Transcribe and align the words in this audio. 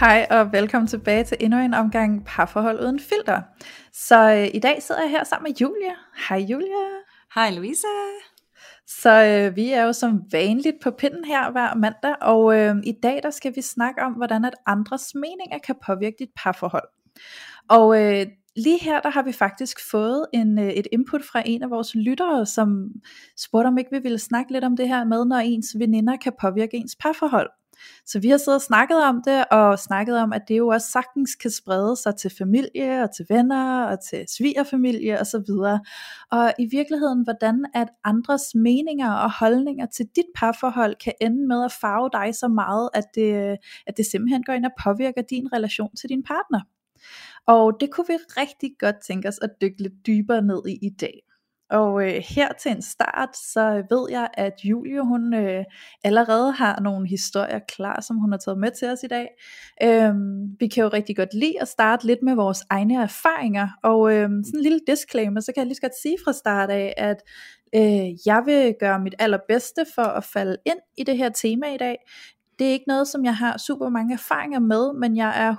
Hej 0.00 0.26
og 0.30 0.52
velkommen 0.52 0.86
tilbage 0.86 1.24
til 1.24 1.36
endnu 1.40 1.58
en 1.58 1.74
omgang 1.74 2.24
parforhold 2.26 2.80
uden 2.80 3.00
filter. 3.00 3.42
Så 3.92 4.30
øh, 4.32 4.48
i 4.54 4.58
dag 4.58 4.82
sidder 4.82 5.00
jeg 5.00 5.10
her 5.10 5.24
sammen 5.24 5.50
med 5.50 5.56
Julia. 5.60 5.94
Hej 6.28 6.38
Julia. 6.38 6.84
Hej 7.34 7.50
Louise. 7.50 7.86
Så 8.86 9.24
øh, 9.24 9.56
vi 9.56 9.70
er 9.70 9.84
jo 9.84 9.92
som 9.92 10.22
vanligt 10.32 10.76
på 10.82 10.90
pinden 10.90 11.24
her 11.24 11.50
hver 11.50 11.74
mandag, 11.74 12.14
og 12.20 12.58
øh, 12.58 12.76
i 12.84 12.92
dag 13.02 13.20
der 13.22 13.30
skal 13.30 13.56
vi 13.56 13.62
snakke 13.62 14.02
om, 14.02 14.12
hvordan 14.12 14.44
at 14.44 14.54
andres 14.66 15.14
meninger 15.14 15.58
kan 15.66 15.74
påvirke 15.86 16.16
dit 16.18 16.30
parforhold. 16.36 16.88
Og 17.68 18.02
øh, 18.02 18.26
lige 18.56 18.78
her 18.82 19.00
der 19.00 19.10
har 19.10 19.22
vi 19.22 19.32
faktisk 19.32 19.78
fået 19.90 20.26
en, 20.34 20.58
øh, 20.58 20.68
et 20.68 20.86
input 20.92 21.24
fra 21.24 21.42
en 21.46 21.62
af 21.62 21.70
vores 21.70 21.94
lyttere, 21.94 22.46
som 22.46 22.88
spurgte 23.36 23.66
om 23.66 23.78
ikke 23.78 23.90
vi 23.92 23.98
ville 23.98 24.18
snakke 24.18 24.52
lidt 24.52 24.64
om 24.64 24.76
det 24.76 24.88
her 24.88 25.04
med, 25.04 25.24
når 25.24 25.36
ens 25.36 25.76
veninder 25.78 26.16
kan 26.16 26.32
påvirke 26.40 26.76
ens 26.76 26.96
parforhold. 27.02 27.50
Så 28.06 28.20
vi 28.20 28.28
har 28.28 28.36
siddet 28.36 28.56
og 28.56 28.62
snakket 28.62 29.04
om 29.04 29.22
det, 29.24 29.44
og 29.50 29.78
snakket 29.78 30.18
om, 30.18 30.32
at 30.32 30.42
det 30.48 30.58
jo 30.58 30.68
også 30.68 30.90
sagtens 30.90 31.34
kan 31.34 31.50
sprede 31.50 31.96
sig 31.96 32.16
til 32.16 32.30
familie, 32.38 33.02
og 33.02 33.14
til 33.16 33.26
venner, 33.28 33.84
og 33.84 33.98
til 34.10 34.24
svigerfamilie 34.36 35.20
osv. 35.20 35.50
Og 36.30 36.52
i 36.58 36.68
virkeligheden, 36.70 37.24
hvordan 37.24 37.66
at 37.74 37.88
andres 38.04 38.54
meninger 38.54 39.12
og 39.12 39.32
holdninger 39.38 39.86
til 39.86 40.06
dit 40.16 40.30
parforhold 40.34 40.94
kan 41.04 41.12
ende 41.20 41.46
med 41.46 41.64
at 41.64 41.72
farve 41.72 42.10
dig 42.12 42.34
så 42.34 42.48
meget, 42.48 42.88
at 42.94 43.04
det, 43.14 43.56
at 43.86 43.96
det 43.96 44.06
simpelthen 44.06 44.42
går 44.42 44.52
ind 44.52 44.64
og 44.64 44.72
påvirker 44.84 45.22
din 45.22 45.52
relation 45.52 45.96
til 45.96 46.08
din 46.08 46.22
partner. 46.22 46.60
Og 47.46 47.76
det 47.80 47.90
kunne 47.92 48.06
vi 48.08 48.16
rigtig 48.36 48.70
godt 48.78 48.96
tænke 49.06 49.28
os 49.28 49.38
at 49.42 49.50
dykke 49.62 49.82
lidt 49.82 50.06
dybere 50.06 50.42
ned 50.42 50.62
i 50.68 50.78
i 50.82 50.90
dag. 51.00 51.27
Og 51.70 52.02
øh, 52.02 52.22
her 52.28 52.52
til 52.52 52.70
en 52.70 52.82
start, 52.82 53.36
så 53.36 53.82
ved 53.90 54.10
jeg, 54.10 54.28
at 54.34 54.52
Julie 54.64 55.00
hun 55.00 55.34
øh, 55.34 55.64
allerede 56.04 56.52
har 56.52 56.80
nogle 56.80 57.08
historier 57.08 57.58
klar, 57.68 58.00
som 58.00 58.16
hun 58.16 58.32
har 58.32 58.38
taget 58.38 58.58
med 58.58 58.70
til 58.70 58.88
os 58.88 59.02
i 59.02 59.06
dag. 59.06 59.28
Øhm, 59.82 60.56
vi 60.60 60.68
kan 60.68 60.82
jo 60.82 60.88
rigtig 60.88 61.16
godt 61.16 61.34
lide 61.34 61.60
at 61.60 61.68
starte 61.68 62.06
lidt 62.06 62.22
med 62.22 62.34
vores 62.34 62.62
egne 62.70 63.02
erfaringer, 63.02 63.68
og 63.82 64.12
øh, 64.12 64.22
sådan 64.22 64.42
en 64.54 64.62
lille 64.62 64.80
disclaimer, 64.86 65.40
så 65.40 65.52
kan 65.52 65.60
jeg 65.60 65.66
lige 65.66 65.74
så 65.74 65.80
godt 65.80 66.00
sige 66.02 66.16
fra 66.24 66.32
start 66.32 66.70
af, 66.70 66.94
at 66.96 67.22
øh, 67.74 68.26
jeg 68.26 68.42
vil 68.46 68.74
gøre 68.80 69.00
mit 69.00 69.14
allerbedste 69.18 69.86
for 69.94 70.02
at 70.02 70.24
falde 70.24 70.56
ind 70.66 70.78
i 70.98 71.04
det 71.04 71.16
her 71.16 71.28
tema 71.28 71.74
i 71.74 71.78
dag. 71.78 71.96
Det 72.58 72.66
er 72.66 72.72
ikke 72.72 72.88
noget, 72.88 73.08
som 73.08 73.24
jeg 73.24 73.36
har 73.36 73.58
super 73.58 73.88
mange 73.88 74.14
erfaringer 74.14 74.58
med, 74.58 74.92
men 74.92 75.16
jeg 75.16 75.46
er 75.46 75.54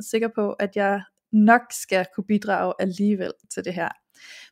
100% 0.00 0.10
sikker 0.10 0.28
på, 0.34 0.52
at 0.52 0.76
jeg 0.76 1.02
nok 1.32 1.62
skal 1.70 2.06
kunne 2.14 2.24
bidrage 2.24 2.72
alligevel 2.78 3.32
til 3.54 3.64
det 3.64 3.74
her. 3.74 3.88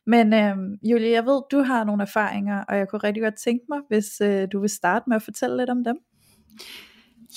Men 0.07 0.33
øh, 0.33 0.55
Julie, 0.83 1.11
jeg 1.11 1.25
ved, 1.25 1.41
du 1.51 1.61
har 1.61 1.83
nogle 1.83 2.01
erfaringer, 2.01 2.63
og 2.63 2.77
jeg 2.77 2.87
kunne 2.87 3.03
rigtig 3.03 3.23
godt 3.23 3.35
tænke 3.35 3.65
mig, 3.69 3.79
hvis 3.87 4.21
øh, 4.21 4.47
du 4.51 4.59
vil 4.59 4.69
starte 4.69 5.03
med 5.07 5.15
at 5.15 5.23
fortælle 5.23 5.57
lidt 5.57 5.69
om 5.69 5.83
dem. 5.83 5.97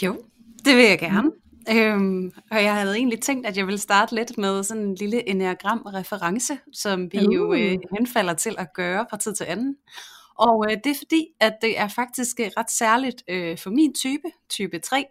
Jo, 0.02 0.16
det 0.64 0.76
vil 0.76 0.84
jeg 0.84 0.98
gerne. 0.98 1.28
Mm. 1.28 1.76
Øhm, 1.76 2.32
og 2.50 2.62
jeg 2.62 2.74
havde 2.74 2.96
egentlig 2.96 3.20
tænkt, 3.20 3.46
at 3.46 3.56
jeg 3.56 3.66
ville 3.66 3.78
starte 3.78 4.14
lidt 4.14 4.38
med 4.38 4.62
sådan 4.62 4.82
en 4.82 4.94
lille 4.94 5.28
enneagram-reference, 5.28 6.58
som 6.72 7.12
vi 7.12 7.26
uh. 7.26 7.34
jo 7.34 7.52
øh, 7.52 7.78
henfalder 7.98 8.34
til 8.34 8.54
at 8.58 8.72
gøre 8.74 9.06
fra 9.10 9.16
tid 9.16 9.34
til 9.34 9.44
anden. 9.44 9.76
Og 10.38 10.66
øh, 10.70 10.76
det 10.84 10.90
er 10.90 10.98
fordi, 10.98 11.26
at 11.40 11.54
det 11.62 11.78
er 11.78 11.88
faktisk 11.88 12.40
øh, 12.40 12.50
ret 12.56 12.70
særligt 12.70 13.22
øh, 13.28 13.58
for 13.58 13.70
min 13.70 13.94
type, 13.94 14.28
type 14.48 14.78
3, 14.78 15.04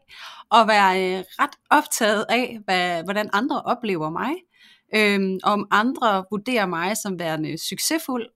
at 0.55 0.67
være 0.67 1.17
øh, 1.19 1.23
ret 1.39 1.55
optaget 1.69 2.25
af, 2.29 2.59
hvad, 2.65 3.03
hvordan 3.03 3.29
andre 3.33 3.61
oplever 3.61 4.09
mig 4.09 4.33
øhm, 4.95 5.39
om 5.43 5.67
andre 5.71 6.25
vurderer 6.31 6.65
mig 6.65 6.97
som 6.97 7.19
værende 7.19 7.57
succesfuld. 7.57 8.27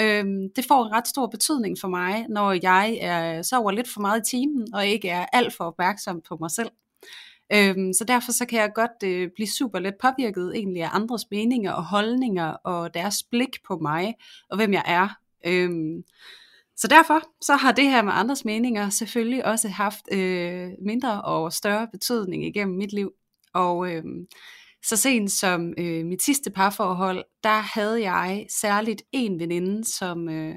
Øhm, 0.00 0.48
det 0.56 0.64
får 0.68 0.86
en 0.86 0.92
ret 0.92 1.08
stor 1.08 1.26
betydning 1.26 1.76
for 1.80 1.88
mig, 1.88 2.26
når 2.28 2.52
jeg 2.62 2.98
er, 3.00 3.42
sover 3.42 3.70
lidt 3.70 3.88
for 3.88 4.00
meget 4.00 4.20
i 4.20 4.30
timen, 4.30 4.74
og 4.74 4.86
ikke 4.86 5.08
er 5.08 5.26
alt 5.32 5.56
for 5.56 5.64
opmærksom 5.64 6.20
på 6.28 6.36
mig 6.40 6.50
selv. 6.50 6.70
Øhm, 7.52 7.92
så 7.92 8.04
derfor 8.04 8.32
så 8.32 8.46
kan 8.46 8.60
jeg 8.60 8.72
godt 8.74 9.02
øh, 9.04 9.30
blive 9.34 9.48
super 9.48 9.78
let 9.78 9.94
påvirket 10.02 10.52
egentlig 10.54 10.82
af 10.82 10.88
andres 10.92 11.24
meninger 11.30 11.72
og 11.72 11.84
holdninger 11.84 12.46
og 12.46 12.94
deres 12.94 13.22
blik 13.22 13.56
på 13.66 13.78
mig 13.78 14.14
og 14.50 14.56
hvem 14.56 14.72
jeg 14.72 14.82
er. 14.86 15.08
Øhm, 15.46 16.04
så 16.76 16.88
derfor 16.88 17.20
så 17.40 17.56
har 17.56 17.72
det 17.72 17.84
her 17.84 18.02
med 18.02 18.12
andres 18.14 18.44
meninger 18.44 18.90
selvfølgelig 18.90 19.46
også 19.46 19.68
haft 19.68 20.12
øh, 20.12 20.70
mindre 20.82 21.22
og 21.22 21.52
større 21.52 21.88
betydning 21.92 22.44
igennem 22.44 22.76
mit 22.76 22.92
liv. 22.92 23.12
Og 23.54 23.92
øh, 23.92 24.04
så 24.88 24.96
sent 24.96 25.32
som 25.32 25.74
øh, 25.78 26.04
mit 26.04 26.22
sidste 26.22 26.50
parforhold, 26.50 27.24
der 27.42 27.58
havde 27.58 28.10
jeg 28.10 28.46
særligt 28.60 29.02
en 29.12 29.40
veninde, 29.40 29.84
som 29.84 30.28
øh, 30.28 30.54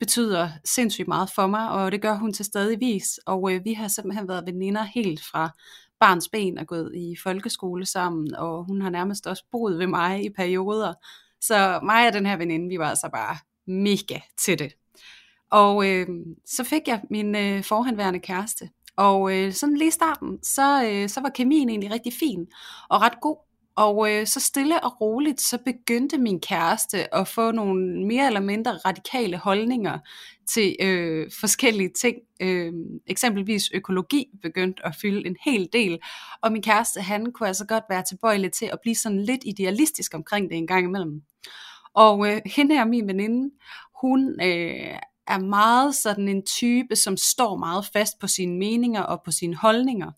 betyder 0.00 0.50
sindssygt 0.64 1.08
meget 1.08 1.30
for 1.34 1.46
mig, 1.46 1.70
og 1.70 1.92
det 1.92 2.02
gør 2.02 2.14
hun 2.14 2.32
til 2.32 2.44
stadigvis. 2.44 3.18
Og 3.26 3.52
øh, 3.52 3.64
vi 3.64 3.72
har 3.72 3.88
simpelthen 3.88 4.28
været 4.28 4.46
veninder 4.46 4.82
helt 4.82 5.20
fra 5.32 5.50
barns 6.00 6.28
ben 6.28 6.58
og 6.58 6.66
gået 6.66 6.92
i 6.94 7.14
folkeskole 7.22 7.86
sammen, 7.86 8.34
og 8.34 8.64
hun 8.64 8.82
har 8.82 8.90
nærmest 8.90 9.26
også 9.26 9.44
boet 9.52 9.78
ved 9.78 9.86
mig 9.86 10.24
i 10.24 10.30
perioder. 10.30 10.94
Så 11.40 11.80
mig 11.82 12.06
og 12.06 12.12
den 12.12 12.26
her 12.26 12.36
veninde, 12.36 12.68
vi 12.68 12.78
var 12.78 12.88
altså 12.88 13.08
bare 13.12 13.36
mega 13.66 14.18
til 14.44 14.58
det. 14.58 14.72
Og 15.50 15.88
øh, 15.90 16.06
så 16.46 16.64
fik 16.64 16.88
jeg 16.88 17.02
min 17.10 17.34
øh, 17.34 17.64
forhenværende 17.64 18.20
kæreste. 18.20 18.70
Og 18.96 19.36
øh, 19.36 19.52
sådan 19.52 19.76
lige 19.76 19.88
i 19.88 19.90
starten, 19.90 20.42
så, 20.42 20.84
øh, 20.84 21.08
så 21.08 21.20
var 21.20 21.28
kemien 21.28 21.68
egentlig 21.68 21.92
rigtig 21.92 22.12
fin 22.12 22.46
og 22.88 23.02
ret 23.02 23.20
god. 23.20 23.51
Og 23.76 24.10
øh, 24.10 24.26
så 24.26 24.40
stille 24.40 24.84
og 24.84 25.00
roligt, 25.00 25.40
så 25.40 25.58
begyndte 25.64 26.18
min 26.18 26.40
kæreste 26.40 27.14
at 27.14 27.28
få 27.28 27.50
nogle 27.50 28.06
mere 28.06 28.26
eller 28.26 28.40
mindre 28.40 28.72
radikale 28.72 29.36
holdninger 29.36 29.98
til 30.48 30.76
øh, 30.80 31.30
forskellige 31.40 31.90
ting. 32.00 32.16
Øh, 32.40 32.72
eksempelvis 33.06 33.70
økologi 33.74 34.26
begyndte 34.42 34.86
at 34.86 34.96
fylde 35.02 35.26
en 35.26 35.36
hel 35.44 35.68
del. 35.72 35.98
Og 36.42 36.52
min 36.52 36.62
kæreste, 36.62 37.00
han 37.00 37.32
kunne 37.32 37.46
altså 37.48 37.66
godt 37.66 37.84
være 37.90 38.04
tilbøjelig 38.08 38.52
til 38.52 38.66
at 38.72 38.78
blive 38.82 38.96
sådan 38.96 39.22
lidt 39.22 39.40
idealistisk 39.44 40.14
omkring 40.14 40.50
det 40.50 40.56
en 40.56 40.66
gang 40.66 40.84
imellem. 40.84 41.22
Og 41.94 42.28
øh, 42.28 42.40
hende 42.46 42.76
er 42.76 42.84
min 42.84 43.08
veninde, 43.08 43.50
hun 44.02 44.40
øh, 44.42 44.98
er 45.26 45.38
meget 45.38 45.94
sådan 45.94 46.28
en 46.28 46.46
type, 46.46 46.96
som 46.96 47.16
står 47.16 47.56
meget 47.56 47.86
fast 47.92 48.18
på 48.18 48.26
sine 48.26 48.58
meninger 48.58 49.02
og 49.02 49.22
på 49.24 49.30
sine 49.30 49.56
holdninger. 49.56 50.10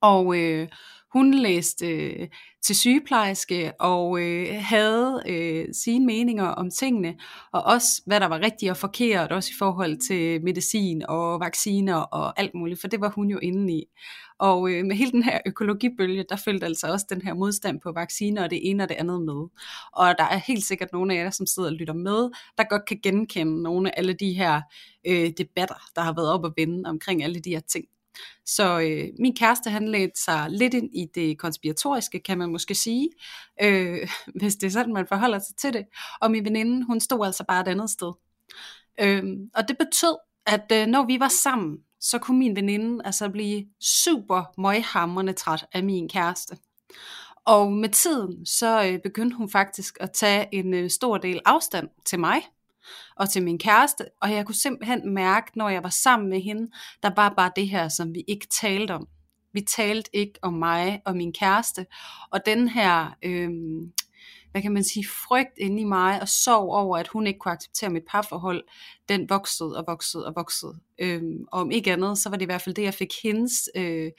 Og 0.00 0.38
øh, 0.38 0.68
hun 1.12 1.34
læste 1.34 1.86
øh, 1.86 2.28
til 2.66 2.76
sygeplejerske 2.76 3.72
og 3.80 4.20
øh, 4.20 4.46
havde 4.60 5.22
øh, 5.28 5.66
sine 5.72 6.06
meninger 6.06 6.44
om 6.44 6.70
tingene, 6.70 7.14
og 7.52 7.62
også 7.62 8.02
hvad 8.06 8.20
der 8.20 8.26
var 8.26 8.40
rigtigt 8.40 8.70
og 8.70 8.76
forkert, 8.76 9.32
også 9.32 9.50
i 9.52 9.58
forhold 9.58 9.98
til 10.08 10.42
medicin 10.42 11.02
og 11.08 11.40
vacciner 11.40 11.96
og 11.96 12.40
alt 12.40 12.54
muligt, 12.54 12.80
for 12.80 12.88
det 12.88 13.00
var 13.00 13.12
hun 13.14 13.30
jo 13.30 13.38
inde 13.38 13.72
i. 13.72 13.84
Og 14.38 14.70
øh, 14.70 14.84
med 14.84 14.96
hele 14.96 15.12
den 15.12 15.22
her 15.22 15.40
økologibølge, 15.46 16.24
der 16.28 16.36
følte 16.36 16.66
altså 16.66 16.86
også 16.86 17.06
den 17.10 17.22
her 17.22 17.34
modstand 17.34 17.80
på 17.80 17.92
vacciner 17.92 18.44
og 18.44 18.50
det 18.50 18.70
ene 18.70 18.82
og 18.82 18.88
det 18.88 18.94
andet 18.94 19.22
med. 19.22 19.48
Og 19.92 20.14
der 20.18 20.24
er 20.24 20.36
helt 20.46 20.64
sikkert 20.64 20.92
nogle 20.92 21.14
af 21.14 21.24
jer, 21.24 21.30
som 21.30 21.46
sidder 21.46 21.68
og 21.68 21.74
lytter 21.74 21.94
med, 21.94 22.30
der 22.58 22.68
godt 22.68 22.86
kan 22.88 23.00
genkende 23.02 23.62
nogle 23.62 23.90
af 23.90 23.94
alle 23.98 24.12
de 24.12 24.32
her 24.32 24.62
øh, 25.06 25.30
debatter, 25.38 25.90
der 25.94 26.00
har 26.00 26.14
været 26.14 26.32
op 26.32 26.44
og 26.44 26.52
vende 26.56 26.88
omkring 26.88 27.22
alle 27.22 27.40
de 27.40 27.50
her 27.50 27.60
ting. 27.60 27.84
Så 28.46 28.80
øh, 28.80 29.08
min 29.18 29.36
kæreste 29.36 29.70
han 29.70 29.88
lagde 29.88 30.10
sig 30.16 30.46
lidt 30.50 30.74
ind 30.74 30.90
i 30.94 31.06
det 31.14 31.38
konspiratoriske, 31.38 32.20
kan 32.20 32.38
man 32.38 32.50
måske 32.50 32.74
sige, 32.74 33.10
øh, 33.62 34.08
hvis 34.40 34.56
det 34.56 34.66
er 34.66 34.70
sådan, 34.70 34.92
man 34.92 35.06
forholder 35.06 35.38
sig 35.38 35.56
til 35.56 35.72
det. 35.72 35.86
Og 36.20 36.30
min 36.30 36.44
veninde, 36.44 36.86
hun 36.86 37.00
stod 37.00 37.26
altså 37.26 37.44
bare 37.48 37.60
et 37.60 37.68
andet 37.68 37.90
sted. 37.90 38.12
Øh, 39.00 39.24
og 39.54 39.68
det 39.68 39.78
betød, 39.78 40.16
at 40.46 40.72
øh, 40.72 40.86
når 40.86 41.06
vi 41.06 41.20
var 41.20 41.28
sammen, 41.28 41.78
så 42.00 42.18
kunne 42.18 42.38
min 42.38 42.56
veninde 42.56 43.06
altså 43.06 43.28
blive 43.28 43.64
super 43.80 44.60
møghamrende 44.60 45.32
træt 45.32 45.66
af 45.72 45.84
min 45.84 46.08
kæreste. 46.08 46.56
Og 47.46 47.72
med 47.72 47.88
tiden, 47.88 48.46
så 48.46 48.84
øh, 48.84 48.98
begyndte 49.02 49.36
hun 49.36 49.50
faktisk 49.50 49.96
at 50.00 50.12
tage 50.12 50.48
en 50.52 50.74
øh, 50.74 50.90
stor 50.90 51.18
del 51.18 51.40
afstand 51.44 51.88
til 52.06 52.20
mig 52.20 52.42
og 53.16 53.30
til 53.30 53.42
min 53.42 53.58
kæreste, 53.58 54.04
og 54.22 54.32
jeg 54.32 54.46
kunne 54.46 54.54
simpelthen 54.54 55.14
mærke, 55.14 55.50
når 55.54 55.68
jeg 55.68 55.82
var 55.82 55.88
sammen 55.88 56.28
med 56.28 56.40
hende, 56.40 56.70
der 57.02 57.10
var 57.16 57.34
bare 57.36 57.50
det 57.56 57.68
her, 57.68 57.88
som 57.88 58.14
vi 58.14 58.24
ikke 58.28 58.46
talte 58.60 58.94
om. 58.94 59.08
Vi 59.52 59.60
talte 59.60 60.10
ikke 60.12 60.38
om 60.42 60.52
mig 60.52 61.02
og 61.04 61.16
min 61.16 61.32
kæreste, 61.32 61.86
og 62.32 62.46
den 62.46 62.68
her, 62.68 63.16
øh, 63.22 63.50
hvad 64.50 64.62
kan 64.62 64.72
man 64.72 64.84
sige, 64.84 65.06
frygt 65.28 65.58
inde 65.58 65.80
i 65.80 65.84
mig, 65.84 66.20
og 66.20 66.28
sorg 66.28 66.70
over, 66.70 66.98
at 66.98 67.08
hun 67.08 67.26
ikke 67.26 67.38
kunne 67.38 67.52
acceptere 67.52 67.90
mit 67.90 68.04
parforhold, 68.08 68.64
den 69.08 69.28
voksede 69.28 69.76
og 69.76 69.84
voksede 69.86 70.26
og 70.26 70.32
voksede. 70.36 70.78
Øh, 70.98 71.22
og 71.52 71.60
om 71.60 71.70
ikke 71.70 71.92
andet, 71.92 72.18
så 72.18 72.28
var 72.28 72.36
det 72.36 72.42
i 72.42 72.46
hvert 72.46 72.62
fald 72.62 72.74
det, 72.74 72.82
jeg 72.82 72.94
fik 72.94 73.12
hendes... 73.22 73.52
Øh, 73.76 74.10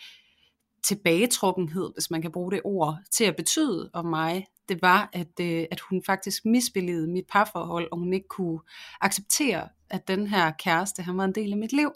tilbagetrukkenhed, 0.83 1.93
hvis 1.93 2.11
man 2.11 2.21
kan 2.21 2.31
bruge 2.31 2.51
det 2.51 2.61
ord, 2.63 2.97
til 3.11 3.23
at 3.23 3.35
betyde 3.35 3.89
om 3.93 4.05
mig, 4.05 4.45
det 4.69 4.81
var, 4.81 5.09
at, 5.13 5.39
øh, 5.41 5.65
at 5.71 5.79
hun 5.79 6.03
faktisk 6.05 6.45
misbillede 6.45 7.07
mit 7.07 7.25
parforhold, 7.31 7.87
og 7.91 7.97
hun 7.97 8.13
ikke 8.13 8.27
kunne 8.27 8.59
acceptere, 9.01 9.69
at 9.89 10.07
den 10.07 10.27
her 10.27 10.51
kæreste, 10.51 11.03
han 11.03 11.17
var 11.17 11.25
en 11.25 11.35
del 11.35 11.51
af 11.51 11.57
mit 11.57 11.73
liv. 11.73 11.91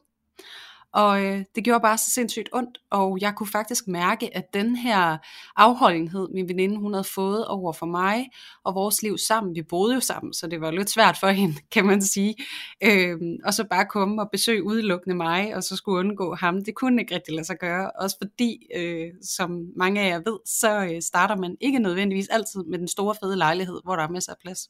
Og 0.94 1.26
øh, 1.26 1.44
det 1.56 1.64
gjorde 1.64 1.82
bare 1.82 1.98
så 1.98 2.12
sindssygt 2.12 2.50
ondt, 2.54 2.78
og 2.90 3.18
jeg 3.22 3.36
kunne 3.36 3.48
faktisk 3.48 3.88
mærke, 3.88 4.38
at 4.38 4.54
den 4.54 4.76
her 4.76 5.18
afholdenhed, 5.56 6.30
min 6.34 6.50
veninde, 6.50 6.78
hun 6.78 6.94
havde 6.94 7.04
fået 7.04 7.48
over 7.48 7.74
for 7.74 7.86
mig, 7.86 8.30
og 8.64 8.76
vores 8.76 9.02
liv 9.02 9.18
sammen, 9.18 9.56
vi 9.56 9.62
boede 9.62 9.94
jo 9.94 10.00
sammen, 10.00 10.34
så 10.34 10.48
det 10.48 10.62
var 10.62 10.72
lidt 10.72 10.90
svært 10.90 11.18
for 11.20 11.28
hende, 11.42 11.56
kan 11.72 11.86
man 11.86 12.02
sige, 12.02 12.36
øh, 12.84 13.18
og 13.44 13.54
så 13.54 13.64
bare 13.64 13.86
komme 13.86 14.22
og 14.22 14.30
besøge 14.32 14.64
udelukkende 14.64 15.16
mig, 15.16 15.56
og 15.56 15.64
så 15.64 15.76
skulle 15.76 16.00
undgå 16.00 16.36
ham, 16.36 16.64
det 16.64 16.76
kunne 16.76 17.02
ikke 17.02 17.16
rigtig 17.16 17.34
lade 17.34 17.46
sig 17.46 17.58
gøre, 17.60 17.92
også 17.92 18.18
fordi, 18.22 18.68
øh, 18.76 19.08
som 19.22 19.66
mange 19.76 20.02
af 20.02 20.10
jer 20.10 20.22
ved, 20.26 20.40
så 20.46 20.86
øh, 20.86 21.02
starter 21.02 21.36
man 21.36 21.58
ikke 21.62 21.80
nødvendigvis 21.80 22.28
altid 22.28 22.64
med 22.64 22.80
den 22.80 22.88
store 22.88 23.16
fede 23.24 23.36
lejlighed, 23.36 23.80
hvor 23.84 23.96
der 23.96 24.04
er 24.04 24.10
masser 24.10 24.32
af 24.32 24.38
plads. 24.42 24.70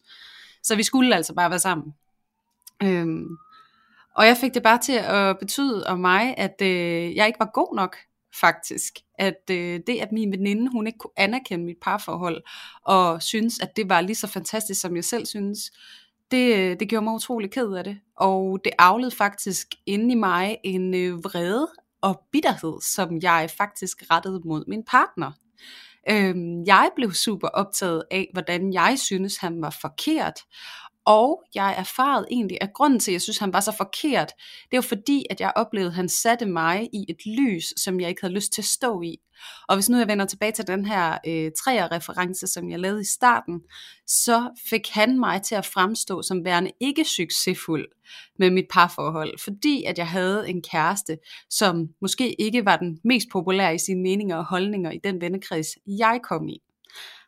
Så 0.64 0.76
vi 0.76 0.84
skulle 0.84 1.16
altså 1.16 1.34
bare 1.34 1.50
være 1.50 1.60
sammen. 1.60 1.94
Øh, 2.84 3.08
og 4.16 4.26
jeg 4.26 4.38
fik 4.38 4.54
det 4.54 4.64
bare 4.64 4.78
til 4.78 4.94
at 4.94 5.40
betyde 5.40 5.88
om 5.88 6.00
mig, 6.00 6.34
at 6.38 6.56
øh, 6.62 7.16
jeg 7.16 7.28
ikke 7.28 7.40
var 7.40 7.52
god 7.54 7.76
nok, 7.76 7.98
faktisk. 8.40 8.94
At 9.20 9.50
øh, 9.52 9.80
det, 9.88 9.98
at 10.02 10.12
min 10.12 10.32
veninde, 10.32 10.72
hun 10.72 10.88
ikke 10.88 11.00
kunne 11.00 11.12
anerkende 11.18 11.66
mit 11.66 11.78
parforhold, 11.82 12.44
og 12.86 13.22
synes, 13.22 13.60
at 13.60 13.76
det 13.76 13.90
var 13.90 14.02
lige 14.02 14.16
så 14.16 14.28
fantastisk, 14.28 14.82
som 14.82 14.96
jeg 14.96 15.04
selv 15.04 15.26
synes, 15.26 15.72
det, 16.32 16.56
øh, 16.56 16.80
det 16.80 16.90
gjorde 16.90 17.04
mig 17.04 17.14
utrolig 17.14 17.52
ked 17.52 17.74
af 17.74 17.84
det. 17.84 17.98
Og 18.18 18.60
det 18.64 18.74
afled 18.80 19.12
faktisk 19.12 19.68
inde 19.86 20.12
i 20.12 20.18
mig 20.18 20.58
en 20.64 20.94
øh, 20.94 21.24
vrede 21.24 21.68
og 22.02 22.22
bitterhed, 22.32 22.82
som 22.82 23.20
jeg 23.22 23.50
faktisk 23.58 24.04
rettede 24.12 24.42
mod 24.46 24.64
min 24.68 24.84
partner. 24.88 25.32
Øhm, 26.10 26.64
jeg 26.66 26.90
blev 26.96 27.12
super 27.12 27.48
optaget 27.48 28.04
af, 28.12 28.30
hvordan 28.34 28.74
jeg 28.74 29.00
synes, 29.00 29.38
han 29.38 29.62
var 29.62 29.78
forkert, 29.82 30.40
og 31.06 31.44
jeg 31.56 31.76
erfarede 31.78 32.28
egentlig, 32.32 32.58
at 32.62 32.74
grunden 32.74 33.00
til, 33.00 33.12
at 33.12 33.14
jeg 33.14 33.22
synes, 33.22 33.38
han 33.38 33.54
var 33.54 33.60
så 33.60 33.72
forkert, 33.78 34.32
det 34.72 34.78
var 34.78 34.82
fordi, 34.82 35.26
at 35.30 35.42
jeg 35.42 35.54
oplevede, 35.56 35.90
at 35.90 35.96
han 35.96 36.10
satte 36.10 36.46
mig 36.46 36.90
i 36.94 37.06
et 37.10 37.26
lys, 37.26 37.82
som 37.84 38.00
jeg 38.00 38.10
ikke 38.10 38.22
havde 38.22 38.34
lyst 38.34 38.54
til 38.54 38.62
at 38.62 38.66
stå 38.66 39.02
i. 39.02 39.18
Og 39.68 39.76
hvis 39.76 39.90
nu 39.90 39.98
jeg 39.98 40.08
vender 40.08 40.26
tilbage 40.26 40.52
til 40.52 40.68
den 40.68 40.86
her 40.86 41.18
øh, 41.28 41.52
træer-reference, 41.64 42.48
som 42.48 42.70
jeg 42.70 42.80
lavede 42.80 43.02
i 43.02 43.06
starten, 43.06 43.62
så 44.08 44.50
fik 44.70 44.90
han 44.90 45.20
mig 45.20 45.42
til 45.42 45.56
at 45.56 45.66
fremstå 45.66 46.22
som 46.22 46.46
værende 46.46 46.72
ikke 46.80 47.06
succesfuld 47.06 47.88
med 48.40 48.50
mit 48.50 48.66
parforhold, 48.72 49.40
fordi 49.40 49.84
at 49.84 49.98
jeg 49.98 50.08
havde 50.08 50.50
en 50.50 50.62
kæreste, 50.62 51.18
som 51.50 51.90
måske 52.02 52.42
ikke 52.42 52.66
var 52.66 52.78
den 52.78 53.00
mest 53.04 53.28
populære 53.32 53.76
i 53.76 53.80
sine 53.80 54.02
meninger 54.02 54.38
og 54.38 54.46
holdninger 54.46 54.92
i 54.92 55.00
den 55.04 55.22
vennekreds, 55.22 55.68
jeg 55.88 56.20
kom 56.24 56.48
i. 56.48 56.62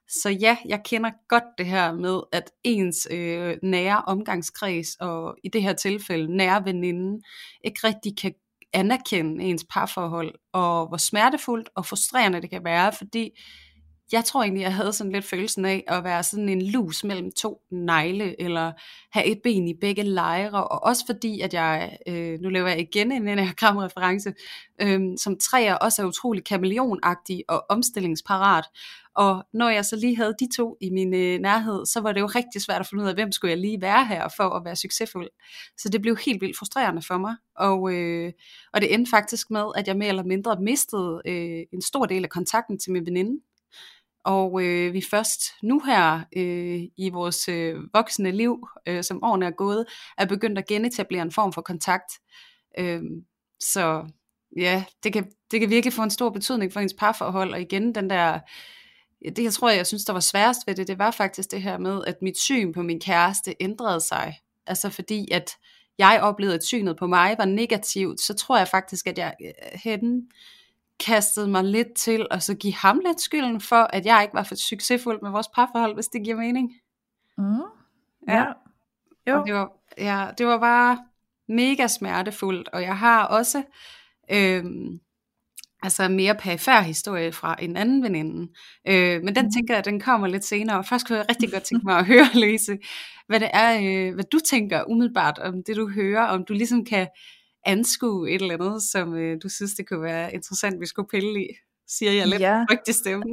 Så 0.09 0.29
ja, 0.29 0.57
jeg 0.65 0.81
kender 0.85 1.11
godt 1.29 1.43
det 1.57 1.65
her 1.65 1.93
med, 1.93 2.21
at 2.31 2.51
ens 2.63 3.07
øh, 3.11 3.57
nære 3.63 4.01
omgangskreds, 4.07 4.95
og 4.95 5.35
i 5.43 5.49
det 5.49 5.63
her 5.63 5.73
tilfælde 5.73 6.37
nære 6.37 6.65
veninde, 6.65 7.21
ikke 7.63 7.87
rigtig 7.87 8.17
kan 8.17 8.33
anerkende 8.73 9.43
ens 9.43 9.65
parforhold, 9.69 10.35
og 10.53 10.87
hvor 10.87 10.97
smertefuldt 10.97 11.69
og 11.75 11.85
frustrerende 11.85 12.41
det 12.41 12.49
kan 12.49 12.63
være, 12.63 12.91
fordi 12.97 13.29
jeg 14.13 14.25
tror 14.25 14.43
egentlig, 14.43 14.61
jeg 14.61 14.75
havde 14.75 14.93
sådan 14.93 15.11
lidt 15.11 15.25
følelsen 15.25 15.65
af 15.65 15.83
at 15.87 16.03
være 16.03 16.23
sådan 16.23 16.49
en 16.49 16.61
lus 16.61 17.03
mellem 17.03 17.31
to 17.31 17.61
negle, 17.71 18.41
eller 18.41 18.71
have 19.11 19.25
et 19.25 19.39
ben 19.43 19.67
i 19.67 19.73
begge 19.81 20.03
lejre, 20.03 20.67
og 20.67 20.83
også 20.83 21.03
fordi, 21.05 21.41
at 21.41 21.53
jeg, 21.53 21.97
øh, 22.07 22.39
nu 22.39 22.49
laver 22.49 22.67
jeg 22.67 22.79
igen 22.79 23.11
en 23.11 23.27
enagramreference, 23.27 24.33
øh, 24.81 25.01
som 25.17 25.37
træer 25.37 25.75
også 25.75 26.01
er 26.01 26.05
utrolig 26.05 26.43
kameleonagtig 26.43 27.43
og 27.47 27.65
omstillingsparat, 27.69 28.65
og 29.15 29.43
når 29.53 29.69
jeg 29.69 29.85
så 29.85 29.95
lige 29.95 30.15
havde 30.15 30.35
de 30.39 30.47
to 30.57 30.77
i 30.81 30.89
min 30.89 31.13
øh, 31.13 31.39
nærhed, 31.39 31.85
så 31.85 32.01
var 32.01 32.11
det 32.11 32.21
jo 32.21 32.25
rigtig 32.25 32.61
svært 32.61 32.79
at 32.79 32.87
finde 32.87 33.03
ud 33.03 33.09
af, 33.09 33.15
hvem 33.15 33.31
skulle 33.31 33.51
jeg 33.51 33.57
lige 33.57 33.81
være 33.81 34.05
her 34.05 34.27
for 34.37 34.49
at 34.49 34.65
være 34.65 34.75
succesfuld. 34.75 35.29
Så 35.77 35.89
det 35.89 36.01
blev 36.01 36.17
helt 36.25 36.41
vildt 36.41 36.57
frustrerende 36.57 37.01
for 37.01 37.17
mig. 37.17 37.35
Og, 37.55 37.93
øh, 37.93 38.31
og 38.73 38.81
det 38.81 38.93
endte 38.93 39.09
faktisk 39.09 39.51
med, 39.51 39.65
at 39.75 39.87
jeg 39.87 39.97
mere 39.97 40.09
eller 40.09 40.23
mindre 40.23 40.61
mistede 40.61 41.21
øh, 41.25 41.63
en 41.73 41.81
stor 41.81 42.05
del 42.05 42.23
af 42.23 42.29
kontakten 42.29 42.79
til 42.79 42.91
min 42.91 43.05
veninde. 43.05 43.41
Og 44.23 44.63
øh, 44.63 44.93
vi 44.93 45.03
først 45.11 45.41
nu 45.63 45.79
her 45.85 46.21
øh, 46.35 46.81
i 46.97 47.09
vores 47.09 47.49
øh, 47.49 47.75
voksne 47.93 48.31
liv, 48.31 48.67
øh, 48.87 49.03
som 49.03 49.23
årene 49.23 49.45
er 49.45 49.51
gået, 49.51 49.85
er 50.17 50.25
begyndt 50.25 50.57
at 50.57 50.67
genetablere 50.67 51.21
en 51.21 51.31
form 51.31 51.53
for 51.53 51.61
kontakt. 51.61 52.11
Øh, 52.79 53.01
så 53.59 54.05
ja, 54.57 54.83
det 55.03 55.13
kan, 55.13 55.31
det 55.51 55.59
kan 55.59 55.69
virkelig 55.69 55.93
få 55.93 56.03
en 56.03 56.09
stor 56.09 56.29
betydning 56.29 56.73
for 56.73 56.79
ens 56.79 56.95
parforhold, 56.99 57.53
og 57.53 57.61
igen 57.61 57.95
den 57.95 58.09
der 58.09 58.39
det 59.29 59.43
jeg 59.43 59.53
tror, 59.53 59.69
jeg 59.69 59.87
synes, 59.87 60.05
der 60.05 60.13
var 60.13 60.19
sværest 60.19 60.59
ved 60.67 60.75
det, 60.75 60.87
det 60.87 60.99
var 60.99 61.11
faktisk 61.11 61.51
det 61.51 61.61
her 61.61 61.77
med, 61.77 62.03
at 62.07 62.21
mit 62.21 62.37
syn 62.37 62.73
på 62.73 62.81
min 62.81 62.99
kæreste 62.99 63.55
ændrede 63.59 64.01
sig. 64.01 64.39
Altså 64.67 64.89
fordi, 64.89 65.27
at 65.31 65.51
jeg 65.97 66.19
oplevede, 66.21 66.55
at 66.55 66.63
synet 66.63 66.97
på 66.97 67.07
mig 67.07 67.35
var 67.37 67.45
negativt, 67.45 68.21
så 68.21 68.33
tror 68.33 68.57
jeg 68.57 68.67
faktisk, 68.67 69.07
at 69.07 69.17
jeg 69.17 69.35
øh, 69.41 69.79
hen 71.07 71.13
kastede 71.13 71.47
mig 71.47 71.63
lidt 71.63 71.93
til 71.95 72.27
at 72.31 72.43
så 72.43 72.53
give 72.55 72.73
ham 72.73 73.01
lidt 73.05 73.21
skylden 73.21 73.61
for, 73.61 73.75
at 73.75 74.05
jeg 74.05 74.21
ikke 74.23 74.33
var 74.33 74.43
for 74.43 74.55
succesfuld 74.55 75.21
med 75.21 75.31
vores 75.31 75.47
parforhold, 75.55 75.93
hvis 75.93 76.07
det 76.07 76.23
giver 76.23 76.37
mening. 76.37 76.71
Mm. 77.37 77.43
Ja. 78.27 78.37
ja. 78.37 78.45
Jo. 79.27 79.39
Og 79.39 79.47
det 79.47 79.53
var, 79.53 79.71
ja, 79.97 80.27
det 80.37 80.45
var 80.45 80.59
bare 80.59 81.05
mega 81.47 81.87
smertefuldt, 81.87 82.69
og 82.73 82.81
jeg 82.81 82.97
har 82.97 83.25
også 83.25 83.63
øhm, 84.31 84.99
altså 85.83 86.07
mere 86.07 86.35
perifær 86.35 86.81
historie 86.81 87.31
fra 87.31 87.55
en 87.59 87.77
anden 87.77 88.03
veninde. 88.03 88.51
Øh, 88.87 89.23
men 89.23 89.35
den 89.35 89.45
mm. 89.45 89.51
tænker 89.51 89.73
jeg, 89.75 89.85
den 89.85 89.99
kommer 89.99 90.27
lidt 90.27 90.45
senere. 90.45 90.83
Først 90.83 91.07
kunne 91.07 91.17
jeg 91.17 91.25
rigtig 91.29 91.51
godt 91.51 91.63
tænke 91.63 91.85
mig 91.85 91.97
at 91.97 92.05
høre, 92.13 92.25
Louise, 92.33 92.77
hvad 93.27 93.39
det 93.39 93.49
er, 93.53 93.79
øh, 93.81 94.13
hvad 94.13 94.23
du 94.23 94.39
tænker 94.39 94.83
umiddelbart 94.89 95.39
om 95.39 95.63
det, 95.63 95.75
du 95.75 95.89
hører, 95.89 96.25
om 96.25 96.45
du 96.45 96.53
ligesom 96.53 96.85
kan 96.85 97.07
anskue 97.65 98.31
et 98.31 98.41
eller 98.41 98.53
andet, 98.53 98.81
som 98.81 99.15
øh, 99.15 99.37
du 99.43 99.49
synes, 99.49 99.73
det 99.73 99.89
kunne 99.89 100.01
være 100.01 100.33
interessant, 100.33 100.81
vi 100.81 100.85
skulle 100.85 101.07
pille 101.07 101.43
i 101.43 101.47
siger 101.87 102.11
jeg 102.11 102.27
lidt 102.27 102.41
ja. 102.41 102.65
rigtig 102.71 102.95
stemme. 102.95 103.23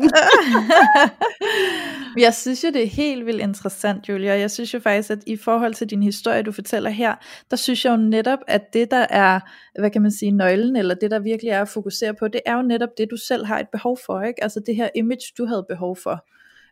jeg 2.25 2.35
synes 2.35 2.65
jo, 2.65 2.69
det 2.69 2.83
er 2.83 2.87
helt 2.87 3.27
vildt 3.27 3.43
interessant, 3.43 4.09
Julia. 4.09 4.39
Jeg 4.39 4.51
synes 4.51 4.75
jo 4.75 4.81
faktisk, 4.81 5.11
at 5.11 5.19
i 5.27 5.37
forhold 5.37 5.75
til 5.75 5.87
din 5.87 6.03
historie, 6.03 6.43
du 6.43 6.53
fortæller 6.53 6.91
her, 6.91 7.15
der 7.51 7.57
synes 7.57 7.85
jeg 7.85 7.91
jo 7.91 7.97
netop, 7.97 8.39
at 8.49 8.63
det, 8.73 8.91
der 8.91 9.07
er, 9.11 9.41
hvad 9.81 9.91
kan 9.91 10.03
man 10.03 10.11
sige, 10.11 10.31
nøglen, 10.31 10.77
eller 10.77 10.95
det, 10.95 11.11
der 11.11 11.19
virkelig 11.19 11.51
er 11.51 11.63
at 11.63 11.69
fokusere 11.69 12.15
på, 12.15 12.29
det 12.29 12.41
er 12.47 12.57
jo 12.57 12.63
netop 12.63 12.89
det, 12.99 13.09
du 13.11 13.17
selv 13.17 13.47
har 13.47 13.59
et 13.59 13.69
behov 13.73 13.99
for, 14.07 14.23
ikke? 14.23 14.43
Altså 14.43 14.61
det 14.67 14.77
her 14.77 14.89
image, 14.95 15.33
du 15.39 15.47
havde 15.47 15.67
behov 15.69 15.97
for. 15.97 16.27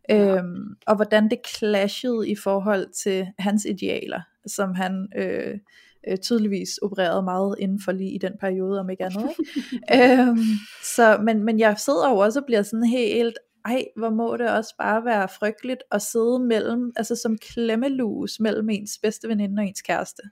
Ja. 0.09 0.37
Øhm, 0.37 0.75
og 0.87 0.97
hvordan 0.97 1.30
det 1.30 1.38
clashede 1.47 2.28
i 2.28 2.37
forhold 2.37 2.87
til 3.04 3.26
hans 3.38 3.64
idealer, 3.64 4.21
som 4.47 4.75
han... 4.75 5.09
Øh, 5.16 5.59
øh, 6.08 6.18
tydeligvis 6.18 6.78
opereret 6.78 7.24
meget 7.24 7.56
inden 7.58 7.80
for 7.84 7.92
lige 7.92 8.10
i 8.10 8.18
den 8.18 8.32
periode, 8.40 8.80
om 8.80 8.90
ikke 8.90 9.04
andet. 9.04 9.30
Ikke? 9.30 10.22
øhm, 10.22 10.38
så, 10.82 11.18
men, 11.24 11.44
men 11.44 11.58
jeg 11.58 11.78
sidder 11.78 12.10
jo 12.10 12.16
også 12.16 12.40
og 12.40 12.46
bliver 12.46 12.62
sådan 12.62 12.84
helt, 12.84 13.38
ej, 13.64 13.84
hvor 13.96 14.10
må 14.10 14.36
det 14.36 14.50
også 14.50 14.74
bare 14.78 15.04
være 15.04 15.28
frygteligt 15.28 15.82
at 15.92 16.02
sidde 16.02 16.38
mellem, 16.38 16.92
altså 16.96 17.16
som 17.16 17.38
klemmelus 17.38 18.40
mellem 18.40 18.70
ens 18.70 18.98
bedste 19.02 19.28
veninde 19.28 19.60
og 19.60 19.66
ens 19.66 19.82
kæreste. 19.82 20.22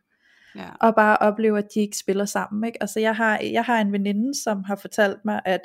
Ja. 0.56 0.68
Og 0.80 0.94
bare 0.94 1.16
opleve, 1.16 1.58
at 1.58 1.68
de 1.74 1.80
ikke 1.80 1.98
spiller 1.98 2.24
sammen. 2.24 2.64
Ikke? 2.64 2.82
Altså 2.82 3.00
jeg 3.00 3.16
har, 3.16 3.38
jeg 3.38 3.64
har 3.64 3.80
en 3.80 3.92
veninde, 3.92 4.42
som 4.42 4.64
har 4.64 4.76
fortalt 4.76 5.24
mig, 5.24 5.40
at 5.44 5.60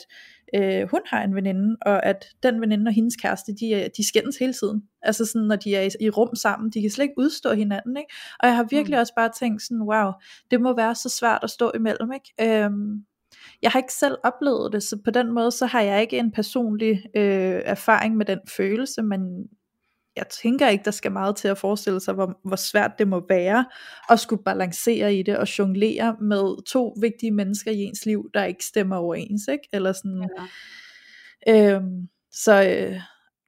øh, 0.56 0.88
hun 0.92 1.02
har 1.06 1.24
en 1.24 1.36
veninde, 1.36 1.78
og 1.82 2.06
at 2.06 2.26
den 2.44 2.62
veninde 2.62 2.90
og 2.90 2.94
hendes 2.94 3.16
kæreste, 3.16 3.52
de, 3.52 3.90
de 3.98 4.08
skændes 4.08 4.38
hele 4.38 4.54
tiden. 4.54 4.84
Altså 5.02 5.26
sådan, 5.26 5.48
når 5.48 5.56
de 5.56 5.76
er 5.76 5.82
i, 5.82 5.90
i 6.00 6.10
rum 6.10 6.36
sammen, 6.36 6.70
de 6.70 6.82
kan 6.82 6.90
slet 6.90 7.04
ikke 7.04 7.18
udstå 7.18 7.54
hinanden. 7.54 7.98
Ikke? 7.98 8.14
Og 8.40 8.48
jeg 8.48 8.56
har 8.56 8.68
virkelig 8.70 8.98
mm. 8.98 9.02
også 9.02 9.14
bare 9.16 9.30
tænkt 9.40 9.62
sådan, 9.62 9.82
wow, 9.82 10.12
det 10.52 10.62
må 10.62 10.76
være 10.76 10.96
så 10.96 11.10
svært 11.10 11.40
at 11.44 11.50
stå 11.50 11.72
imellem. 11.76 12.12
Ikke? 12.12 12.64
Øhm, 12.64 13.06
jeg 13.62 13.72
har 13.72 13.80
ikke 13.80 13.94
selv 13.94 14.18
oplevet 14.24 14.74
det, 14.74 14.84
så 14.84 14.98
på 15.06 15.12
den 15.12 15.32
måde, 15.32 15.52
så 15.52 15.66
har 15.66 15.82
jeg 15.82 16.02
ikke 16.02 16.18
en 16.18 16.32
personlig 16.32 17.04
øh, 17.16 17.62
erfaring 17.66 18.18
med 18.18 18.26
den 18.26 18.40
følelse, 18.58 19.02
men 19.02 19.22
jeg 20.16 20.26
tænker 20.42 20.70
ikke, 20.70 20.86
der 20.86 20.92
skal 20.92 21.12
meget 21.12 21.36
til 21.36 21.48
at 21.48 21.58
forestille 21.58 22.00
sig, 22.00 22.14
hvor, 22.14 22.40
hvor 22.44 22.56
svært 22.56 22.92
det 23.00 23.08
må 23.08 23.26
være 23.30 23.66
at 24.10 24.20
skulle 24.20 24.44
balancere 24.44 25.16
i 25.16 25.24
det 25.24 25.38
og 25.38 25.60
jonglere 25.60 26.18
med 26.22 26.66
to 26.66 26.96
vigtige 27.02 27.32
mennesker 27.32 27.72
i 27.72 27.78
ens 27.78 28.06
liv, 28.06 28.30
der 28.34 28.44
ikke 28.44 28.66
stemmer 28.66 28.96
overens, 28.96 29.48
ikke? 29.52 29.68
Eller 29.74 29.94
sådan. 29.94 30.30
Ja. 31.48 31.76
Øhm, 31.76 32.08
så 32.32 32.64
øh, 32.64 33.00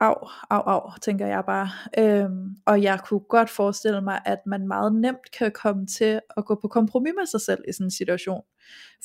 au, 0.04 0.28
au, 0.50 0.62
au, 0.62 0.92
tænker 1.02 1.28
jeg 1.28 1.44
bare. 1.46 1.70
Øhm, 1.98 2.56
og 2.66 2.84
jeg 2.84 3.00
kunne 3.06 3.20
godt 3.20 3.50
forestille 3.50 4.02
mig, 4.02 4.22
at 4.26 4.40
man 4.46 4.68
meget 4.68 4.96
nemt 4.96 5.32
kan 5.38 5.52
komme 5.52 5.88
til 5.88 6.20
at 6.38 6.46
gå 6.46 6.60
på 6.62 6.68
kompromis 6.68 7.14
med 7.18 7.26
sig 7.26 7.42
selv 7.42 7.64
i 7.68 7.74
sådan 7.74 7.88
en 7.88 7.92
situation. 7.92 8.42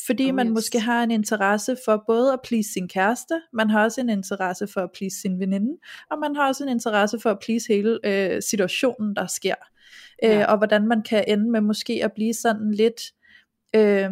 Fordi 0.07 0.29
oh, 0.29 0.35
man 0.35 0.47
yes. 0.47 0.55
måske 0.55 0.81
har 0.81 1.03
en 1.03 1.11
interesse 1.11 1.77
for 1.85 2.05
både 2.07 2.33
at 2.33 2.41
please 2.45 2.73
sin 2.73 2.89
kæreste, 2.89 3.41
man 3.53 3.71
har 3.71 3.85
også 3.85 4.01
en 4.01 4.09
interesse 4.09 4.67
for 4.67 4.81
at 4.81 4.91
please 4.95 5.21
sin 5.21 5.41
veninde, 5.41 5.79
og 6.11 6.19
man 6.19 6.37
har 6.37 6.49
også 6.49 6.65
en 6.65 6.71
interesse 6.71 7.19
for 7.23 7.31
at 7.31 7.39
please 7.39 7.69
hele 7.69 7.99
øh, 8.05 8.43
situationen, 8.43 9.17
der 9.17 9.27
sker. 9.27 9.55
Øh, 10.25 10.31
ja. 10.31 10.41
Øh, 10.41 10.47
og 10.49 10.57
hvordan 10.59 10.87
man 10.89 11.03
kan 11.03 11.25
ende 11.29 11.51
med 11.51 11.61
måske 11.61 12.01
at 12.05 12.13
blive 12.13 12.35
sådan 12.35 12.71
lidt... 12.71 13.01
Øh, 13.77 14.11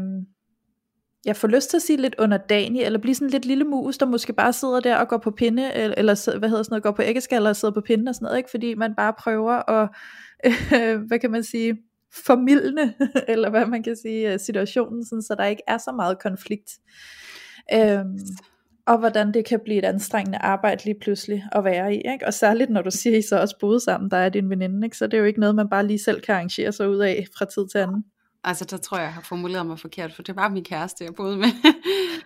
jeg 1.26 1.36
får 1.36 1.48
lyst 1.48 1.70
til 1.70 1.76
at 1.76 1.82
sige 1.82 1.96
lidt 1.96 2.14
underdanig, 2.18 2.82
eller 2.82 2.98
blive 2.98 3.14
sådan 3.14 3.30
lidt 3.30 3.44
lille 3.44 3.64
mus, 3.64 3.98
der 3.98 4.06
måske 4.06 4.32
bare 4.32 4.52
sidder 4.52 4.80
der 4.80 4.96
og 4.96 5.08
går 5.08 5.18
på 5.18 5.30
pinde, 5.30 5.74
eller, 5.74 5.94
eller 5.96 6.38
hvad 6.38 6.48
hedder 6.48 6.62
sådan 6.62 6.72
noget, 6.72 6.82
går 6.82 6.90
på 6.90 7.02
æggeskaller 7.02 7.50
og 7.50 7.56
sidder 7.56 7.74
på 7.74 7.80
pinde 7.80 8.08
og 8.08 8.14
sådan 8.14 8.26
noget, 8.26 8.38
ikke? 8.38 8.50
fordi 8.50 8.74
man 8.74 8.94
bare 8.94 9.12
prøver 9.18 9.70
at, 9.70 9.88
øh, 10.46 11.02
hvad 11.08 11.18
kan 11.18 11.30
man 11.30 11.44
sige, 11.44 11.76
formidlende, 12.26 12.94
eller 13.32 13.50
hvad 13.50 13.66
man 13.66 13.82
kan 13.82 13.96
sige, 13.96 14.32
øh, 14.32 14.40
situationen, 14.40 15.04
sådan, 15.04 15.22
så 15.22 15.34
der 15.38 15.44
ikke 15.44 15.62
er 15.68 15.78
så 15.78 15.92
meget 15.96 16.18
konflikt. 16.22 16.70
Øhm, 17.74 18.18
og 18.86 18.98
hvordan 18.98 19.34
det 19.34 19.44
kan 19.44 19.60
blive 19.64 19.78
et 19.78 19.84
anstrengende 19.84 20.38
arbejde 20.38 20.84
lige 20.84 20.98
pludselig 21.00 21.44
at 21.52 21.64
være 21.64 21.94
i, 21.94 21.96
ikke? 21.96 22.26
og 22.26 22.34
særligt 22.34 22.70
når 22.70 22.82
du 22.82 22.90
siger, 22.90 23.16
at 23.16 23.24
I 23.24 23.28
så 23.28 23.40
også 23.40 23.56
boede 23.60 23.80
sammen, 23.80 24.10
der 24.10 24.16
er 24.16 24.28
din 24.28 24.50
veninde, 24.50 24.86
ikke? 24.86 24.96
så 24.96 25.06
det 25.06 25.14
er 25.14 25.18
jo 25.18 25.24
ikke 25.24 25.40
noget, 25.40 25.54
man 25.54 25.68
bare 25.68 25.86
lige 25.86 25.98
selv 25.98 26.20
kan 26.20 26.34
arrangere 26.34 26.72
sig 26.72 26.88
ud 26.88 26.98
af 26.98 27.26
fra 27.38 27.44
tid 27.44 27.68
til 27.72 27.78
anden. 27.78 28.04
Altså, 28.44 28.64
der 28.64 28.76
tror 28.76 28.96
jeg, 28.96 29.04
jeg 29.04 29.14
har 29.14 29.22
formuleret 29.22 29.66
mig 29.66 29.78
forkert, 29.78 30.12
for 30.14 30.22
det 30.22 30.36
var 30.36 30.48
min 30.48 30.64
kæreste, 30.64 31.04
jeg 31.04 31.14
boede 31.14 31.36
med. 31.36 31.48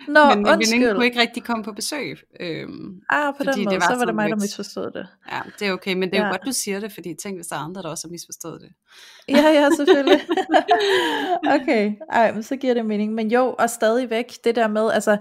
Nå, 0.08 0.24
Men 0.34 0.38
min 0.38 0.46
veninde 0.46 0.94
kunne 0.94 1.04
ikke 1.04 1.20
rigtig 1.20 1.44
komme 1.44 1.64
på 1.64 1.72
besøg. 1.72 2.18
Øhm, 2.40 3.00
ah, 3.10 3.34
på 3.38 3.44
den 3.44 3.64
måde, 3.64 3.74
det 3.74 3.80
var 3.80 3.88
så 3.92 3.98
var 3.98 4.04
det 4.04 4.14
mig, 4.14 4.30
der 4.30 4.36
misforstod 4.36 4.90
det. 4.90 5.08
Ja, 5.32 5.40
det 5.58 5.68
er 5.68 5.72
okay, 5.72 5.94
men 5.94 6.10
det 6.10 6.16
er 6.16 6.20
ja. 6.20 6.26
jo 6.26 6.32
godt, 6.32 6.46
du 6.46 6.52
siger 6.52 6.80
det, 6.80 6.92
fordi 6.92 7.14
tænk, 7.22 7.36
hvis 7.36 7.46
der 7.46 7.56
er 7.56 7.60
andre, 7.60 7.82
der 7.82 7.88
også 7.88 8.06
har 8.06 8.10
misforstået 8.10 8.60
det. 8.60 8.70
ja, 9.28 9.48
ja, 9.48 9.70
selvfølgelig. 9.78 10.20
okay, 11.60 11.92
ej, 12.10 12.32
men 12.32 12.42
så 12.42 12.56
giver 12.56 12.74
det 12.74 12.86
mening. 12.86 13.14
Men 13.14 13.30
jo, 13.30 13.54
og 13.58 13.70
stadigvæk, 13.70 14.32
det 14.44 14.56
der 14.56 14.68
med, 14.68 14.90
altså, 14.90 15.16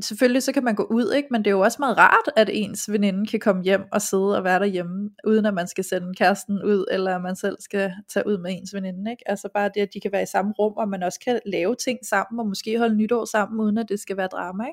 selvfølgelig 0.00 0.42
så 0.42 0.52
kan 0.52 0.64
man 0.64 0.74
gå 0.74 0.82
ud, 0.90 1.12
ikke? 1.12 1.28
men 1.30 1.44
det 1.44 1.46
er 1.46 1.54
jo 1.54 1.60
også 1.60 1.76
meget 1.80 1.98
rart, 1.98 2.32
at 2.36 2.50
ens 2.52 2.92
veninde 2.92 3.26
kan 3.26 3.40
komme 3.40 3.62
hjem 3.62 3.80
og 3.92 4.02
sidde 4.02 4.36
og 4.36 4.44
være 4.44 4.58
derhjemme, 4.58 5.10
uden 5.26 5.46
at 5.46 5.54
man 5.54 5.68
skal 5.68 5.84
sende 5.84 6.14
kæresten 6.14 6.62
ud, 6.62 6.84
eller 6.90 7.18
man 7.18 7.36
selv 7.36 7.56
skal 7.60 7.92
tage 8.08 8.26
ud 8.26 8.38
med 8.38 8.50
ens 8.52 8.74
veninde. 8.74 9.10
Ikke? 9.10 9.30
Altså 9.30 9.48
bare 9.54 9.70
det, 9.74 9.80
at 9.80 9.88
de 9.94 10.00
kan 10.00 10.12
være 10.12 10.22
i 10.22 10.26
samme 10.26 10.52
rum, 10.52 10.72
og 10.76 10.88
man 10.88 11.02
også 11.02 11.20
kan 11.20 11.40
lave 11.46 11.74
ting 11.74 11.98
sammen, 12.06 12.40
og 12.40 12.46
måske 12.46 12.78
holde 12.78 12.96
nytår 12.96 13.24
sammen, 13.24 13.60
uden 13.60 13.78
at 13.78 13.86
det 13.88 14.00
skal 14.00 14.16
være 14.16 14.28
drama. 14.32 14.64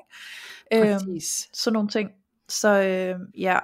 Ikke? 0.72 0.92
Øhm, 0.92 1.20
sådan 1.52 1.72
nogle 1.72 1.88
ting. 1.88 2.10
Så 2.48 2.68
øh, 2.82 3.40
ja, 3.40 3.58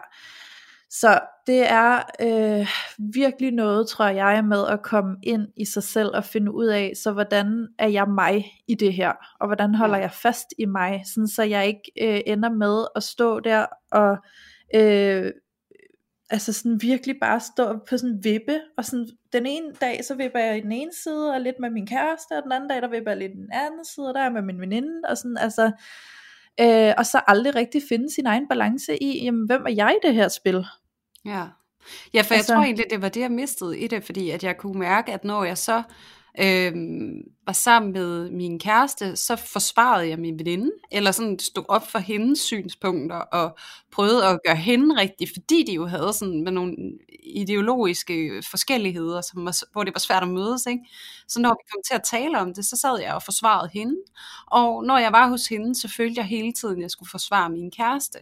så 1.00 1.20
det 1.46 1.70
er 1.70 2.02
øh, 2.20 2.68
virkelig 3.14 3.52
noget, 3.52 3.88
tror 3.88 4.08
jeg, 4.08 4.44
med 4.44 4.66
at 4.68 4.82
komme 4.82 5.16
ind 5.22 5.46
i 5.56 5.64
sig 5.64 5.82
selv 5.82 6.10
og 6.14 6.24
finde 6.24 6.52
ud 6.52 6.66
af, 6.66 6.92
så 6.96 7.12
hvordan 7.12 7.68
er 7.78 7.88
jeg 7.88 8.08
mig 8.08 8.44
i 8.68 8.74
det 8.74 8.92
her, 8.92 9.12
og 9.40 9.46
hvordan 9.46 9.74
holder 9.74 9.98
jeg 9.98 10.10
fast 10.12 10.46
i 10.58 10.64
mig, 10.64 11.02
sådan 11.14 11.28
så 11.28 11.42
jeg 11.42 11.66
ikke 11.66 11.92
øh, 12.02 12.20
ender 12.26 12.50
med 12.50 12.86
at 12.96 13.02
stå 13.02 13.40
der 13.40 13.66
og 13.92 14.16
øh, 14.74 15.32
altså 16.30 16.52
sådan 16.52 16.82
virkelig 16.82 17.16
bare 17.20 17.40
stå 17.40 17.78
på 17.88 17.98
sådan 17.98 18.20
vippe, 18.22 18.60
og 18.76 18.84
sådan 18.84 19.08
den 19.32 19.46
ene 19.46 19.72
dag, 19.80 20.04
så 20.04 20.14
vipper 20.14 20.38
jeg 20.38 20.58
i 20.58 20.60
den 20.60 20.72
ene 20.72 20.92
side, 21.04 21.32
og 21.32 21.40
lidt 21.40 21.56
med 21.60 21.70
min 21.70 21.86
kæreste, 21.86 22.32
og 22.32 22.42
den 22.42 22.52
anden 22.52 22.68
dag, 22.68 22.82
der 22.82 22.88
vipper 22.88 23.10
jeg 23.10 23.18
lidt 23.18 23.32
i 23.32 23.36
den 23.36 23.52
anden 23.52 23.84
side, 23.84 24.08
og 24.08 24.14
der 24.14 24.20
er 24.20 24.24
jeg 24.24 24.32
med 24.32 24.42
min 24.42 24.60
veninde, 24.60 25.00
og 25.08 25.18
sådan, 25.18 25.36
altså, 25.36 25.70
øh, 26.60 26.94
og 26.98 27.06
så 27.06 27.20
aldrig 27.26 27.54
rigtig 27.54 27.82
finde 27.88 28.14
sin 28.14 28.26
egen 28.26 28.48
balance 28.48 29.02
i, 29.02 29.24
jamen, 29.24 29.46
hvem 29.46 29.62
er 29.66 29.72
jeg 29.72 29.96
i 30.02 30.06
det 30.06 30.14
her 30.14 30.28
spil? 30.28 30.64
Ja. 31.26 31.47
Ja, 32.14 32.21
for 32.23 32.35
altså, 32.35 32.35
jeg 32.35 32.45
tror 32.45 32.64
egentlig, 32.64 32.87
det 32.90 33.02
var 33.02 33.09
det, 33.09 33.21
jeg 33.21 33.30
mistede 33.30 33.78
i 33.78 33.88
det, 33.88 34.04
fordi 34.04 34.30
at 34.30 34.45
jeg 34.45 34.56
kunne 34.56 34.78
mærke, 34.78 35.12
at 35.12 35.25
når 35.25 35.45
jeg 35.45 35.59
så 35.59 35.83
øh, 36.40 36.73
var 37.46 37.52
sammen 37.52 37.92
med 37.92 38.30
min 38.30 38.58
kæreste, 38.58 39.16
så 39.16 39.36
forsvarede 39.36 40.08
jeg 40.08 40.18
min 40.18 40.38
veninde, 40.38 40.70
eller 40.90 41.10
sådan 41.10 41.38
stod 41.38 41.64
op 41.68 41.90
for 41.90 41.98
hendes 41.98 42.40
synspunkter, 42.40 43.16
og 43.16 43.58
prøvede 43.92 44.26
at 44.26 44.38
gøre 44.46 44.56
hende 44.56 44.96
rigtig, 44.96 45.28
fordi 45.34 45.64
de 45.66 45.72
jo 45.72 45.86
havde 45.86 46.12
sådan 46.12 46.44
med 46.44 46.52
nogle 46.52 46.76
ideologiske 47.22 48.42
forskelligheder, 48.50 49.20
som 49.20 49.44
var, 49.44 49.56
hvor 49.72 49.84
det 49.84 49.94
var 49.94 49.98
svært 49.98 50.22
at 50.22 50.28
mødes. 50.28 50.66
Ikke? 50.66 50.84
Så 51.28 51.40
når 51.40 51.50
vi 51.50 51.70
kom 51.72 51.80
til 51.86 51.94
at 51.94 52.02
tale 52.10 52.38
om 52.38 52.54
det, 52.54 52.64
så 52.64 52.76
sad 52.76 53.00
jeg 53.00 53.14
og 53.14 53.22
forsvarede 53.22 53.70
hende, 53.72 53.96
og 54.46 54.84
når 54.84 54.98
jeg 54.98 55.12
var 55.12 55.28
hos 55.28 55.46
hende, 55.46 55.74
så 55.74 55.88
følte 55.96 56.18
jeg 56.18 56.24
hele 56.24 56.52
tiden, 56.52 56.76
at 56.76 56.82
jeg 56.82 56.90
skulle 56.90 57.10
forsvare 57.10 57.50
min 57.50 57.70
kæreste. 57.70 58.18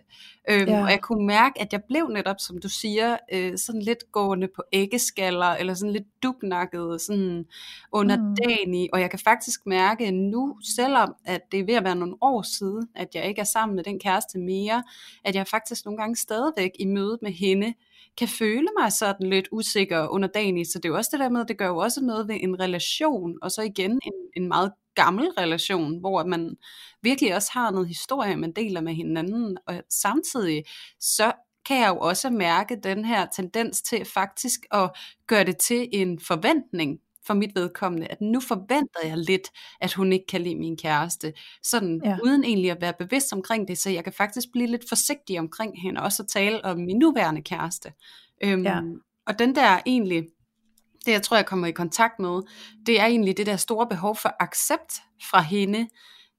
Øhm, 0.50 0.68
ja. 0.68 0.82
Og 0.82 0.90
jeg 0.90 1.00
kunne 1.00 1.26
mærke, 1.26 1.60
at 1.60 1.72
jeg 1.72 1.82
blev 1.88 2.08
netop, 2.08 2.36
som 2.38 2.58
du 2.58 2.68
siger, 2.68 3.16
øh, 3.32 3.58
sådan 3.58 3.82
lidt 3.82 4.04
gående 4.12 4.48
på 4.56 4.62
æggeskaller, 4.72 5.46
eller 5.46 5.74
sådan 5.74 5.92
lidt 5.92 6.22
dubnakket, 6.22 7.00
sådan 7.00 7.44
underdanig, 7.92 8.82
mm. 8.82 8.88
og 8.92 9.00
jeg 9.00 9.10
kan 9.14 9.24
faktisk 9.24 9.66
mærke 9.66 10.10
nu, 10.10 10.58
selvom 10.76 11.14
at 11.24 11.40
det 11.52 11.60
er 11.60 11.64
ved 11.64 11.74
at 11.74 11.84
være 11.84 11.96
nogle 11.96 12.16
år 12.20 12.42
siden, 12.42 12.88
at 12.94 13.08
jeg 13.14 13.28
ikke 13.28 13.40
er 13.40 13.44
sammen 13.44 13.76
med 13.76 13.84
den 13.84 14.00
kæreste 14.00 14.38
mere, 14.38 14.82
at 15.24 15.34
jeg 15.34 15.46
faktisk 15.46 15.84
nogle 15.84 15.98
gange 15.98 16.16
stadigvæk 16.16 16.70
i 16.78 16.86
mødet 16.86 17.18
med 17.22 17.32
hende, 17.32 17.74
kan 18.18 18.28
føle 18.28 18.66
mig 18.78 18.92
sådan 18.92 19.30
lidt 19.30 19.48
usikker 19.52 20.08
under 20.08 20.28
dagen 20.28 20.58
i. 20.58 20.64
så 20.64 20.78
det 20.78 20.84
er 20.84 20.88
jo 20.88 20.96
også 20.96 21.10
det 21.12 21.20
der 21.20 21.28
med, 21.28 21.40
at 21.40 21.48
det 21.48 21.58
gør 21.58 21.66
jo 21.66 21.76
også 21.76 22.00
noget 22.00 22.28
ved 22.28 22.36
en 22.40 22.60
relation, 22.60 23.38
og 23.42 23.50
så 23.50 23.62
igen 23.62 23.90
en, 23.90 24.12
en 24.36 24.48
meget 24.48 24.72
gammel 24.94 25.28
relation, 25.38 26.00
hvor 26.00 26.24
man 26.24 26.56
virkelig 27.02 27.34
også 27.34 27.50
har 27.52 27.70
noget 27.70 27.88
historie, 27.88 28.36
man 28.36 28.52
deler 28.52 28.80
med 28.80 28.94
hinanden, 28.94 29.58
og 29.66 29.82
samtidig 29.90 30.64
så 31.00 31.32
kan 31.66 31.80
jeg 31.80 31.88
jo 31.88 31.98
også 31.98 32.30
mærke 32.30 32.76
den 32.82 33.04
her 33.04 33.26
tendens 33.36 33.82
til 33.82 34.04
faktisk 34.04 34.60
at 34.70 34.90
gøre 35.26 35.44
det 35.44 35.56
til 35.56 35.88
en 35.92 36.20
forventning 36.20 36.98
for 37.26 37.34
mit 37.34 37.54
vedkommende, 37.54 38.06
at 38.06 38.20
nu 38.20 38.40
forventer 38.40 39.00
jeg 39.04 39.18
lidt, 39.18 39.48
at 39.80 39.92
hun 39.92 40.12
ikke 40.12 40.26
kan 40.26 40.40
lide 40.40 40.56
min 40.56 40.76
kæreste, 40.76 41.32
sådan 41.62 42.00
ja. 42.04 42.18
uden 42.24 42.44
egentlig 42.44 42.70
at 42.70 42.80
være 42.80 42.94
bevidst 42.98 43.32
omkring 43.32 43.68
det, 43.68 43.78
så 43.78 43.90
jeg 43.90 44.04
kan 44.04 44.12
faktisk 44.12 44.48
blive 44.52 44.66
lidt 44.66 44.88
forsigtig 44.88 45.38
omkring 45.38 45.82
hende, 45.82 46.00
og 46.00 46.04
også 46.04 46.24
tale 46.26 46.64
om 46.64 46.78
min 46.78 46.98
nuværende 46.98 47.42
kæreste. 47.42 47.92
Øhm, 48.44 48.62
ja. 48.62 48.80
Og 49.26 49.38
den 49.38 49.54
der 49.54 49.78
egentlig, 49.86 50.24
det 51.06 51.12
jeg 51.12 51.22
tror 51.22 51.36
jeg 51.36 51.46
kommer 51.46 51.66
i 51.66 51.72
kontakt 51.72 52.18
med, 52.18 52.42
det 52.86 53.00
er 53.00 53.06
egentlig 53.06 53.36
det 53.36 53.46
der 53.46 53.56
store 53.56 53.86
behov 53.86 54.16
for 54.16 54.36
accept 54.40 55.02
fra 55.30 55.40
hende, 55.40 55.88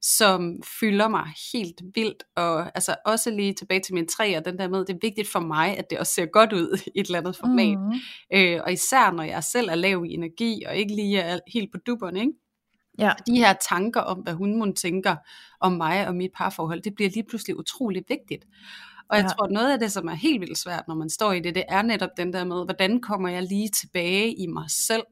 som 0.01 0.61
fylder 0.79 1.07
mig 1.07 1.25
helt 1.53 1.81
vildt, 1.95 2.23
og 2.35 2.65
altså 2.75 2.95
også 3.05 3.31
lige 3.31 3.53
tilbage 3.53 3.79
til 3.79 3.93
min 3.93 4.07
træer, 4.07 4.39
den 4.39 4.57
der 4.57 4.67
med, 4.67 4.79
det 4.79 4.93
er 4.93 4.99
vigtigt 5.01 5.31
for 5.31 5.39
mig, 5.39 5.77
at 5.77 5.89
det 5.89 5.99
også 5.99 6.13
ser 6.13 6.25
godt 6.25 6.53
ud 6.53 6.77
i 6.95 6.99
et 6.99 7.05
eller 7.05 7.19
andet 7.19 7.35
format, 7.35 7.79
mm. 7.79 7.93
øh, 8.33 8.61
og 8.63 8.73
især 8.73 9.11
når 9.11 9.23
jeg 9.23 9.43
selv 9.43 9.69
er 9.69 9.75
lav 9.75 10.05
i 10.05 10.13
energi, 10.13 10.63
og 10.67 10.75
ikke 10.75 10.95
lige 10.95 11.19
er 11.19 11.39
helt 11.53 11.71
på 11.71 11.77
dupperne, 11.77 12.19
ikke? 12.19 12.33
Ja. 12.99 13.11
De 13.27 13.37
her 13.37 13.53
tanker 13.69 14.01
om, 14.01 14.19
hvad 14.19 14.33
hun 14.33 14.75
tænker 14.75 15.15
om 15.59 15.71
mig 15.71 16.07
og 16.07 16.15
mit 16.15 16.31
parforhold, 16.35 16.81
det 16.81 16.95
bliver 16.95 17.09
lige 17.09 17.25
pludselig 17.29 17.59
utrolig 17.59 18.03
vigtigt. 18.07 18.45
Og 19.09 19.17
jeg 19.17 19.23
ja. 19.23 19.29
tror, 19.29 19.47
noget 19.47 19.71
af 19.71 19.79
det, 19.79 19.91
som 19.91 20.07
er 20.07 20.13
helt 20.13 20.41
vildt 20.41 20.57
svært, 20.57 20.83
når 20.87 20.95
man 20.95 21.09
står 21.09 21.31
i 21.31 21.39
det, 21.39 21.55
det 21.55 21.63
er 21.69 21.81
netop 21.81 22.09
den 22.17 22.33
der 22.33 22.43
med, 22.43 22.65
hvordan 22.65 23.01
kommer 23.01 23.29
jeg 23.29 23.43
lige 23.43 23.69
tilbage 23.69 24.33
i 24.33 24.47
mig 24.47 24.65
selv, 24.69 25.03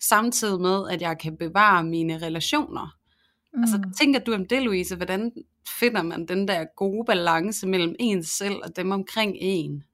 samtidig 0.00 0.60
med, 0.60 0.88
at 0.90 1.02
jeg 1.02 1.18
kan 1.18 1.36
bevare 1.36 1.84
mine 1.84 2.18
relationer. 2.18 2.96
Altså, 3.54 3.76
mm. 3.76 3.84
Altså, 3.84 3.98
tænker 4.00 4.20
du 4.20 4.34
om 4.34 4.46
det, 4.46 4.62
Louise? 4.62 4.96
Hvordan 4.96 5.32
finder 5.80 6.02
man 6.02 6.26
den 6.26 6.48
der 6.48 6.64
gode 6.76 7.04
balance 7.06 7.66
mellem 7.66 7.94
en 7.98 8.24
selv 8.24 8.54
og 8.64 8.76
dem 8.76 8.90
omkring 8.90 9.36
en? 9.40 9.84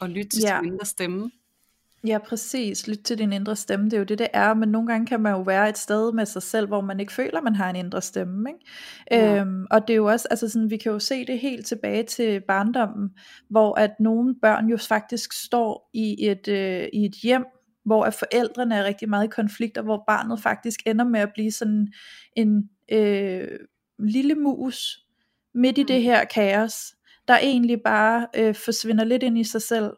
Og 0.00 0.08
lytte 0.08 0.28
til 0.28 0.42
ja. 0.42 0.58
sin 0.60 0.72
indre 0.72 0.86
stemme? 0.86 1.30
Ja, 2.06 2.18
præcis. 2.18 2.88
Lyt 2.88 2.98
til 2.98 3.18
din 3.18 3.32
indre 3.32 3.56
stemme. 3.56 3.84
Det 3.84 3.92
er 3.92 3.98
jo 3.98 4.04
det, 4.04 4.18
det 4.18 4.28
er. 4.32 4.54
Men 4.54 4.68
nogle 4.68 4.88
gange 4.88 5.06
kan 5.06 5.20
man 5.20 5.32
jo 5.32 5.40
være 5.40 5.68
et 5.68 5.78
sted 5.78 6.12
med 6.12 6.26
sig 6.26 6.42
selv, 6.42 6.66
hvor 6.66 6.80
man 6.80 7.00
ikke 7.00 7.12
føler, 7.12 7.40
man 7.40 7.54
har 7.54 7.70
en 7.70 7.76
indre 7.76 8.02
stemme. 8.02 8.50
Ikke? 8.50 8.60
Ja. 9.10 9.40
Øhm, 9.40 9.66
og 9.70 9.88
det 9.88 9.94
er 9.94 9.96
jo 9.96 10.06
også, 10.06 10.28
altså 10.30 10.48
sådan, 10.48 10.70
vi 10.70 10.76
kan 10.76 10.92
jo 10.92 10.98
se 10.98 11.26
det 11.26 11.38
helt 11.38 11.66
tilbage 11.66 12.02
til 12.02 12.40
barndommen, 12.48 13.10
hvor 13.50 13.78
at 13.78 13.90
nogle 14.00 14.34
børn 14.42 14.68
jo 14.68 14.76
faktisk 14.76 15.32
står 15.32 15.90
i 15.94 16.26
et, 16.26 16.48
øh, 16.48 16.88
i 16.92 17.04
et 17.04 17.14
hjem, 17.22 17.44
hvor 17.88 18.04
at 18.04 18.14
forældrene 18.14 18.74
er 18.74 18.84
rigtig 18.84 19.08
meget 19.08 19.24
i 19.24 19.30
konflikt, 19.30 19.78
og 19.78 19.84
hvor 19.84 20.04
barnet 20.06 20.40
faktisk 20.40 20.80
ender 20.86 21.04
med 21.04 21.20
at 21.20 21.32
blive 21.34 21.52
sådan 21.52 21.92
en 22.36 22.70
øh, 22.92 23.48
lille 23.98 24.34
mus 24.34 24.98
midt 25.54 25.78
i 25.78 25.82
det 25.82 25.96
mm. 25.96 26.02
her 26.02 26.24
kaos, 26.24 26.94
der 27.28 27.38
egentlig 27.38 27.82
bare 27.84 28.26
øh, 28.36 28.54
forsvinder 28.54 29.04
lidt 29.04 29.22
ind 29.22 29.38
i 29.38 29.44
sig 29.44 29.62
selv, 29.62 29.90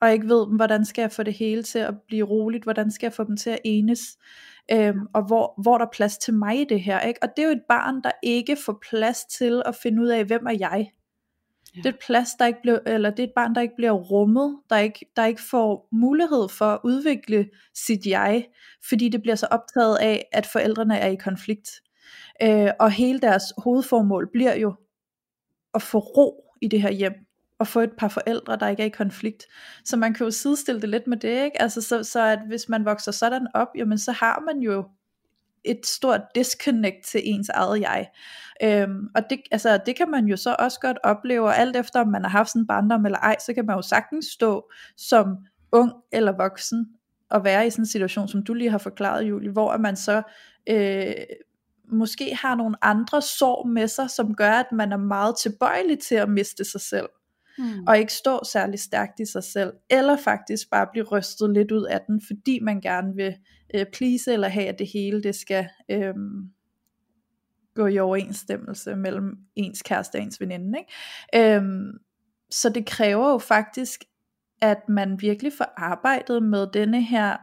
og 0.00 0.12
ikke 0.12 0.28
ved, 0.28 0.56
hvordan 0.56 0.84
skal 0.84 1.02
jeg 1.02 1.12
få 1.12 1.22
det 1.22 1.34
hele 1.34 1.62
til 1.62 1.78
at 1.78 1.94
blive 2.06 2.26
roligt, 2.26 2.64
hvordan 2.64 2.90
skal 2.90 3.06
jeg 3.06 3.12
få 3.12 3.24
dem 3.24 3.36
til 3.36 3.50
at 3.50 3.58
enes, 3.64 4.18
øhm, 4.72 5.06
og 5.14 5.26
hvor, 5.26 5.62
hvor 5.62 5.78
der 5.78 5.86
er 5.86 5.90
plads 5.92 6.18
til 6.18 6.34
mig 6.34 6.60
i 6.60 6.64
det 6.64 6.80
her, 6.80 7.00
ikke? 7.00 7.22
og 7.22 7.28
det 7.36 7.42
er 7.42 7.46
jo 7.46 7.52
et 7.52 7.62
barn, 7.68 8.02
der 8.04 8.10
ikke 8.22 8.56
får 8.56 8.78
plads 8.90 9.24
til 9.24 9.62
at 9.66 9.74
finde 9.74 10.02
ud 10.02 10.08
af, 10.08 10.24
hvem 10.24 10.46
er 10.46 10.56
jeg, 10.58 10.90
Ja. 11.78 11.82
Det 11.82 11.86
er 11.86 11.92
et 11.92 12.04
plads, 12.06 12.34
der 12.38 12.46
ikke 12.46 12.58
bliver, 12.62 12.78
eller 12.86 13.10
det 13.10 13.18
er 13.18 13.26
et 13.26 13.32
barn, 13.36 13.54
der 13.54 13.60
ikke 13.60 13.76
bliver 13.76 13.92
rummet, 13.92 14.58
der 14.70 14.78
ikke, 14.78 15.06
der 15.16 15.24
ikke 15.24 15.42
får 15.42 15.88
mulighed 15.92 16.48
for 16.48 16.64
at 16.64 16.80
udvikle 16.84 17.48
sit 17.74 18.06
jeg, 18.06 18.46
fordi 18.88 19.08
det 19.08 19.22
bliver 19.22 19.34
så 19.34 19.46
optaget 19.50 19.96
af, 19.96 20.28
at 20.32 20.46
forældrene 20.46 20.98
er 20.98 21.08
i 21.08 21.14
konflikt. 21.16 21.70
Øh, 22.42 22.70
og 22.80 22.90
hele 22.90 23.20
deres 23.20 23.44
hovedformål 23.58 24.28
bliver 24.32 24.54
jo 24.54 24.74
at 25.74 25.82
få 25.82 25.98
ro 25.98 26.44
i 26.62 26.68
det 26.68 26.82
her 26.82 26.90
hjem, 26.90 27.14
og 27.58 27.66
få 27.66 27.80
et 27.80 27.92
par 27.98 28.08
forældre, 28.08 28.56
der 28.56 28.68
ikke 28.68 28.82
er 28.82 28.86
i 28.86 28.90
konflikt. 28.90 29.46
Så 29.84 29.96
man 29.96 30.14
kan 30.14 30.24
jo 30.24 30.30
sidestille 30.30 30.80
det 30.80 30.88
lidt 30.88 31.06
med 31.06 31.16
det, 31.16 31.44
ikke? 31.44 31.62
Altså 31.62 31.82
så, 31.82 32.02
så 32.02 32.22
at 32.22 32.38
hvis 32.46 32.68
man 32.68 32.84
vokser 32.84 33.12
sådan 33.12 33.46
op, 33.54 33.68
jamen 33.76 33.98
så 33.98 34.12
har 34.12 34.42
man 34.46 34.62
jo 34.62 34.84
et 35.64 35.86
stort 35.86 36.20
disconnect 36.34 37.04
til 37.04 37.20
ens 37.24 37.48
eget 37.48 37.80
jeg. 37.80 38.08
Øhm, 38.62 39.08
og 39.14 39.22
det, 39.30 39.40
altså, 39.50 39.78
det 39.86 39.96
kan 39.96 40.10
man 40.10 40.26
jo 40.26 40.36
så 40.36 40.56
også 40.58 40.80
godt 40.80 40.98
opleve, 41.04 41.44
og 41.44 41.58
alt 41.58 41.76
efter 41.76 42.00
om 42.00 42.08
man 42.08 42.22
har 42.22 42.30
haft 42.30 42.48
sådan 42.48 42.62
en 42.62 42.66
barndom 42.66 43.06
eller 43.06 43.18
ej, 43.18 43.36
så 43.46 43.54
kan 43.54 43.66
man 43.66 43.76
jo 43.76 43.82
sagtens 43.82 44.26
stå 44.26 44.70
som 44.96 45.36
ung 45.72 45.92
eller 46.12 46.32
voksen, 46.36 46.86
og 47.30 47.44
være 47.44 47.66
i 47.66 47.70
sådan 47.70 47.82
en 47.82 47.86
situation, 47.86 48.28
som 48.28 48.42
du 48.42 48.54
lige 48.54 48.70
har 48.70 48.78
forklaret, 48.78 49.22
Julie, 49.22 49.50
hvor 49.50 49.76
man 49.76 49.96
så 49.96 50.22
øh, 50.68 51.14
måske 51.92 52.34
har 52.34 52.54
nogle 52.54 52.84
andre 52.84 53.22
sår 53.22 53.66
med 53.66 53.88
sig, 53.88 54.10
som 54.10 54.34
gør, 54.34 54.50
at 54.50 54.72
man 54.72 54.92
er 54.92 54.96
meget 54.96 55.34
tilbøjelig 55.38 55.98
til 55.98 56.14
at 56.14 56.28
miste 56.28 56.64
sig 56.64 56.80
selv. 56.80 57.08
Mm. 57.58 57.86
Og 57.86 57.98
ikke 57.98 58.12
stå 58.12 58.40
særlig 58.52 58.80
stærkt 58.80 59.20
i 59.20 59.24
sig 59.24 59.44
selv. 59.44 59.72
Eller 59.90 60.16
faktisk 60.16 60.70
bare 60.70 60.86
blive 60.92 61.04
rystet 61.04 61.52
lidt 61.52 61.72
ud 61.72 61.84
af 61.84 62.00
den, 62.06 62.22
fordi 62.26 62.60
man 62.62 62.80
gerne 62.80 63.14
vil 63.14 63.34
øh, 63.74 63.86
please, 63.92 64.32
eller 64.32 64.48
have, 64.48 64.66
at 64.66 64.78
det 64.78 64.88
hele 64.92 65.22
det 65.22 65.34
skal 65.34 65.68
øh, 65.90 66.14
gå 67.74 67.86
i 67.86 67.98
overensstemmelse 67.98 68.96
mellem 68.96 69.36
ens 69.56 69.82
kæreste 69.82 70.16
og 70.16 70.22
ens 70.22 70.40
veninde. 70.40 70.78
Ikke? 70.78 71.56
Øh, 71.56 71.62
så 72.50 72.68
det 72.68 72.86
kræver 72.86 73.30
jo 73.30 73.38
faktisk, 73.38 74.04
at 74.62 74.88
man 74.88 75.20
virkelig 75.20 75.52
får 75.52 75.72
arbejdet 75.76 76.42
med 76.42 76.66
denne 76.72 77.02
her 77.02 77.36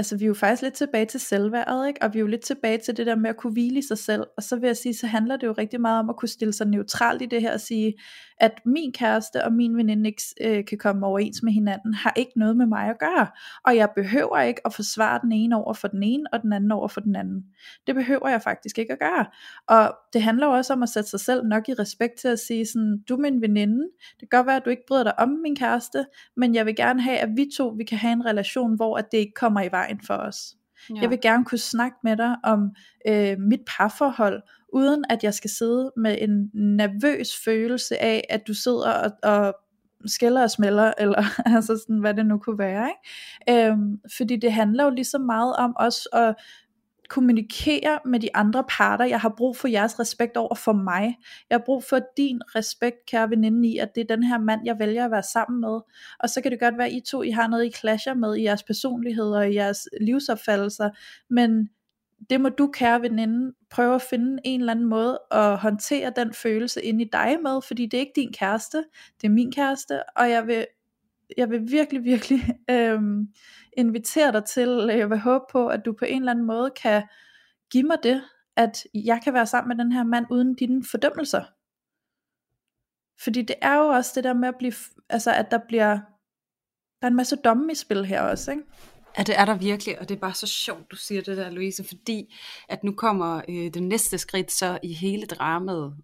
altså 0.00 0.16
vi 0.16 0.24
er 0.24 0.28
jo 0.28 0.34
faktisk 0.34 0.62
lidt 0.62 0.74
tilbage 0.74 1.06
til 1.06 1.20
selvværdet, 1.20 1.88
ikke? 1.88 2.02
og 2.02 2.14
vi 2.14 2.18
er 2.18 2.20
jo 2.20 2.26
lidt 2.26 2.40
tilbage 2.40 2.78
til 2.78 2.96
det 2.96 3.06
der 3.06 3.14
med 3.14 3.30
at 3.30 3.36
kunne 3.36 3.52
hvile 3.52 3.78
i 3.78 3.82
sig 3.82 3.98
selv, 3.98 4.26
og 4.36 4.42
så 4.42 4.56
vil 4.56 4.66
jeg 4.66 4.76
sige, 4.76 4.94
så 4.94 5.06
handler 5.06 5.36
det 5.36 5.46
jo 5.46 5.52
rigtig 5.52 5.80
meget 5.80 5.98
om 5.98 6.10
at 6.10 6.16
kunne 6.16 6.28
stille 6.28 6.52
sig 6.52 6.66
neutralt 6.66 7.22
i 7.22 7.26
det 7.26 7.40
her, 7.40 7.52
og 7.52 7.60
sige, 7.60 7.94
at 8.36 8.60
min 8.66 8.92
kæreste 8.92 9.44
og 9.44 9.52
min 9.52 9.76
veninde 9.76 10.10
ikke 10.10 10.22
øh, 10.40 10.64
kan 10.64 10.78
komme 10.78 11.06
overens 11.06 11.42
med 11.42 11.52
hinanden, 11.52 11.94
har 11.94 12.12
ikke 12.16 12.32
noget 12.36 12.56
med 12.56 12.66
mig 12.66 12.88
at 12.88 12.98
gøre, 12.98 13.26
og 13.64 13.76
jeg 13.76 13.88
behøver 13.96 14.40
ikke 14.40 14.60
at 14.64 14.74
forsvare 14.74 15.20
den 15.22 15.32
ene 15.32 15.56
over 15.56 15.74
for 15.74 15.88
den 15.88 16.02
ene, 16.02 16.24
og 16.32 16.42
den 16.42 16.52
anden 16.52 16.72
over 16.72 16.88
for 16.88 17.00
den 17.00 17.16
anden. 17.16 17.44
Det 17.86 17.94
behøver 17.94 18.28
jeg 18.28 18.42
faktisk 18.42 18.78
ikke 18.78 18.92
at 18.92 18.98
gøre, 18.98 19.26
og 19.68 19.94
det 20.12 20.22
handler 20.22 20.46
jo 20.46 20.52
også 20.52 20.72
om 20.72 20.82
at 20.82 20.88
sætte 20.88 21.10
sig 21.10 21.20
selv 21.20 21.46
nok 21.46 21.68
i 21.68 21.74
respekt 21.74 22.18
til 22.20 22.28
at 22.28 22.38
sige 22.38 22.66
sådan, 22.66 22.98
du 23.08 23.14
er 23.14 23.20
min 23.20 23.40
veninde, 23.40 23.82
det 24.20 24.30
kan 24.30 24.38
godt 24.38 24.46
være, 24.46 24.56
at 24.56 24.64
du 24.64 24.70
ikke 24.70 24.86
bryder 24.88 25.04
dig 25.04 25.18
om 25.18 25.28
min 25.28 25.56
kæreste, 25.56 26.04
men 26.36 26.54
jeg 26.54 26.66
vil 26.66 26.76
gerne 26.76 27.02
have, 27.02 27.18
at 27.18 27.28
vi 27.36 27.46
to, 27.56 27.68
vi 27.68 27.84
kan 27.84 27.98
have 27.98 28.12
en 28.12 28.26
relation, 28.26 28.76
hvor 28.76 28.96
at 28.96 29.06
det 29.12 29.18
ikke 29.18 29.34
kommer 29.34 29.62
i 29.62 29.68
vejen 29.70 29.89
for 30.06 30.14
os. 30.14 30.54
Ja. 30.90 31.00
Jeg 31.00 31.10
vil 31.10 31.20
gerne 31.22 31.44
kunne 31.44 31.58
snakke 31.58 31.96
med 32.04 32.16
dig 32.16 32.36
om 32.44 32.70
øh, 33.08 33.38
mit 33.38 33.60
parforhold, 33.66 34.42
uden 34.72 35.04
at 35.10 35.24
jeg 35.24 35.34
skal 35.34 35.50
sidde 35.50 35.92
med 35.96 36.18
en 36.20 36.50
nervøs 36.54 37.28
følelse 37.44 38.02
af, 38.02 38.24
at 38.30 38.46
du 38.46 38.54
sidder 38.54 38.90
og, 38.92 39.10
og 39.22 39.54
skælder 40.06 40.42
og 40.42 40.50
smelter, 40.50 40.92
eller 41.02 41.24
altså 41.46 41.76
sådan, 41.76 41.98
hvad 41.98 42.14
det 42.14 42.26
nu 42.26 42.38
kunne 42.38 42.58
være. 42.58 42.88
Ikke? 43.46 43.66
Øhm, 43.66 44.00
fordi 44.16 44.36
det 44.36 44.52
handler 44.52 44.84
jo 44.84 44.90
lige 44.90 45.04
så 45.04 45.18
meget 45.18 45.56
om 45.56 45.76
også 45.76 46.08
at 46.12 46.34
kommunikere 47.10 47.98
med 48.04 48.20
de 48.20 48.36
andre 48.36 48.64
parter. 48.68 49.04
Jeg 49.04 49.20
har 49.20 49.34
brug 49.36 49.56
for 49.56 49.68
jeres 49.68 50.00
respekt 50.00 50.36
over 50.36 50.54
for 50.54 50.72
mig. 50.72 51.18
Jeg 51.50 51.58
har 51.58 51.64
brug 51.64 51.84
for 51.84 52.00
din 52.16 52.40
respekt, 52.54 52.96
kære 53.06 53.30
veninde, 53.30 53.68
i, 53.68 53.78
at 53.78 53.94
det 53.94 54.00
er 54.00 54.16
den 54.16 54.24
her 54.24 54.38
mand, 54.38 54.60
jeg 54.64 54.78
vælger 54.78 55.04
at 55.04 55.10
være 55.10 55.22
sammen 55.22 55.60
med. 55.60 55.80
Og 56.20 56.30
så 56.30 56.40
kan 56.40 56.50
det 56.50 56.60
godt 56.60 56.78
være, 56.78 56.86
at 56.86 56.92
I 56.92 57.00
to 57.00 57.22
I 57.22 57.30
har 57.30 57.46
noget, 57.46 57.66
I 57.66 57.70
clasher 57.70 58.14
med 58.14 58.36
i 58.36 58.42
jeres 58.42 58.62
personlighed 58.62 59.30
og 59.30 59.50
i 59.50 59.54
jeres 59.54 59.88
livsopfattelser. 60.00 60.90
Men 61.30 61.68
det 62.30 62.40
må 62.40 62.48
du, 62.48 62.70
kære 62.72 63.02
veninde, 63.02 63.52
prøve 63.70 63.94
at 63.94 64.02
finde 64.02 64.38
en 64.44 64.60
eller 64.60 64.72
anden 64.72 64.86
måde 64.86 65.20
at 65.30 65.58
håndtere 65.58 66.12
den 66.16 66.32
følelse 66.32 66.82
ind 66.82 67.00
i 67.00 67.08
dig 67.12 67.38
med, 67.42 67.62
fordi 67.62 67.86
det 67.86 67.94
er 67.94 68.00
ikke 68.00 68.12
din 68.16 68.32
kæreste, 68.32 68.84
det 69.20 69.26
er 69.26 69.32
min 69.32 69.52
kæreste, 69.52 70.02
og 70.16 70.30
jeg 70.30 70.46
vil, 70.46 70.66
jeg 71.36 71.50
vil 71.50 71.70
virkelig, 71.70 72.04
virkelig 72.04 72.40
øhm, 72.70 73.28
invitere 73.76 74.32
dig 74.32 74.44
til, 74.44 74.68
jeg 74.88 75.10
vil 75.10 75.18
håbe 75.18 75.44
på, 75.52 75.66
at 75.66 75.84
du 75.84 75.92
på 75.92 76.04
en 76.04 76.22
eller 76.22 76.32
anden 76.32 76.46
måde 76.46 76.70
kan 76.82 77.02
give 77.70 77.84
mig 77.84 77.96
det, 78.02 78.22
at 78.56 78.86
jeg 78.94 79.20
kan 79.24 79.34
være 79.34 79.46
sammen 79.46 79.76
med 79.76 79.84
den 79.84 79.92
her 79.92 80.04
mand 80.04 80.26
uden 80.30 80.54
dine 80.54 80.84
fordømmelser. 80.90 81.44
Fordi 83.22 83.42
det 83.42 83.56
er 83.62 83.76
jo 83.76 83.84
også 83.84 84.12
det 84.14 84.24
der 84.24 84.34
med 84.34 84.48
at 84.48 84.54
blive, 84.58 84.72
altså 85.08 85.32
at 85.32 85.50
der 85.50 85.58
bliver, 85.68 85.90
der 87.00 87.06
er 87.06 87.06
en 87.06 87.16
masse 87.16 87.36
domme 87.36 87.72
i 87.72 87.74
spil 87.74 88.04
her 88.04 88.22
også, 88.22 88.50
ikke? 88.50 88.62
Ja, 89.18 89.22
det 89.22 89.38
er 89.38 89.44
der 89.44 89.54
virkelig, 89.54 90.00
og 90.00 90.08
det 90.08 90.14
er 90.14 90.18
bare 90.20 90.34
så 90.34 90.46
sjovt, 90.46 90.90
du 90.90 90.96
siger 90.96 91.22
det 91.22 91.36
der, 91.36 91.50
Louise, 91.50 91.84
fordi 91.84 92.34
at 92.68 92.84
nu 92.84 92.92
kommer 92.92 93.42
øh, 93.48 93.74
det 93.74 93.82
næste 93.82 94.18
skridt 94.18 94.52
så 94.52 94.78
i 94.82 94.92
hele 94.92 95.26
dramaet. 95.26 95.94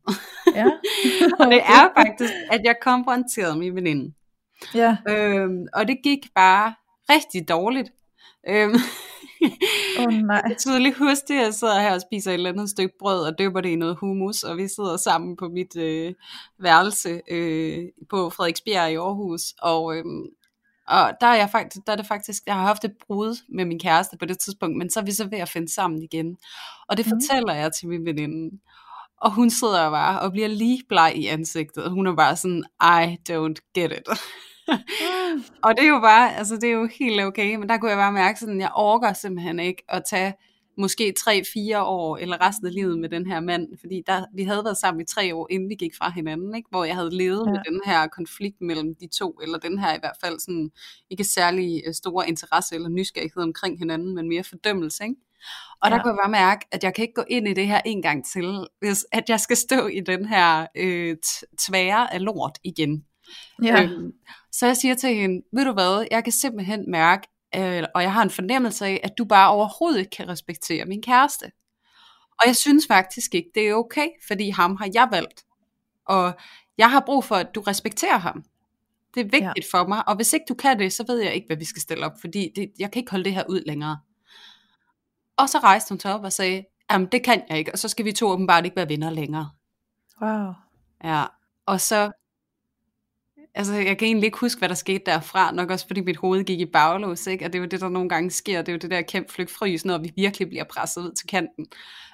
Ja. 0.54 0.66
og 1.40 1.46
det 1.46 1.62
er 1.62 1.92
faktisk, 2.00 2.32
at 2.50 2.60
jeg 2.64 2.76
konfronterede 2.82 3.58
min 3.58 3.74
veninde. 3.74 4.14
Ja. 4.74 4.96
Øhm, 5.08 5.66
og 5.74 5.88
det 5.88 5.98
gik 6.04 6.34
bare 6.34 6.74
rigtig 7.10 7.48
dårligt. 7.48 7.92
Øhm, 8.48 8.74
oh, 9.98 10.12
nej. 10.30 10.42
Jeg 10.48 10.56
tydeligt 10.58 10.98
huske 10.98 11.24
det, 11.28 11.34
jeg 11.34 11.54
sidder 11.54 11.80
her 11.80 11.94
og 11.94 12.00
spiser 12.00 12.30
et 12.30 12.34
eller 12.34 12.50
andet 12.50 12.70
stykke 12.70 12.94
brød 12.98 13.26
og 13.26 13.38
døber 13.38 13.60
det 13.60 13.68
i 13.68 13.76
noget 13.76 13.96
hummus, 13.96 14.42
og 14.42 14.56
vi 14.56 14.68
sidder 14.68 14.96
sammen 14.96 15.36
på 15.36 15.48
mit 15.48 15.76
øh, 15.76 16.14
værelse 16.58 17.20
øh, 17.30 17.84
på 18.10 18.30
Frederiksbjerg 18.30 18.92
i 18.92 18.96
Aarhus, 18.96 19.42
og, 19.62 19.96
øh, 19.96 20.04
og 20.88 21.12
der 21.20 21.26
er, 21.26 21.34
jeg 21.34 21.50
faktisk, 21.50 21.86
der 21.86 21.92
er 21.92 21.96
det 21.96 22.06
faktisk, 22.06 22.42
jeg 22.46 22.54
har 22.54 22.62
haft 22.66 22.84
et 22.84 22.94
brud 23.06 23.36
med 23.48 23.64
min 23.64 23.80
kæreste 23.80 24.16
på 24.18 24.24
det 24.24 24.38
tidspunkt, 24.38 24.78
men 24.78 24.90
så 24.90 25.00
er 25.00 25.04
vi 25.04 25.12
så 25.12 25.28
ved 25.28 25.38
at 25.38 25.48
finde 25.48 25.74
sammen 25.74 26.02
igen. 26.02 26.36
Og 26.88 26.96
det 26.96 27.06
mm. 27.06 27.10
fortæller 27.10 27.54
jeg 27.54 27.72
til 27.72 27.88
min 27.88 28.04
veninde. 28.04 28.58
Og 29.20 29.34
hun 29.34 29.50
sidder 29.50 29.90
bare 29.90 30.20
og 30.20 30.32
bliver 30.32 30.48
lige 30.48 30.82
bleg 30.88 31.12
i 31.16 31.26
ansigtet. 31.26 31.90
Hun 31.90 32.06
er 32.06 32.16
bare 32.16 32.36
sådan, 32.36 32.64
I 32.82 33.16
don't 33.30 33.72
get 33.74 33.92
it. 33.92 34.08
og 35.64 35.76
det 35.76 35.84
er 35.84 35.88
jo 35.88 36.00
bare, 36.00 36.36
altså 36.36 36.56
det 36.56 36.64
er 36.64 36.74
jo 36.74 36.88
helt 36.98 37.20
okay, 37.20 37.54
men 37.54 37.68
der 37.68 37.78
kunne 37.78 37.90
jeg 37.90 37.98
bare 37.98 38.12
mærke 38.12 38.40
sådan, 38.40 38.60
jeg 38.60 38.70
orker 38.74 39.12
simpelthen 39.12 39.60
ikke 39.60 39.82
at 39.88 40.02
tage 40.10 40.34
måske 40.78 41.14
3-4 41.18 41.78
år, 41.78 42.16
eller 42.16 42.46
resten 42.46 42.66
af 42.66 42.74
livet 42.74 42.98
med 42.98 43.08
den 43.08 43.26
her 43.26 43.40
mand, 43.40 43.68
fordi 43.80 44.02
der, 44.06 44.24
vi 44.34 44.42
havde 44.42 44.64
været 44.64 44.76
sammen 44.76 45.00
i 45.00 45.04
tre 45.04 45.34
år, 45.34 45.46
inden 45.50 45.68
vi 45.68 45.74
gik 45.74 45.94
fra 45.98 46.10
hinanden, 46.10 46.54
ikke? 46.54 46.68
hvor 46.70 46.84
jeg 46.84 46.94
havde 46.94 47.16
levet 47.16 47.44
ja. 47.46 47.50
med 47.50 47.60
den 47.68 47.80
her 47.84 48.06
konflikt 48.06 48.60
mellem 48.60 48.94
de 48.94 49.06
to, 49.06 49.30
eller 49.42 49.58
den 49.58 49.78
her 49.78 49.94
i 49.94 49.98
hvert 50.00 50.16
fald 50.24 50.38
sådan, 50.38 50.70
ikke 51.10 51.24
særlig 51.24 51.82
øh, 51.86 51.94
store 51.94 52.28
interesse 52.28 52.74
eller 52.74 52.88
nysgerrighed 52.88 53.42
omkring 53.42 53.78
hinanden, 53.78 54.14
men 54.14 54.28
mere 54.28 54.44
fordømmelse. 54.44 55.04
Ikke? 55.04 55.16
Og 55.82 55.90
der 55.90 55.96
ja. 55.96 56.02
kunne 56.02 56.12
jeg 56.12 56.18
bare 56.22 56.30
mærke, 56.30 56.66
at 56.72 56.84
jeg 56.84 56.94
kan 56.94 57.02
ikke 57.02 57.14
gå 57.14 57.24
ind 57.30 57.48
i 57.48 57.54
det 57.54 57.66
her 57.66 57.80
en 57.84 58.02
gang 58.02 58.26
til, 58.26 58.66
hvis 58.80 59.06
at 59.12 59.24
jeg 59.28 59.40
skal 59.40 59.56
stå 59.56 59.86
i 59.86 60.00
den 60.00 60.24
her 60.24 60.66
øh, 60.76 61.16
tvære 61.58 62.14
af 62.14 62.24
lort 62.24 62.58
igen. 62.64 63.04
Ja. 63.62 63.82
Øhm, 63.82 64.12
så 64.52 64.66
jeg 64.66 64.76
siger 64.76 64.94
til 64.94 65.14
hende, 65.14 65.42
ved 65.52 65.64
du 65.64 65.72
hvad, 65.72 66.06
jeg 66.10 66.24
kan 66.24 66.32
simpelthen 66.32 66.90
mærke, 66.90 67.28
øh, 67.56 67.84
og 67.94 68.02
jeg 68.02 68.12
har 68.12 68.22
en 68.22 68.30
fornemmelse 68.30 68.86
af, 68.86 69.00
at 69.04 69.12
du 69.18 69.24
bare 69.24 69.50
overhovedet 69.50 69.98
ikke 69.98 70.10
kan 70.10 70.28
respektere 70.28 70.84
min 70.84 71.02
kæreste. 71.02 71.44
Og 72.40 72.46
jeg 72.46 72.56
synes 72.56 72.86
faktisk 72.86 73.34
ikke, 73.34 73.50
det 73.54 73.68
er 73.68 73.74
okay, 73.74 74.08
fordi 74.26 74.50
ham 74.50 74.76
har 74.76 74.90
jeg 74.94 75.08
valgt. 75.10 75.44
Og 76.06 76.32
jeg 76.78 76.90
har 76.90 77.02
brug 77.06 77.24
for, 77.24 77.34
at 77.36 77.54
du 77.54 77.60
respekterer 77.60 78.18
ham. 78.18 78.44
Det 79.14 79.20
er 79.20 79.24
vigtigt 79.24 79.72
ja. 79.72 79.78
for 79.78 79.86
mig, 79.86 80.08
og 80.08 80.16
hvis 80.16 80.32
ikke 80.32 80.44
du 80.48 80.54
kan 80.54 80.78
det, 80.78 80.92
så 80.92 81.04
ved 81.06 81.22
jeg 81.22 81.34
ikke, 81.34 81.46
hvad 81.46 81.56
vi 81.56 81.64
skal 81.64 81.82
stille 81.82 82.06
op, 82.06 82.12
fordi 82.20 82.52
det, 82.56 82.72
jeg 82.78 82.90
kan 82.90 83.00
ikke 83.00 83.10
holde 83.10 83.24
det 83.24 83.34
her 83.34 83.44
ud 83.48 83.62
længere. 83.66 83.98
Og 85.36 85.48
så 85.48 85.58
rejste 85.58 85.88
hun 85.88 86.00
sig 86.00 86.14
op 86.14 86.24
og 86.24 86.32
sagde, 86.32 86.64
jamen 86.90 87.08
det 87.12 87.24
kan 87.24 87.42
jeg 87.48 87.58
ikke, 87.58 87.72
og 87.72 87.78
så 87.78 87.88
skal 87.88 88.04
vi 88.04 88.12
to 88.12 88.28
åbenbart 88.28 88.64
ikke 88.64 88.76
være 88.76 88.88
venner 88.88 89.10
længere. 89.10 89.50
Wow. 90.22 90.52
Ja, 91.04 91.24
og 91.66 91.80
så 91.80 92.12
Altså, 93.56 93.74
jeg 93.74 93.98
kan 93.98 94.06
egentlig 94.06 94.26
ikke 94.26 94.38
huske, 94.38 94.58
hvad 94.58 94.68
der 94.68 94.74
skete 94.74 95.02
derfra, 95.06 95.52
nok 95.52 95.70
også 95.70 95.86
fordi 95.86 96.00
mit 96.00 96.16
hoved 96.16 96.44
gik 96.44 96.60
i 96.60 96.64
baglås, 96.64 97.26
ikke? 97.26 97.44
og 97.44 97.52
det 97.52 97.58
er 97.58 97.62
jo 97.62 97.68
det, 97.68 97.80
der 97.80 97.88
nogle 97.88 98.08
gange 98.08 98.30
sker, 98.30 98.62
det 98.62 98.68
er 98.68 98.72
jo 98.72 98.78
det 98.78 98.90
der 98.90 99.02
kæmpe 99.02 99.32
flygtfrys, 99.32 99.84
når 99.84 99.98
vi 99.98 100.12
virkelig 100.16 100.48
bliver 100.48 100.64
presset 100.64 101.02
ud 101.02 101.12
til 101.12 101.26
kanten. 101.26 101.66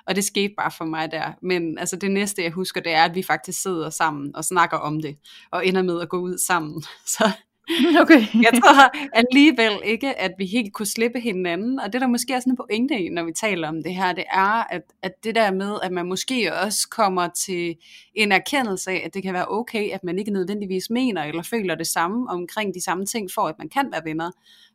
Og 0.06 0.16
det 0.16 0.24
skete 0.24 0.54
bare 0.56 0.70
for 0.70 0.84
mig 0.84 1.10
der. 1.10 1.32
Men 1.42 1.78
altså, 1.78 1.96
det 1.96 2.10
næste, 2.10 2.42
jeg 2.42 2.50
husker, 2.50 2.80
det 2.80 2.92
er, 2.92 3.04
at 3.04 3.14
vi 3.14 3.22
faktisk 3.22 3.62
sidder 3.62 3.90
sammen 3.90 4.36
og 4.36 4.44
snakker 4.44 4.76
om 4.76 5.02
det, 5.02 5.16
og 5.50 5.66
ender 5.66 5.82
med 5.82 6.00
at 6.00 6.08
gå 6.08 6.18
ud 6.18 6.38
sammen. 6.38 6.82
Så 7.16 7.30
Okay. 8.02 8.20
jeg 8.46 8.52
tror 8.62 9.16
alligevel 9.16 9.72
ikke, 9.84 10.20
at 10.20 10.32
vi 10.38 10.46
helt 10.46 10.72
kunne 10.72 10.86
slippe 10.86 11.20
hinanden, 11.20 11.80
og 11.80 11.92
det 11.92 12.00
der 12.00 12.06
måske 12.06 12.32
er 12.32 12.40
sådan 12.40 12.52
en 12.52 12.56
pointe 12.56 13.00
i, 13.00 13.08
når 13.08 13.24
vi 13.24 13.32
taler 13.32 13.68
om 13.68 13.82
det 13.82 13.94
her, 13.94 14.12
det 14.12 14.24
er, 14.32 14.72
at, 14.74 14.82
at 15.02 15.24
det 15.24 15.34
der 15.34 15.52
med, 15.52 15.78
at 15.82 15.92
man 15.92 16.06
måske 16.06 16.54
også 16.64 16.88
kommer 16.88 17.28
til 17.28 17.76
en 18.14 18.32
erkendelse 18.32 18.90
af, 18.90 19.02
at 19.04 19.14
det 19.14 19.22
kan 19.22 19.34
være 19.34 19.48
okay, 19.48 19.90
at 19.90 20.04
man 20.04 20.18
ikke 20.18 20.30
nødvendigvis 20.30 20.90
mener 20.90 21.24
eller 21.24 21.42
føler 21.42 21.74
det 21.74 21.86
samme 21.86 22.30
omkring 22.30 22.74
de 22.74 22.84
samme 22.84 23.06
ting, 23.06 23.30
for 23.34 23.42
at 23.42 23.54
man 23.58 23.68
kan 23.68 23.88
være 23.92 24.02
venner. 24.04 24.30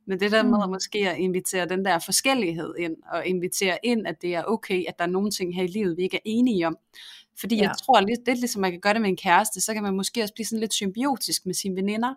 Men 0.07 0.19
det 0.19 0.31
der 0.31 0.43
med 0.43 0.59
at 0.63 0.69
mm. 0.69 0.73
måske 0.73 1.09
at 1.09 1.17
invitere 1.17 1.65
den 1.65 1.85
der 1.85 1.99
forskellighed 1.99 2.73
ind, 2.79 2.95
og 3.11 3.25
invitere 3.25 3.77
ind, 3.83 4.07
at 4.07 4.21
det 4.21 4.35
er 4.35 4.43
okay, 4.43 4.83
at 4.87 4.99
der 4.99 5.05
er 5.05 5.09
nogle 5.09 5.31
ting 5.31 5.55
her 5.55 5.63
i 5.63 5.67
livet, 5.67 5.97
vi 5.97 6.03
ikke 6.03 6.17
er 6.17 6.21
enige 6.25 6.67
om. 6.67 6.77
Fordi 7.39 7.55
ja. 7.55 7.61
jeg 7.61 7.71
tror 7.85 8.01
lidt, 8.01 8.27
er 8.27 8.33
ligesom 8.33 8.61
man 8.61 8.71
kan 8.71 8.79
gøre 8.79 8.93
det 8.93 9.01
med 9.01 9.09
en 9.09 9.17
kæreste, 9.17 9.61
så 9.61 9.73
kan 9.73 9.83
man 9.83 9.95
måske 9.95 10.23
også 10.23 10.33
blive 10.33 10.45
sådan 10.45 10.59
lidt 10.59 10.73
symbiotisk 10.73 11.45
med 11.45 11.53
sine 11.53 11.75
veninder. 11.75 12.13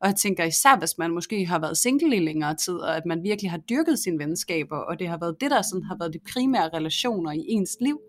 Og 0.00 0.08
jeg 0.08 0.16
tænker 0.16 0.44
især, 0.44 0.78
hvis 0.78 0.98
man 0.98 1.10
måske 1.10 1.46
har 1.46 1.58
været 1.58 1.76
single 1.76 2.16
i 2.16 2.20
længere 2.20 2.54
tid, 2.54 2.74
og 2.74 2.96
at 2.96 3.06
man 3.06 3.22
virkelig 3.22 3.50
har 3.50 3.58
dyrket 3.58 3.98
sine 3.98 4.18
venskaber, 4.18 4.76
og 4.76 4.98
det 4.98 5.08
har 5.08 5.18
været 5.18 5.36
det, 5.40 5.50
der 5.50 5.62
sådan 5.62 5.84
har 5.84 5.96
været 5.98 6.12
de 6.12 6.20
primære 6.32 6.70
relationer 6.74 7.32
i 7.32 7.44
ens 7.48 7.76
liv, 7.80 8.00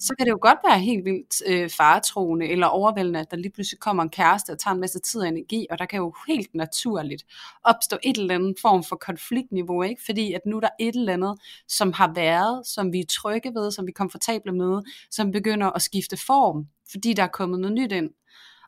så 0.00 0.14
kan 0.18 0.26
det 0.26 0.30
jo 0.32 0.38
godt 0.40 0.58
være 0.68 0.78
helt 0.78 1.04
vildt 1.04 1.42
øh, 1.46 1.70
faretroende 1.70 2.46
eller 2.46 2.66
overvældende, 2.66 3.20
at 3.20 3.30
der 3.30 3.36
lige 3.36 3.52
pludselig 3.52 3.80
kommer 3.80 4.02
en 4.02 4.10
kæreste 4.10 4.50
og 4.50 4.58
tager 4.58 4.74
en 4.74 4.80
masse 4.80 4.98
tid 4.98 5.20
og 5.20 5.28
energi, 5.28 5.66
og 5.70 5.78
der 5.78 5.86
kan 5.86 5.98
jo 5.98 6.14
helt 6.28 6.54
naturligt 6.54 7.24
opstå 7.64 7.98
et 8.02 8.16
eller 8.16 8.34
andet 8.34 8.56
form 8.62 8.84
for 8.84 8.96
konfliktniveau, 8.96 9.82
ikke? 9.82 10.02
fordi 10.04 10.32
at 10.32 10.40
nu 10.46 10.56
er 10.56 10.60
der 10.60 10.68
et 10.80 10.94
eller 10.94 11.12
andet, 11.12 11.38
som 11.68 11.92
har 11.92 12.12
været, 12.14 12.66
som 12.66 12.92
vi 12.92 13.00
er 13.00 13.06
trygge 13.20 13.54
ved, 13.54 13.70
som 13.70 13.86
vi 13.86 13.90
er 13.90 13.98
komfortable 13.98 14.52
med, 14.52 14.82
som 15.10 15.30
begynder 15.30 15.70
at 15.70 15.82
skifte 15.82 16.16
form, 16.16 16.66
fordi 16.90 17.12
der 17.12 17.22
er 17.22 17.28
kommet 17.28 17.60
noget 17.60 17.74
nyt 17.74 17.92
ind. 17.92 18.10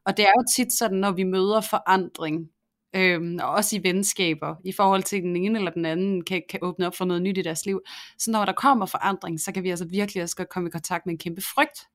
Og 0.07 0.16
det 0.16 0.25
er 0.25 0.33
jo 0.38 0.45
tit 0.57 0.73
sådan, 0.73 0.99
når 0.99 1.12
vi 1.12 1.25
møder 1.25 1.61
forandring, 1.61 2.49
øhm, 2.97 3.39
og 3.43 3.51
også 3.51 3.77
i 3.77 3.81
venskaber, 3.83 4.55
i 4.65 4.73
forhold 4.73 5.03
til 5.03 5.23
den 5.23 5.37
ene 5.37 5.59
eller 5.59 5.71
den 5.71 5.85
anden, 5.85 6.25
kan, 6.25 6.43
kan 6.51 6.59
åbne 6.63 6.87
op 6.87 6.97
for 6.97 7.05
noget 7.05 7.23
nyt 7.23 7.39
i 7.39 7.43
deres 7.43 7.67
liv. 7.67 7.81
Så 8.19 8.31
når 8.31 8.45
der 8.45 8.53
kommer 8.53 8.87
forandring, 8.87 9.41
så 9.41 9.53
kan 9.53 9.63
vi 9.63 9.71
altså 9.71 9.85
virkelig 9.91 10.23
også 10.23 10.37
godt 10.37 10.49
komme 10.49 10.69
i 10.69 10.71
kontakt 10.71 11.07
med 11.07 11.15
en 11.15 11.19
kæmpe 11.19 11.43
frygt. 11.55 11.87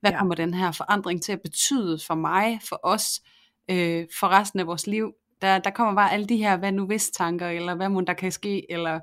Hvad 0.00 0.10
ja. 0.10 0.18
kommer 0.18 0.34
den 0.34 0.54
her 0.54 0.72
forandring 0.72 1.22
til 1.22 1.32
at 1.32 1.40
betyde 1.44 1.98
for 2.06 2.14
mig, 2.14 2.60
for 2.68 2.80
os, 2.82 3.20
øh, 3.70 4.06
for 4.20 4.28
resten 4.28 4.60
af 4.60 4.66
vores 4.66 4.86
liv? 4.86 5.12
Der, 5.42 5.58
der 5.58 5.70
kommer 5.70 5.94
bare 5.94 6.12
alle 6.12 6.26
de 6.26 6.36
her, 6.36 6.56
hvad 6.56 6.72
nu 6.72 6.86
hvis 6.86 7.10
tanker, 7.10 7.48
eller 7.48 7.74
hvad 7.74 7.88
må 7.88 8.00
der 8.00 8.12
kan 8.12 8.32
ske, 8.32 8.72
eller, 8.72 9.00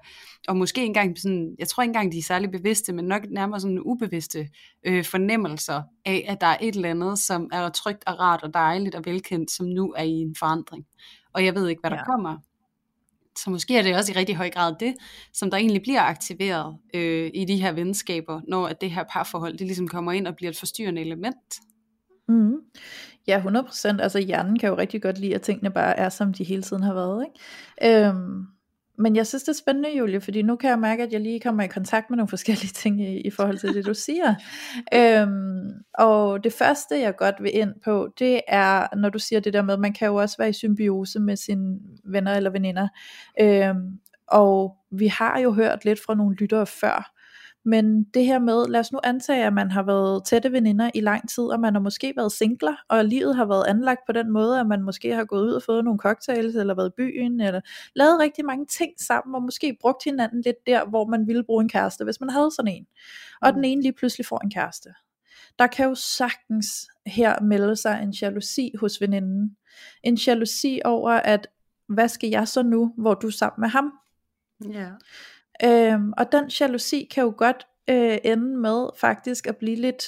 og 0.47 0.57
måske 0.57 0.85
engang 0.85 1.19
sådan, 1.19 1.55
jeg 1.59 1.67
tror 1.67 1.83
ikke 1.83 1.89
engang 1.89 2.11
de 2.11 2.17
er 2.17 2.21
særlig 2.21 2.51
bevidste, 2.51 2.93
men 2.93 3.05
nok 3.05 3.21
nærmere 3.29 3.59
sådan 3.59 3.79
ubevidste 3.79 4.49
øh, 4.85 5.05
fornemmelser 5.05 5.83
af, 6.05 6.25
at 6.27 6.41
der 6.41 6.47
er 6.47 6.57
et 6.61 6.75
eller 6.75 6.89
andet, 6.89 7.19
som 7.19 7.49
er 7.51 7.69
trygt 7.69 8.03
og 8.07 8.19
rart 8.19 8.43
og 8.43 8.53
dejligt 8.53 8.95
og 8.95 9.05
velkendt, 9.05 9.51
som 9.51 9.65
nu 9.65 9.93
er 9.97 10.03
i 10.03 10.11
en 10.11 10.35
forandring. 10.39 10.85
Og 11.37 11.45
jeg 11.45 11.55
ved 11.55 11.67
ikke, 11.67 11.79
hvad 11.79 11.91
der 11.91 11.97
ja. 11.97 12.03
kommer. 12.03 12.37
Så 13.37 13.49
måske 13.49 13.77
er 13.77 13.81
det 13.81 13.95
også 13.95 14.11
i 14.11 14.15
rigtig 14.15 14.35
høj 14.35 14.49
grad 14.49 14.75
det, 14.79 14.95
som 15.33 15.49
der 15.51 15.57
egentlig 15.57 15.81
bliver 15.81 16.01
aktiveret 16.01 16.77
øh, 16.93 17.31
i 17.33 17.45
de 17.45 17.61
her 17.61 17.71
venskaber, 17.71 18.41
når 18.47 18.67
at 18.67 18.81
det 18.81 18.91
her 18.91 19.03
parforhold, 19.11 19.57
det 19.57 19.67
ligesom 19.67 19.87
kommer 19.87 20.11
ind 20.11 20.27
og 20.27 20.35
bliver 20.35 20.49
et 20.49 20.57
forstyrrende 20.57 21.01
element. 21.01 21.59
Mm. 22.27 22.55
Ja, 23.27 23.39
100%. 23.39 24.01
Altså 24.01 24.19
hjernen 24.19 24.59
kan 24.59 24.69
jo 24.69 24.77
rigtig 24.77 25.01
godt 25.01 25.17
lide, 25.17 25.35
at 25.35 25.41
tingene 25.41 25.71
bare 25.71 25.97
er, 25.97 26.09
som 26.09 26.33
de 26.33 26.43
hele 26.43 26.61
tiden 26.61 26.83
har 26.83 26.93
været. 26.93 27.25
Ikke? 27.25 28.07
Øhm, 28.07 28.47
men 28.97 29.15
jeg 29.15 29.27
synes 29.27 29.43
det 29.43 29.49
er 29.49 29.53
spændende, 29.53 29.97
Julie, 29.97 30.21
fordi 30.21 30.41
nu 30.41 30.55
kan 30.55 30.69
jeg 30.69 30.79
mærke, 30.79 31.03
at 31.03 31.13
jeg 31.13 31.21
lige 31.21 31.39
kommer 31.39 31.63
i 31.63 31.67
kontakt 31.67 32.09
med 32.09 32.17
nogle 32.17 32.29
forskellige 32.35 32.71
ting 32.71 33.01
i, 33.01 33.21
i 33.21 33.29
forhold 33.29 33.57
til 33.57 33.73
det, 33.73 33.85
du 33.85 33.93
siger. 33.93 34.35
øhm, 34.99 35.71
og 35.93 36.43
det 36.43 36.53
første, 36.53 36.99
jeg 36.99 37.15
godt 37.15 37.35
vil 37.39 37.57
ind 37.57 37.73
på, 37.83 38.07
det 38.19 38.41
er, 38.47 38.95
når 38.95 39.09
du 39.09 39.19
siger 39.19 39.39
det 39.39 39.53
der 39.53 39.61
med, 39.61 39.73
at 39.73 39.79
man 39.79 39.93
kan 39.93 40.07
jo 40.07 40.15
også 40.15 40.35
være 40.37 40.49
i 40.49 40.53
symbiose 40.53 41.19
med 41.19 41.35
sine 41.35 41.79
venner 42.05 42.35
eller 42.35 42.49
veninder. 42.49 42.87
Øhm, 43.41 43.99
og 44.27 44.75
vi 44.91 45.07
har 45.07 45.39
jo 45.39 45.51
hørt 45.51 45.85
lidt 45.85 45.99
fra 46.05 46.15
nogle 46.15 46.35
lyttere 46.35 46.65
før, 46.65 47.16
men 47.67 48.03
det 48.03 48.25
her 48.25 48.39
med, 48.39 48.67
lad 48.67 48.79
os 48.79 48.91
nu 48.91 48.99
antage, 49.03 49.45
at 49.45 49.53
man 49.53 49.71
har 49.71 49.83
været 49.83 50.25
tætte 50.25 50.51
veninder 50.51 50.91
i 50.95 50.99
lang 50.99 51.29
tid, 51.29 51.43
og 51.43 51.59
man 51.59 51.73
har 51.73 51.81
måske 51.81 52.13
været 52.15 52.31
singler, 52.31 52.75
og 52.89 53.05
livet 53.05 53.35
har 53.35 53.45
været 53.45 53.65
anlagt 53.67 53.99
på 54.05 54.11
den 54.11 54.31
måde, 54.31 54.59
at 54.59 54.67
man 54.67 54.81
måske 54.81 55.15
har 55.15 55.25
gået 55.25 55.47
ud 55.47 55.51
og 55.51 55.63
fået 55.63 55.83
nogle 55.83 55.99
cocktails, 55.99 56.55
eller 56.55 56.75
været 56.75 56.89
i 56.89 56.97
byen, 56.97 57.41
eller 57.41 57.61
lavet 57.95 58.19
rigtig 58.19 58.45
mange 58.45 58.65
ting 58.65 58.91
sammen, 58.99 59.35
og 59.35 59.41
måske 59.41 59.77
brugt 59.81 60.03
hinanden 60.03 60.41
lidt 60.41 60.67
der, 60.67 60.85
hvor 60.85 61.05
man 61.05 61.27
ville 61.27 61.43
bruge 61.43 61.63
en 61.63 61.69
kæreste, 61.69 62.03
hvis 62.03 62.19
man 62.19 62.29
havde 62.29 62.51
sådan 62.51 62.73
en. 62.73 62.87
Og 63.41 63.53
den 63.53 63.59
mm. 63.59 63.65
ene 63.65 63.81
lige 63.81 63.93
pludselig 63.93 64.25
får 64.25 64.39
en 64.43 64.51
kæreste. 64.51 64.89
Der 65.59 65.67
kan 65.67 65.87
jo 65.87 65.95
sagtens 65.95 66.89
her 67.05 67.41
melde 67.41 67.75
sig 67.75 67.99
en 68.03 68.11
jalousi 68.11 68.73
hos 68.79 69.01
veninden. 69.01 69.57
En 70.03 70.15
jalousi 70.15 70.81
over, 70.85 71.11
at 71.11 71.47
hvad 71.87 72.07
skal 72.07 72.29
jeg 72.29 72.47
så 72.47 72.63
nu, 72.63 72.93
hvor 72.97 73.13
du 73.13 73.27
er 73.27 73.31
sammen 73.31 73.61
med 73.61 73.69
ham? 73.69 73.93
Ja. 74.73 74.89
Øhm, 75.63 76.13
og 76.17 76.31
den 76.31 76.47
jalousi 76.59 77.07
kan 77.11 77.23
jo 77.23 77.33
godt 77.37 77.67
øh, 77.89 78.17
ende 78.23 78.57
med 78.57 78.89
faktisk 78.99 79.47
at 79.47 79.57
blive 79.57 79.75
lidt 79.75 80.03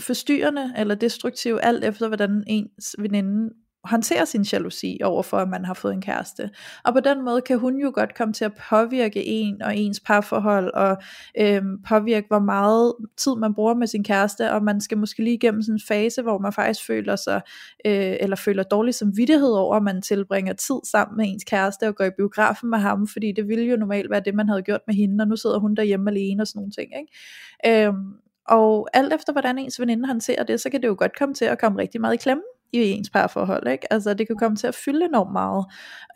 forstyrrende 0.00 0.74
eller 0.76 0.94
destruktiv, 0.94 1.58
alt 1.62 1.84
efter 1.84 2.08
hvordan 2.08 2.44
ens 2.46 2.96
veninde 2.98 3.54
håndtere 3.84 4.26
sin 4.26 4.42
jalousi 4.42 5.00
over 5.04 5.22
for, 5.22 5.36
at 5.36 5.48
man 5.48 5.64
har 5.64 5.74
fået 5.74 5.94
en 5.94 6.00
kæreste. 6.00 6.50
Og 6.84 6.92
på 6.92 7.00
den 7.00 7.24
måde 7.24 7.40
kan 7.40 7.58
hun 7.58 7.76
jo 7.76 7.92
godt 7.94 8.14
komme 8.14 8.34
til 8.34 8.44
at 8.44 8.52
påvirke 8.70 9.26
en 9.26 9.62
og 9.62 9.76
ens 9.76 10.00
parforhold, 10.00 10.74
og 10.74 10.96
øhm, 11.40 11.82
påvirke, 11.88 12.26
hvor 12.28 12.38
meget 12.38 12.94
tid 13.16 13.36
man 13.36 13.54
bruger 13.54 13.74
med 13.74 13.86
sin 13.86 14.04
kæreste, 14.04 14.52
og 14.52 14.62
man 14.62 14.80
skal 14.80 14.98
måske 14.98 15.24
lige 15.24 15.34
igennem 15.34 15.62
sådan 15.62 15.74
en 15.74 15.80
fase, 15.88 16.22
hvor 16.22 16.38
man 16.38 16.52
faktisk 16.52 16.86
føler 16.86 17.16
sig, 17.16 17.40
øh, 17.86 18.16
eller 18.20 18.36
føler 18.36 18.62
dårlig 18.62 18.94
samvittighed 18.94 19.50
over, 19.50 19.76
at 19.76 19.82
man 19.82 20.02
tilbringer 20.02 20.52
tid 20.52 20.80
sammen 20.90 21.16
med 21.16 21.24
ens 21.28 21.44
kæreste, 21.44 21.88
og 21.88 21.94
går 21.94 22.04
i 22.04 22.10
biografen 22.16 22.70
med 22.70 22.78
ham, 22.78 23.06
fordi 23.06 23.32
det 23.32 23.48
ville 23.48 23.64
jo 23.64 23.76
normalt 23.76 24.10
være 24.10 24.22
det, 24.24 24.34
man 24.34 24.48
havde 24.48 24.62
gjort 24.62 24.80
med 24.86 24.94
hende, 24.94 25.22
og 25.22 25.28
nu 25.28 25.36
sidder 25.36 25.58
hun 25.58 25.74
derhjemme 25.74 26.10
alene 26.10 26.42
og 26.42 26.46
sådan 26.46 26.58
nogle 26.58 26.72
ting. 26.72 26.92
Ikke? 27.00 27.86
Øhm, 27.86 28.12
og 28.48 28.88
alt 28.92 29.12
efter 29.12 29.32
hvordan 29.32 29.58
ens 29.58 29.80
veninde 29.80 30.06
håndterer 30.06 30.42
det, 30.42 30.60
så 30.60 30.70
kan 30.70 30.82
det 30.82 30.88
jo 30.88 30.96
godt 30.98 31.18
komme 31.18 31.34
til 31.34 31.44
at 31.44 31.58
komme 31.58 31.78
rigtig 31.78 32.00
meget 32.00 32.14
i 32.14 32.16
klemme 32.16 32.42
i 32.72 32.78
ens 32.90 33.10
parforhold, 33.10 33.68
ikke? 33.68 33.92
Altså 33.92 34.14
det 34.14 34.26
kan 34.26 34.36
komme 34.36 34.56
til 34.56 34.66
at 34.66 34.74
fylde 34.74 35.04
enormt 35.04 35.32
meget. 35.32 35.66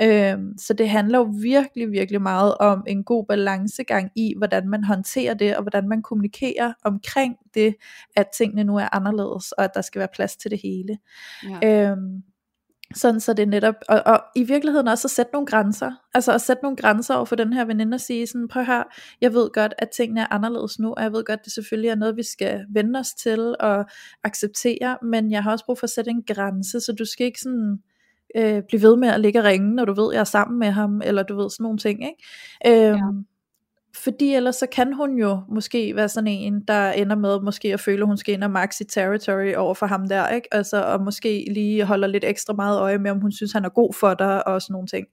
Øhm, 0.03 0.59
så 0.59 0.75
det 0.75 0.89
handler 0.89 1.19
jo 1.19 1.35
virkelig, 1.43 1.91
virkelig 1.91 2.23
meget 2.23 2.55
om 2.59 2.85
en 2.87 3.05
god 3.05 3.27
balancegang 3.27 4.11
i, 4.17 4.35
hvordan 4.37 4.69
man 4.69 4.85
håndterer 4.85 5.35
det, 5.35 5.57
og 5.57 5.63
hvordan 5.63 5.89
man 5.89 6.03
kommunikerer 6.03 6.73
omkring 6.85 7.37
det, 7.55 7.75
at 8.17 8.27
tingene 8.39 8.65
nu 8.65 8.77
er 8.77 8.89
anderledes, 8.93 9.53
og 9.53 9.65
at 9.65 9.71
der 9.75 9.83
skal 9.83 9.99
være 9.99 10.09
plads 10.15 10.37
til 10.37 10.51
det 10.51 10.61
hele. 10.63 10.99
Ja. 11.63 11.91
Øhm, 11.91 12.23
sådan 12.95 13.21
så 13.21 13.33
det 13.33 13.49
netop, 13.49 13.75
og, 13.89 14.03
og 14.07 14.21
i 14.37 14.43
virkeligheden 14.43 14.89
også 14.89 15.07
at 15.07 15.11
sætte 15.11 15.33
nogle 15.33 15.47
grænser, 15.47 15.93
altså 16.15 16.33
at 16.33 16.41
sætte 16.41 16.63
nogle 16.63 16.77
grænser 16.77 17.15
over 17.15 17.25
for 17.25 17.37
den 17.37 17.53
her 17.53 17.65
veninde 17.65 17.95
og 17.95 18.01
sige 18.01 18.27
sådan, 18.27 18.49
prøv 18.49 18.65
her, 18.65 18.83
jeg 19.21 19.35
ved 19.35 19.51
godt, 19.53 19.75
at 19.79 19.91
tingene 19.91 20.21
er 20.21 20.27
anderledes 20.31 20.79
nu, 20.79 20.93
og 20.93 21.03
jeg 21.03 21.13
ved 21.13 21.25
godt, 21.25 21.41
at 21.41 21.45
det 21.45 21.53
selvfølgelig 21.53 21.89
er 21.89 21.95
noget, 21.95 22.17
vi 22.17 22.23
skal 22.23 22.65
vende 22.75 22.99
os 22.99 23.13
til 23.13 23.57
og 23.61 23.85
acceptere, 24.25 24.99
men 25.03 25.31
jeg 25.31 25.43
har 25.43 25.53
også 25.53 25.65
brug 25.65 25.79
for 25.79 25.85
at 25.85 25.91
sætte 25.91 26.11
en 26.11 26.23
grænse, 26.23 26.81
så 26.81 26.93
du 26.99 27.05
skal 27.05 27.27
ikke 27.27 27.41
sådan, 27.41 27.79
øh, 28.37 28.63
blive 28.69 28.83
ved 28.83 28.97
med 28.97 29.09
at 29.09 29.21
ligge 29.21 29.39
og 29.39 29.45
ringe, 29.45 29.75
når 29.75 29.85
du 29.85 29.95
ved, 29.95 30.13
at 30.13 30.15
jeg 30.15 30.21
er 30.21 30.25
sammen 30.25 30.59
med 30.59 30.71
ham, 30.71 31.03
eller 31.05 31.23
du 31.23 31.37
ved 31.37 31.51
sådan 31.51 31.65
nogle 31.65 31.79
ting, 31.79 32.05
ikke? 32.05 32.89
Øhm, 32.89 32.97
ja 32.97 33.32
fordi 33.97 34.35
ellers 34.35 34.57
så 34.57 34.67
kan 34.67 34.93
hun 34.93 35.19
jo 35.19 35.41
måske 35.49 35.97
være 35.97 36.09
sådan 36.09 36.27
en, 36.27 36.61
der 36.69 36.91
ender 36.91 37.17
med 37.17 37.41
måske 37.41 37.73
at 37.73 37.81
føle, 37.81 38.03
at 38.03 38.07
hun 38.07 38.17
skal 38.17 38.35
ind 38.35 38.45
og 38.45 38.51
maxi 38.51 38.85
territory 38.85 39.55
over 39.55 39.75
for 39.75 39.87
ham 39.87 40.09
der, 40.09 40.29
ikke? 40.29 40.49
Altså, 40.53 40.85
og 40.85 41.01
måske 41.01 41.47
lige 41.51 41.85
holder 41.85 42.09
lidt 42.09 42.25
ekstra 42.25 42.53
meget 42.53 42.81
øje 42.81 42.99
med, 42.99 43.11
om 43.11 43.21
hun 43.21 43.33
synes, 43.33 43.53
han 43.53 43.65
er 43.65 43.69
god 43.69 43.95
for 43.95 44.15
dig, 44.15 44.49
og 44.49 44.63
sådan 44.63 44.73
nogle 44.73 44.89
ting. 44.89 45.07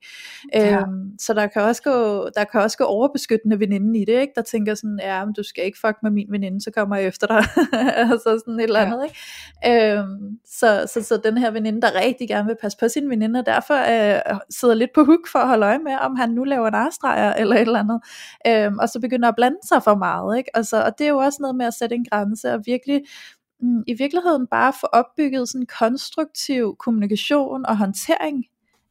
Ja. 0.54 0.80
Øhm, 0.80 1.18
så 1.18 1.34
der 1.34 1.46
kan, 1.46 1.62
også 1.62 1.82
gå, 1.82 2.28
der 2.36 2.44
kan 2.52 2.60
også 2.60 2.78
gå 2.78 2.84
overbeskyttende 2.84 3.60
veninden 3.60 3.96
i 3.96 4.04
det, 4.04 4.20
ikke? 4.20 4.32
Der 4.36 4.42
tænker 4.42 4.74
sådan, 4.74 4.98
ja, 5.02 5.24
men 5.24 5.34
du 5.34 5.42
skal 5.42 5.64
ikke 5.64 5.78
fuck 5.80 5.96
med 6.02 6.10
min 6.10 6.26
veninde, 6.30 6.60
så 6.60 6.70
kommer 6.70 6.96
jeg 6.96 7.06
efter 7.06 7.26
dig. 7.26 7.44
altså 8.10 8.42
sådan 8.44 8.60
et 8.60 8.64
eller 8.64 8.80
andet, 8.80 9.08
ja. 9.64 9.72
ikke? 9.74 9.98
Øhm, 9.98 10.38
så, 10.46 10.90
så, 10.94 11.02
så 11.02 11.20
den 11.24 11.38
her 11.38 11.50
veninde, 11.50 11.80
der 11.80 12.00
rigtig 12.04 12.28
gerne 12.28 12.46
vil 12.46 12.56
passe 12.60 12.78
på 12.78 12.88
sin 12.88 13.10
veninde, 13.10 13.40
og 13.40 13.46
derfor 13.46 13.74
øh, 13.74 14.38
sidder 14.50 14.74
lidt 14.74 14.90
på 14.94 15.04
hook 15.04 15.28
for 15.32 15.38
at 15.38 15.48
holde 15.48 15.66
øje 15.66 15.78
med, 15.78 15.92
om 16.00 16.16
han 16.16 16.30
nu 16.30 16.44
laver 16.44 16.70
narstreger, 16.70 17.32
eller 17.32 17.56
et 17.56 17.60
eller 17.60 17.78
andet. 17.78 18.00
Øhm, 18.46 18.69
øhm, 18.70 18.78
og 18.78 18.88
så 18.88 19.00
begynder 19.00 19.28
at 19.28 19.36
blande 19.36 19.58
sig 19.68 19.82
for 19.82 19.94
meget. 19.94 20.38
Ikke? 20.38 20.56
Altså, 20.56 20.84
og 20.84 20.98
det 20.98 21.04
er 21.04 21.10
jo 21.10 21.18
også 21.18 21.38
noget 21.40 21.56
med 21.56 21.66
at 21.66 21.74
sætte 21.74 21.94
en 21.94 22.06
grænse, 22.10 22.54
og 22.54 22.62
virkelig 22.66 23.02
mm, 23.60 23.82
i 23.86 23.94
virkeligheden 23.94 24.46
bare 24.46 24.72
få 24.80 24.86
opbygget 24.86 25.48
sådan 25.48 25.66
konstruktiv 25.78 26.76
kommunikation 26.78 27.66
og 27.66 27.76
håndtering 27.76 28.44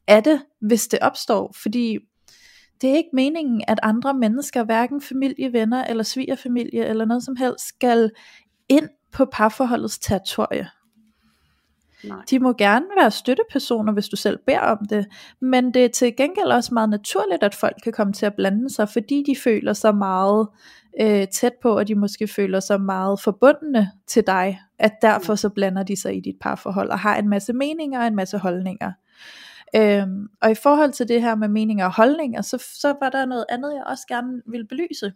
af 0.06 0.22
det, 0.22 0.42
hvis 0.60 0.88
det 0.88 0.98
opstår, 1.02 1.52
fordi 1.62 1.98
det 2.80 2.90
er 2.90 2.94
ikke 2.94 3.10
meningen, 3.12 3.62
at 3.68 3.80
andre 3.82 4.14
mennesker, 4.14 4.64
hverken 4.64 5.00
familie, 5.00 5.52
venner 5.52 5.84
eller 5.84 6.04
svigerfamilie 6.04 6.86
eller 6.86 7.04
noget 7.04 7.22
som 7.22 7.36
helst, 7.36 7.68
skal 7.68 8.10
ind 8.68 8.88
på 9.12 9.24
parforholdets 9.24 9.98
territorie. 9.98 10.68
Nej. 12.04 12.18
De 12.30 12.38
må 12.38 12.52
gerne 12.52 12.86
være 13.00 13.10
støttepersoner, 13.10 13.92
hvis 13.92 14.08
du 14.08 14.16
selv 14.16 14.38
beder 14.46 14.60
om 14.60 14.78
det, 14.90 15.06
men 15.40 15.74
det 15.74 15.84
er 15.84 15.88
til 15.88 16.16
gengæld 16.16 16.46
også 16.46 16.74
meget 16.74 16.90
naturligt, 16.90 17.42
at 17.42 17.54
folk 17.54 17.76
kan 17.84 17.92
komme 17.92 18.12
til 18.12 18.26
at 18.26 18.34
blande 18.34 18.70
sig, 18.70 18.88
fordi 18.88 19.24
de 19.26 19.36
føler 19.36 19.72
sig 19.72 19.96
meget 19.96 20.48
øh, 21.00 21.28
tæt 21.28 21.52
på, 21.62 21.76
og 21.78 21.88
de 21.88 21.94
måske 21.94 22.28
føler 22.28 22.60
sig 22.60 22.80
meget 22.80 23.20
forbundne 23.20 23.90
til 24.06 24.26
dig, 24.26 24.60
at 24.78 24.92
derfor 25.02 25.34
så 25.34 25.48
blander 25.48 25.82
de 25.82 26.00
sig 26.00 26.16
i 26.16 26.20
dit 26.20 26.36
parforhold, 26.40 26.90
og 26.90 26.98
har 26.98 27.16
en 27.16 27.28
masse 27.28 27.52
meninger 27.52 28.00
og 28.00 28.06
en 28.06 28.16
masse 28.16 28.38
holdninger. 28.38 28.92
Øhm, 29.76 30.26
og 30.42 30.50
i 30.50 30.54
forhold 30.54 30.92
til 30.92 31.08
det 31.08 31.22
her 31.22 31.34
med 31.34 31.48
meninger 31.48 31.84
og 31.84 31.94
holdninger, 31.94 32.42
så, 32.42 32.64
så 32.80 32.94
var 33.00 33.10
der 33.10 33.26
noget 33.26 33.44
andet, 33.48 33.74
jeg 33.74 33.82
også 33.86 34.06
gerne 34.08 34.42
vil 34.46 34.66
belyse. 34.66 35.12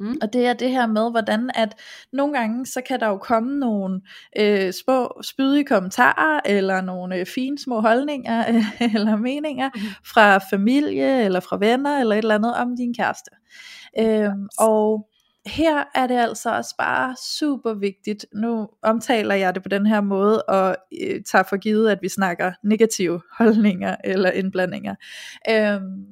Mm. 0.00 0.16
Og 0.22 0.32
det 0.32 0.46
er 0.46 0.52
det 0.52 0.70
her 0.70 0.86
med, 0.86 1.10
hvordan 1.10 1.50
at 1.54 1.80
nogle 2.12 2.38
gange, 2.38 2.66
så 2.66 2.80
kan 2.88 3.00
der 3.00 3.08
jo 3.08 3.16
komme 3.18 3.58
nogle 3.58 4.00
øh, 4.38 4.72
små 4.72 5.20
spydige 5.22 5.64
kommentarer, 5.64 6.40
eller 6.44 6.80
nogle 6.80 7.16
øh, 7.16 7.26
fine 7.26 7.58
små 7.58 7.80
holdninger, 7.80 8.44
øh, 8.48 8.82
eller 8.94 9.16
meninger, 9.16 9.70
mm. 9.74 9.80
fra 10.14 10.38
familie, 10.38 11.24
eller 11.24 11.40
fra 11.40 11.56
venner, 11.60 12.00
eller 12.00 12.14
et 12.14 12.18
eller 12.18 12.34
andet 12.34 12.54
om 12.54 12.76
din 12.76 12.94
kæreste. 12.94 13.30
Øhm, 13.98 14.48
og 14.58 15.08
her 15.46 15.84
er 15.94 16.06
det 16.06 16.14
altså 16.14 16.56
også 16.56 16.74
bare 16.78 17.16
super 17.38 17.74
vigtigt, 17.74 18.26
nu 18.34 18.68
omtaler 18.82 19.34
jeg 19.34 19.54
det 19.54 19.62
på 19.62 19.68
den 19.68 19.86
her 19.86 20.00
måde, 20.00 20.42
og 20.42 20.76
øh, 21.02 21.22
tager 21.22 21.44
for 21.48 21.56
givet, 21.56 21.90
at 21.90 21.98
vi 22.02 22.08
snakker 22.08 22.52
negative 22.64 23.20
holdninger, 23.38 23.96
eller 24.04 24.30
indblandinger. 24.30 24.94
Øhm, 25.50 26.06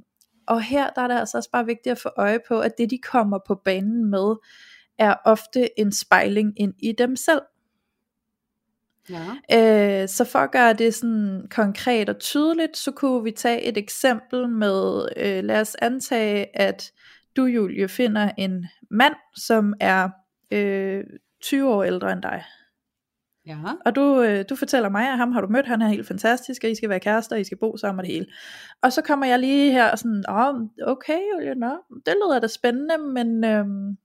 og 0.46 0.62
her 0.62 0.90
der 0.90 1.02
er 1.02 1.08
det 1.08 1.18
altså 1.18 1.36
også 1.36 1.50
bare 1.50 1.66
vigtigt 1.66 1.92
at 1.92 1.98
få 1.98 2.10
øje 2.16 2.38
på, 2.48 2.60
at 2.60 2.72
det 2.78 2.90
de 2.90 2.98
kommer 2.98 3.38
på 3.46 3.54
banen 3.54 4.10
med, 4.10 4.36
er 4.98 5.14
ofte 5.24 5.80
en 5.80 5.92
spejling 5.92 6.52
ind 6.56 6.74
i 6.78 6.92
dem 6.92 7.16
selv. 7.16 7.42
Ja. 9.10 10.02
Øh, 10.02 10.08
så 10.08 10.24
for 10.24 10.38
at 10.38 10.50
gøre 10.50 10.72
det 10.72 10.94
sådan 10.94 11.46
konkret 11.50 12.08
og 12.08 12.18
tydeligt, 12.18 12.76
så 12.76 12.90
kunne 12.90 13.24
vi 13.24 13.30
tage 13.30 13.62
et 13.62 13.76
eksempel 13.76 14.48
med, 14.48 15.08
øh, 15.16 15.44
lad 15.44 15.60
os 15.60 15.76
antage, 15.82 16.58
at 16.58 16.92
du 17.36 17.44
Julie 17.44 17.88
finder 17.88 18.30
en 18.38 18.66
mand, 18.90 19.14
som 19.36 19.74
er 19.80 20.08
øh, 20.50 21.04
20 21.40 21.74
år 21.74 21.84
ældre 21.84 22.12
end 22.12 22.22
dig. 22.22 22.44
Ja. 23.46 23.56
Og 23.84 23.96
du, 23.96 24.22
øh, 24.22 24.44
du 24.48 24.56
fortæller 24.56 24.88
mig, 24.88 25.08
at 25.08 25.16
ham 25.16 25.32
har 25.32 25.40
du 25.40 25.46
mødt, 25.46 25.66
han 25.66 25.82
er 25.82 25.88
helt 25.88 26.06
fantastisk, 26.06 26.64
og 26.64 26.70
I 26.70 26.74
skal 26.74 26.88
være 26.88 27.00
kærester, 27.00 27.36
og 27.36 27.40
I 27.40 27.44
skal 27.44 27.58
bo 27.58 27.76
sammen 27.76 28.00
og 28.00 28.04
det 28.06 28.14
hele. 28.14 28.26
Og 28.82 28.92
så 28.92 29.02
kommer 29.02 29.26
jeg 29.26 29.38
lige 29.38 29.72
her 29.72 29.90
og 29.90 29.98
sådan, 29.98 30.24
åh, 30.28 30.54
okay 30.86 31.18
Julie, 31.34 31.54
nå, 31.54 31.76
det 32.06 32.14
lyder 32.26 32.38
da 32.40 32.46
spændende, 32.46 32.98
men 32.98 33.44
øhm, 33.44 33.96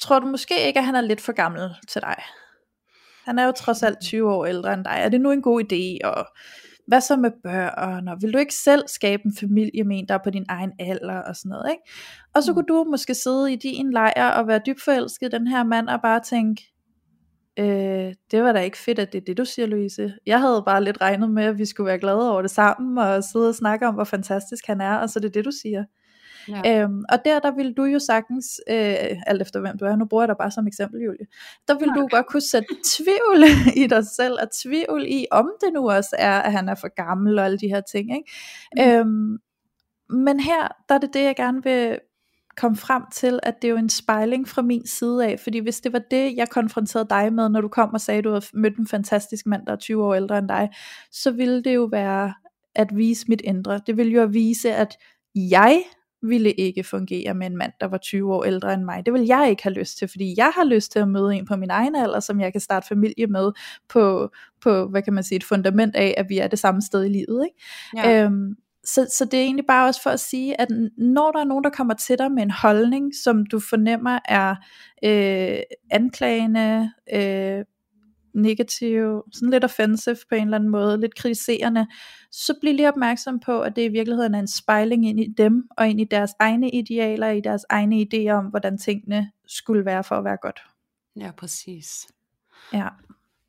tror 0.00 0.18
du 0.18 0.26
måske 0.26 0.66
ikke, 0.66 0.78
at 0.78 0.86
han 0.86 0.94
er 0.94 1.00
lidt 1.00 1.20
for 1.20 1.32
gammel 1.32 1.70
til 1.88 2.02
dig? 2.02 2.16
Han 3.24 3.38
er 3.38 3.44
jo 3.44 3.52
trods 3.52 3.82
alt 3.82 4.00
20 4.00 4.32
år 4.32 4.46
ældre 4.46 4.74
end 4.74 4.84
dig. 4.84 4.96
Er 4.96 5.08
det 5.08 5.20
nu 5.20 5.30
en 5.30 5.42
god 5.42 5.62
idé? 5.62 6.08
Og 6.08 6.26
hvad 6.86 7.00
så 7.00 7.16
med 7.16 7.30
børn? 7.42 8.08
Og 8.08 8.16
vil 8.22 8.32
du 8.32 8.38
ikke 8.38 8.54
selv 8.54 8.88
skabe 8.88 9.22
en 9.26 9.36
familie 9.40 9.84
med 9.84 9.98
en, 9.98 10.08
der 10.08 10.14
er 10.14 10.24
på 10.24 10.30
din 10.30 10.46
egen 10.48 10.72
alder? 10.78 11.18
Og 11.18 11.36
sådan 11.36 11.48
noget, 11.48 11.70
ikke? 11.70 11.82
Og 12.34 12.42
så 12.42 12.52
kunne 12.52 12.66
du 12.68 12.84
måske 12.90 13.14
sidde 13.14 13.52
i 13.52 13.56
din 13.56 13.92
lejr 13.92 14.30
og 14.30 14.48
være 14.48 14.60
dybt 14.66 14.82
forelsket 14.82 15.26
i 15.26 15.36
den 15.36 15.46
her 15.46 15.64
mand 15.64 15.88
og 15.88 16.02
bare 16.02 16.20
tænke, 16.20 16.71
Øh, 17.58 18.14
det 18.30 18.42
var 18.42 18.52
da 18.52 18.60
ikke 18.60 18.78
fedt, 18.78 18.98
at 18.98 19.12
det 19.12 19.20
er 19.20 19.24
det, 19.24 19.38
du 19.38 19.44
siger, 19.44 19.66
Louise. 19.66 20.14
Jeg 20.26 20.40
havde 20.40 20.62
bare 20.66 20.84
lidt 20.84 21.00
regnet 21.00 21.30
med, 21.30 21.44
at 21.44 21.58
vi 21.58 21.64
skulle 21.64 21.86
være 21.88 21.98
glade 21.98 22.30
over 22.32 22.42
det 22.42 22.50
sammen, 22.50 22.98
og 22.98 23.24
sidde 23.24 23.48
og 23.48 23.54
snakke 23.54 23.86
om, 23.86 23.94
hvor 23.94 24.04
fantastisk 24.04 24.66
han 24.66 24.80
er, 24.80 24.96
og 24.96 25.10
så 25.10 25.18
er 25.18 25.20
det 25.20 25.34
det, 25.34 25.44
du 25.44 25.50
siger. 25.62 25.84
Ja. 26.48 26.82
Øhm, 26.82 27.04
og 27.08 27.18
der, 27.24 27.38
der 27.38 27.50
vil 27.56 27.72
du 27.76 27.84
jo 27.84 27.98
sagtens, 27.98 28.60
øh, 28.70 29.22
alt 29.26 29.42
efter 29.42 29.60
hvem 29.60 29.78
du 29.78 29.84
er, 29.84 29.96
nu 29.96 30.04
bruger 30.04 30.22
jeg 30.22 30.28
dig 30.28 30.36
bare 30.38 30.50
som 30.50 30.66
eksempel, 30.66 31.00
Julie, 31.00 31.26
der 31.68 31.78
vil 31.78 31.90
okay. 31.90 32.00
du 32.00 32.08
godt 32.10 32.26
kunne 32.26 32.48
sætte 32.50 32.68
tvivl 32.86 33.44
i 33.84 33.86
dig 33.86 34.06
selv, 34.06 34.38
og 34.42 34.48
tvivl 34.62 35.04
i, 35.08 35.26
om 35.30 35.50
det 35.60 35.72
nu 35.72 35.90
også 35.90 36.16
er, 36.18 36.38
at 36.38 36.52
han 36.52 36.68
er 36.68 36.74
for 36.74 36.94
gammel, 36.94 37.38
og 37.38 37.44
alle 37.44 37.58
de 37.58 37.68
her 37.68 37.80
ting. 37.80 38.16
Ikke? 38.16 38.30
Mm. 38.76 38.82
Øhm, 38.82 39.38
men 40.24 40.40
her, 40.40 40.68
der 40.88 40.94
er 40.94 40.98
det 40.98 41.14
det, 41.14 41.22
jeg 41.22 41.36
gerne 41.36 41.62
vil, 41.62 41.98
kom 42.56 42.76
frem 42.76 43.02
til, 43.12 43.40
at 43.42 43.54
det 43.62 43.68
er 43.68 43.72
jo 43.72 43.78
en 43.78 43.88
spejling 43.88 44.48
fra 44.48 44.62
min 44.62 44.86
side 44.86 45.26
af, 45.26 45.40
fordi 45.40 45.58
hvis 45.58 45.80
det 45.80 45.92
var 45.92 46.00
det, 46.10 46.36
jeg 46.36 46.48
konfronterede 46.48 47.08
dig 47.10 47.32
med, 47.32 47.48
når 47.48 47.60
du 47.60 47.68
kom 47.68 47.94
og 47.94 48.00
sagde, 48.00 48.18
at 48.18 48.24
du 48.24 48.28
havde 48.28 48.46
mødt 48.54 48.76
en 48.76 48.86
fantastisk 48.86 49.46
mand, 49.46 49.66
der 49.66 49.72
er 49.72 49.76
20 49.76 50.04
år 50.04 50.14
ældre 50.14 50.38
end 50.38 50.48
dig, 50.48 50.70
så 51.10 51.30
ville 51.30 51.62
det 51.62 51.74
jo 51.74 51.84
være 51.84 52.34
at 52.74 52.96
vise 52.96 53.26
mit 53.28 53.40
indre. 53.40 53.80
Det 53.86 53.96
ville 53.96 54.12
jo 54.12 54.24
vise, 54.24 54.74
at 54.74 54.96
jeg 55.34 55.82
ville 56.22 56.52
ikke 56.52 56.84
fungere 56.84 57.34
med 57.34 57.46
en 57.46 57.56
mand, 57.56 57.72
der 57.80 57.86
var 57.86 57.98
20 57.98 58.34
år 58.34 58.44
ældre 58.44 58.74
end 58.74 58.84
mig. 58.84 59.06
Det 59.06 59.14
vil 59.14 59.26
jeg 59.26 59.50
ikke 59.50 59.62
have 59.62 59.74
lyst 59.74 59.98
til, 59.98 60.08
fordi 60.08 60.34
jeg 60.36 60.52
har 60.54 60.64
lyst 60.64 60.92
til 60.92 60.98
at 60.98 61.08
møde 61.08 61.34
en 61.34 61.46
på 61.46 61.56
min 61.56 61.70
egen 61.70 61.96
alder, 61.96 62.20
som 62.20 62.40
jeg 62.40 62.52
kan 62.52 62.60
starte 62.60 62.86
familie 62.86 63.26
med 63.26 63.52
på, 63.88 64.30
på 64.60 64.86
hvad 64.86 65.02
kan 65.02 65.12
man 65.12 65.24
sige, 65.24 65.36
et 65.36 65.44
fundament 65.44 65.96
af, 65.96 66.14
at 66.16 66.28
vi 66.28 66.38
er 66.38 66.48
det 66.48 66.58
samme 66.58 66.82
sted 66.82 67.04
i 67.04 67.08
livet. 67.08 67.44
Ikke? 67.44 68.08
Ja. 68.08 68.24
Øhm, 68.24 68.56
så, 68.84 69.06
så 69.18 69.24
det 69.24 69.34
er 69.34 69.44
egentlig 69.44 69.66
bare 69.66 69.88
også 69.88 70.02
for 70.02 70.10
at 70.10 70.20
sige, 70.20 70.60
at 70.60 70.68
når 70.98 71.32
der 71.32 71.40
er 71.40 71.44
nogen, 71.44 71.64
der 71.64 71.70
kommer 71.70 71.94
til 71.94 72.18
dig 72.18 72.32
med 72.32 72.42
en 72.42 72.50
holdning, 72.50 73.12
som 73.24 73.46
du 73.46 73.60
fornemmer 73.60 74.18
er 74.24 74.56
øh, 75.04 75.58
anklagende, 75.90 76.92
øh, 77.14 77.64
negativ, 78.34 79.22
sådan 79.32 79.50
lidt 79.50 79.64
offensive 79.64 80.16
på 80.28 80.34
en 80.34 80.44
eller 80.44 80.56
anden 80.56 80.70
måde, 80.70 81.00
lidt 81.00 81.14
kritiserende, 81.14 81.86
så 82.30 82.54
bliv 82.60 82.74
lige 82.74 82.88
opmærksom 82.88 83.40
på, 83.40 83.60
at 83.60 83.76
det 83.76 83.82
i 83.82 83.88
virkeligheden 83.88 84.34
er 84.34 84.38
en 84.38 84.48
spejling 84.48 85.08
ind 85.08 85.20
i 85.20 85.34
dem, 85.38 85.68
og 85.76 85.88
ind 85.88 86.00
i 86.00 86.04
deres 86.04 86.30
egne 86.38 86.70
idealer, 86.70 87.28
i 87.28 87.40
deres 87.40 87.64
egne 87.68 87.96
idéer 87.96 88.30
om, 88.30 88.46
hvordan 88.46 88.78
tingene 88.78 89.30
skulle 89.46 89.84
være 89.84 90.04
for 90.04 90.14
at 90.14 90.24
være 90.24 90.36
godt. 90.42 90.62
Ja, 91.16 91.30
præcis. 91.36 92.06
Ja. 92.72 92.88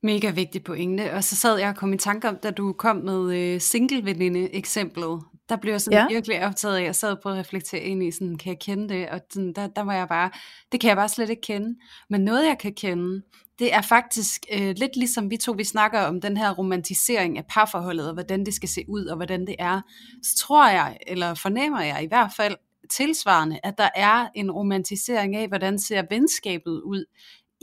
Mega 0.03 0.29
vigtig 0.29 0.63
pointe. 0.63 1.13
Og 1.13 1.23
så 1.23 1.35
sad 1.35 1.57
jeg 1.57 1.69
og 1.69 1.75
kom 1.75 1.93
i 1.93 1.97
tanke 1.97 2.29
om, 2.29 2.37
da 2.43 2.51
du 2.51 2.73
kom 2.73 2.95
med 2.95 3.37
øh, 3.37 3.61
single-veninde 3.61 4.55
eksemplet. 4.55 5.21
Der 5.49 5.55
blev 5.55 5.73
jeg 5.73 5.81
sådan 5.81 5.99
ja. 5.99 6.07
virkelig 6.07 6.45
optaget 6.45 6.77
af, 6.77 6.83
jeg 6.83 6.95
sad 6.95 7.15
på 7.23 7.29
at 7.29 7.35
reflektere 7.35 7.81
ind 7.81 8.03
i, 8.03 8.11
sådan, 8.11 8.37
kan 8.37 8.49
jeg 8.49 8.59
kende 8.59 8.89
det? 8.89 9.09
Og 9.09 9.19
sådan, 9.29 9.53
der, 9.53 9.67
der 9.67 9.81
var 9.81 9.93
jeg 9.93 10.07
bare, 10.07 10.29
det 10.71 10.79
kan 10.79 10.87
jeg 10.87 10.97
bare 10.97 11.09
slet 11.09 11.29
ikke 11.29 11.41
kende. 11.41 11.75
Men 12.09 12.21
noget 12.21 12.45
jeg 12.45 12.57
kan 12.59 12.73
kende, 12.73 13.21
det 13.59 13.73
er 13.73 13.81
faktisk 13.81 14.45
øh, 14.53 14.75
lidt 14.77 14.95
ligesom 14.95 15.29
vi 15.29 15.37
to, 15.37 15.51
vi 15.51 15.63
snakker 15.63 15.99
om 15.99 16.21
den 16.21 16.37
her 16.37 16.51
romantisering 16.51 17.37
af 17.37 17.45
parforholdet, 17.49 18.07
og 18.07 18.13
hvordan 18.13 18.45
det 18.45 18.53
skal 18.53 18.69
se 18.69 18.85
ud, 18.87 19.05
og 19.05 19.15
hvordan 19.15 19.47
det 19.47 19.55
er. 19.59 19.81
Så 20.23 20.35
tror 20.37 20.69
jeg, 20.69 20.97
eller 21.07 21.33
fornemmer 21.33 21.81
jeg 21.81 22.03
i 22.03 22.07
hvert 22.07 22.31
fald, 22.37 22.55
tilsvarende, 22.89 23.59
at 23.63 23.73
der 23.77 23.89
er 23.95 24.27
en 24.35 24.51
romantisering 24.51 25.35
af, 25.35 25.47
hvordan 25.47 25.79
ser 25.79 26.03
venskabet 26.09 26.81
ud 26.81 27.05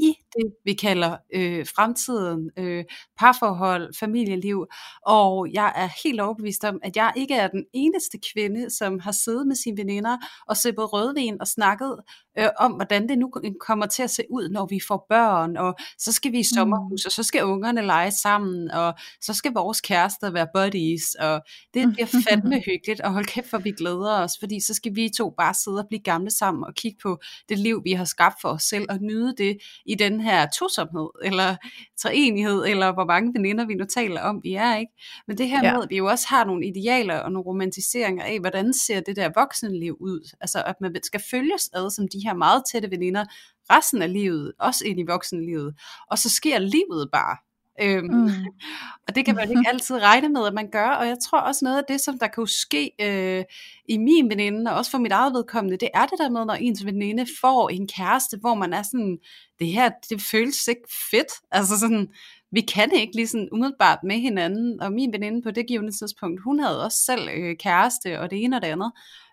i 0.00 0.14
det, 0.36 0.52
vi 0.64 0.72
kalder 0.72 1.16
øh, 1.34 1.66
fremtiden, 1.76 2.50
øh, 2.58 2.84
parforhold, 3.18 3.94
familieliv. 4.00 4.66
Og 5.06 5.48
jeg 5.52 5.72
er 5.76 5.88
helt 6.04 6.20
overbevist 6.20 6.64
om, 6.64 6.78
at 6.82 6.96
jeg 6.96 7.12
ikke 7.16 7.34
er 7.34 7.48
den 7.48 7.64
eneste 7.72 8.18
kvinde, 8.34 8.70
som 8.70 8.98
har 8.98 9.12
siddet 9.12 9.46
med 9.46 9.56
sine 9.56 9.76
veninder 9.76 10.16
og 10.48 10.56
sippet 10.56 10.92
rødvin 10.92 11.40
og 11.40 11.48
snakket 11.48 11.96
øh, 12.40 12.48
om, 12.58 12.72
hvordan 12.72 13.08
det 13.08 13.18
nu 13.18 13.32
kommer 13.60 13.86
til 13.86 14.02
at 14.02 14.10
se 14.10 14.22
ud, 14.30 14.48
når 14.48 14.66
vi 14.66 14.80
får 14.88 15.06
børn, 15.08 15.56
og 15.56 15.74
så 15.98 16.12
skal 16.12 16.32
vi 16.32 16.38
i 16.38 16.42
sommerhus, 16.42 17.04
mm. 17.04 17.06
og 17.06 17.12
så 17.12 17.22
skal 17.22 17.44
ungerne 17.44 17.82
lege 17.82 18.10
sammen, 18.10 18.70
og 18.70 18.94
så 19.20 19.34
skal 19.34 19.52
vores 19.52 19.80
kærester 19.80 20.30
være 20.30 20.46
buddies, 20.54 21.14
og 21.14 21.42
det 21.74 21.92
bliver 21.92 22.06
fandme 22.28 22.62
hyggeligt, 22.68 23.00
og 23.00 23.12
hold 23.12 23.24
kæft, 23.24 23.50
for 23.50 23.58
vi 23.58 23.70
glæder 23.70 24.22
os, 24.22 24.32
fordi 24.40 24.60
så 24.60 24.74
skal 24.74 24.94
vi 24.94 25.08
to 25.16 25.30
bare 25.38 25.54
sidde 25.54 25.78
og 25.78 25.86
blive 25.88 26.02
gamle 26.02 26.30
sammen, 26.30 26.64
og 26.64 26.74
kigge 26.74 26.98
på 27.02 27.18
det 27.48 27.58
liv, 27.58 27.80
vi 27.84 27.92
har 27.92 28.04
skabt 28.04 28.40
for 28.40 28.48
os 28.48 28.62
selv, 28.62 28.86
og 28.88 28.98
nyde 29.00 29.34
det 29.38 29.58
i 29.86 29.94
den 29.94 30.20
her 30.20 30.46
tosomhed, 30.58 31.08
eller 31.24 31.56
treenighed, 31.98 32.64
eller 32.66 32.92
hvor 32.92 33.04
mange 33.04 33.32
veninder 33.34 33.66
vi 33.66 33.74
nu 33.74 33.84
taler 33.84 34.20
om, 34.20 34.40
vi 34.42 34.54
er, 34.54 34.76
ikke? 34.76 34.92
Men 35.26 35.38
det 35.38 35.48
her 35.48 35.60
ja. 35.64 35.72
med, 35.72 35.82
at 35.82 35.90
vi 35.90 35.96
jo 35.96 36.06
også 36.06 36.26
har 36.28 36.44
nogle 36.44 36.66
idealer 36.66 37.16
og 37.16 37.32
nogle 37.32 37.46
romantiseringer 37.46 38.24
af, 38.24 38.40
hvordan 38.40 38.72
ser 38.72 39.00
det 39.00 39.16
der 39.16 39.30
voksenliv 39.34 39.96
ud, 40.00 40.34
altså 40.40 40.62
at 40.66 40.74
man 40.80 40.96
skal 41.02 41.20
følges 41.30 41.70
ad 41.72 41.90
som 41.90 42.08
de 42.08 42.18
her 42.30 42.36
meget 42.36 42.62
tætte 42.72 42.90
veninder, 42.90 43.24
resten 43.70 44.02
af 44.02 44.12
livet, 44.12 44.52
også 44.58 44.84
ind 44.86 45.00
i 45.00 45.04
voksenlivet, 45.08 45.74
og 46.10 46.18
så 46.18 46.30
sker 46.30 46.58
livet 46.58 47.08
bare, 47.12 47.36
Øhm, 47.82 48.04
mm. 48.04 48.30
Og 49.08 49.14
det 49.14 49.24
kan 49.24 49.34
man 49.34 49.50
ikke 49.50 49.68
altid 49.72 50.02
regne 50.02 50.28
med, 50.28 50.46
at 50.46 50.54
man 50.54 50.70
gør, 50.70 50.88
og 50.88 51.06
jeg 51.06 51.16
tror 51.28 51.40
også 51.40 51.64
noget 51.64 51.78
af 51.78 51.84
det, 51.88 52.00
som 52.00 52.18
der 52.18 52.26
kan 52.26 52.46
ske 52.46 52.90
øh, 53.00 53.44
i 53.88 53.98
min 53.98 54.30
veninde, 54.30 54.70
og 54.70 54.76
også 54.76 54.90
for 54.90 54.98
mit 54.98 55.12
eget 55.12 55.34
vedkommende, 55.34 55.76
det 55.76 55.88
er 55.94 56.06
det 56.06 56.18
der 56.18 56.30
med, 56.30 56.44
når 56.44 56.54
ens 56.54 56.84
veninde 56.84 57.26
får 57.40 57.68
en 57.68 57.88
kæreste, 57.88 58.36
hvor 58.40 58.54
man 58.54 58.72
er 58.72 58.82
sådan, 58.82 59.18
det 59.58 59.66
her, 59.66 59.90
det 60.10 60.22
føles 60.22 60.68
ikke 60.68 60.88
fedt, 61.10 61.32
altså 61.50 61.78
sådan, 61.78 62.08
vi 62.52 62.60
kan 62.60 62.92
ikke 62.92 63.16
lige 63.16 63.28
sådan 63.28 63.48
umiddelbart 63.52 63.98
med 64.04 64.16
hinanden, 64.16 64.82
og 64.82 64.92
min 64.92 65.12
veninde 65.12 65.42
på 65.42 65.50
det 65.50 65.66
givende 65.66 65.92
tidspunkt, 65.92 66.40
hun 66.44 66.60
havde 66.60 66.84
også 66.84 66.98
selv 66.98 67.28
øh, 67.34 67.56
kæreste, 67.56 68.20
og 68.20 68.30
det 68.30 68.44
ene 68.44 68.56
og 68.56 68.62
det 68.62 68.68
andet, 68.68 68.92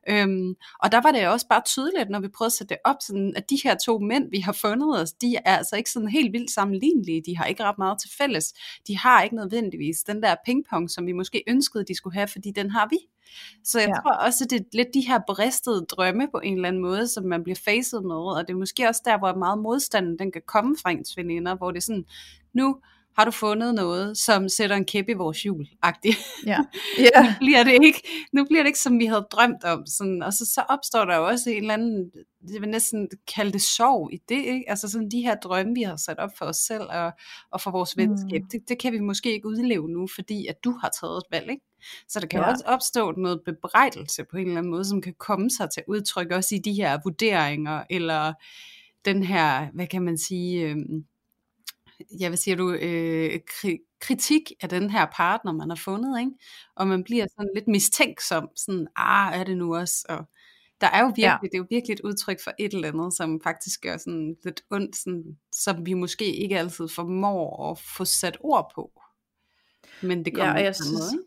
Øhm, 0.10 0.56
og 0.84 0.92
der 0.92 1.02
var 1.02 1.12
det 1.12 1.28
også 1.28 1.48
bare 1.50 1.62
tydeligt, 1.66 2.10
når 2.10 2.20
vi 2.20 2.28
prøvede 2.28 2.50
at 2.50 2.54
sætte 2.54 2.74
det 2.74 2.82
op, 2.84 2.96
sådan, 3.02 3.34
at 3.36 3.50
de 3.50 3.60
her 3.64 3.76
to 3.86 4.00
mænd, 4.00 4.30
vi 4.32 4.40
har 4.40 4.52
fundet 4.52 5.02
os, 5.02 5.14
de 5.14 5.36
er 5.36 5.56
altså 5.58 5.76
ikke 5.76 5.92
sådan 5.92 6.10
helt 6.10 6.34
vildt 6.34 6.52
sammenlignelige. 6.52 7.24
De 7.26 7.38
har 7.38 7.46
ikke 7.46 7.64
ret 7.64 7.78
meget 7.78 8.00
til 8.02 8.10
fælles. 8.18 8.54
De 8.88 8.98
har 8.98 9.22
ikke 9.22 9.36
nødvendigvis 9.36 10.04
den 10.04 10.24
der 10.24 10.36
pingpong, 10.46 10.92
som 10.92 11.08
vi 11.08 11.12
måske 11.12 11.44
ønskede, 11.48 11.86
de 11.88 11.96
skulle 11.96 12.14
have, 12.14 12.28
fordi 12.28 12.52
den 12.52 12.70
har 12.72 12.88
vi. 12.90 12.98
Så 13.64 13.80
jeg 13.80 13.90
ja. 13.90 14.02
tror 14.02 14.12
også, 14.12 14.44
at 14.44 14.50
det 14.50 14.60
er 14.60 14.64
lidt 14.74 14.88
de 14.94 15.08
her 15.08 15.20
bristede 15.28 15.86
drømme 15.86 16.28
på 16.32 16.40
en 16.40 16.56
eller 16.56 16.68
anden 16.68 16.82
måde, 16.82 17.08
som 17.08 17.24
man 17.24 17.44
bliver 17.44 17.60
facet 17.66 18.04
med, 18.04 18.16
og 18.16 18.48
det 18.48 18.54
er 18.54 18.58
måske 18.58 18.88
også 18.88 19.02
der, 19.06 19.18
hvor 19.18 19.36
meget 19.36 19.60
modstanden 19.60 20.20
den 20.20 20.32
kan 20.32 20.42
komme 20.48 20.76
fra 20.82 20.92
ens 20.92 21.18
veninder, 21.18 21.56
hvor 21.56 21.72
det 21.72 21.78
er 21.78 21.82
sådan, 21.82 22.06
nu 22.54 22.78
har 23.18 23.26
du 23.26 23.32
fundet 23.32 23.76
noget, 23.76 24.18
som 24.18 24.50
sætter 24.50 24.76
en 24.76 24.86
kæp 24.86 25.10
i 25.10 25.14
vores 25.14 25.44
hjul, 25.44 25.68
agtigt. 25.82 26.18
Ja. 26.46 26.58
Yeah. 27.00 27.26
nu, 27.26 27.32
bliver 27.40 27.64
det 27.64 27.84
ikke, 27.84 28.02
nu 28.34 28.46
bliver 28.46 28.64
det 28.64 28.68
ikke, 28.68 28.80
som 28.80 29.00
vi 29.00 29.06
havde 29.06 29.28
drømt 29.32 29.64
om. 29.64 29.86
Sådan, 29.86 30.24
og 30.24 30.34
så, 30.34 30.46
så 30.46 30.62
opstår 30.70 31.06
der 31.06 31.16
jo 31.16 31.28
også 31.28 31.50
en 31.50 31.58
eller 31.58 31.74
anden, 31.74 32.12
det 32.48 32.62
vil 32.62 32.70
næsten 32.70 33.10
kalde 33.36 33.52
det 33.52 33.62
sorg 33.62 34.14
i 34.14 34.18
det, 34.30 34.46
ikke? 34.46 34.64
Altså 34.68 34.90
sådan 34.90 35.12
de 35.12 35.22
her 35.22 35.36
drømme, 35.36 35.74
vi 35.74 35.82
har 35.82 35.96
sat 35.96 36.20
op 36.20 36.30
for 36.38 36.46
os 36.46 36.58
selv 36.58 36.84
og, 36.90 37.12
og 37.52 37.62
for 37.62 37.72
vores 37.72 37.98
venskab, 37.98 38.42
mm. 38.42 38.50
det, 38.50 38.70
det 38.70 38.80
kan 38.80 38.94
vi 38.94 39.00
måske 39.00 39.34
ikke 39.34 39.48
udleve 39.48 39.90
nu, 39.90 40.08
fordi 40.16 40.48
at 40.48 40.64
du 40.64 40.72
har 40.82 40.90
taget 41.02 41.18
et 41.18 41.24
valg, 41.32 41.50
ikke? 41.50 41.66
Så 42.08 42.20
der 42.20 42.28
kan 42.28 42.40
ja. 42.40 42.52
også 42.52 42.64
opstå 42.68 43.12
noget 43.12 43.42
bebrejdelse 43.46 44.24
på 44.32 44.38
en 44.38 44.48
eller 44.48 44.58
anden 44.58 44.72
måde, 44.72 44.86
som 44.86 45.02
kan 45.02 45.14
komme 45.20 45.50
sig 45.50 45.70
til 45.70 45.84
udtryk 45.88 46.32
også 46.32 46.56
i 46.56 46.58
de 46.58 46.74
her 46.74 47.00
vurderinger, 47.04 47.84
eller 47.90 48.34
den 49.06 49.24
her, 49.24 49.68
hvad 49.74 49.88
kan 49.88 50.02
man 50.02 50.18
sige, 50.18 50.70
øh, 50.70 50.76
ja, 52.20 52.28
hvad 52.30 52.38
siger 52.38 52.56
du, 52.56 52.72
øh, 52.72 53.40
kritik 54.02 54.52
af 54.62 54.70
den 54.70 54.90
her 54.90 55.06
partner, 55.16 55.52
man 55.52 55.70
har 55.70 55.76
fundet, 55.76 56.20
ikke? 56.20 56.32
og 56.76 56.88
man 56.88 57.04
bliver 57.04 57.28
sådan 57.28 57.52
lidt 57.56 57.68
mistænksom, 57.68 58.50
sådan, 58.56 58.88
ah, 58.96 59.40
er 59.40 59.44
det 59.44 59.58
nu 59.58 59.76
også, 59.76 60.06
og 60.10 60.26
der 60.82 60.88
er 60.88 61.02
jo 61.02 61.08
virkelig, 61.08 61.24
ja. 61.24 61.38
det 61.42 61.54
er 61.54 61.58
jo 61.58 61.66
virkelig 61.70 61.94
et 61.94 62.02
udtryk 62.02 62.44
for 62.44 62.52
et 62.60 62.74
eller 62.74 62.88
andet, 62.88 63.14
som 63.14 63.42
faktisk 63.44 63.82
gør 63.82 63.98
sådan 63.98 64.36
lidt 64.44 64.62
ondt, 64.72 64.96
sådan, 64.96 65.24
som 65.52 65.86
vi 65.86 65.94
måske 65.94 66.36
ikke 66.36 66.60
altid 66.60 66.88
formår 66.88 67.72
at 67.72 67.80
få 67.98 68.06
sat 68.06 68.38
ord 68.40 68.72
på. 68.76 68.92
Men 70.02 70.26
det 70.26 70.36
kommer 70.36 70.60
ja, 70.60 70.64
jeg 70.64 70.76
synes, 70.76 70.92
noget, 70.92 71.14
ikke? 71.14 71.24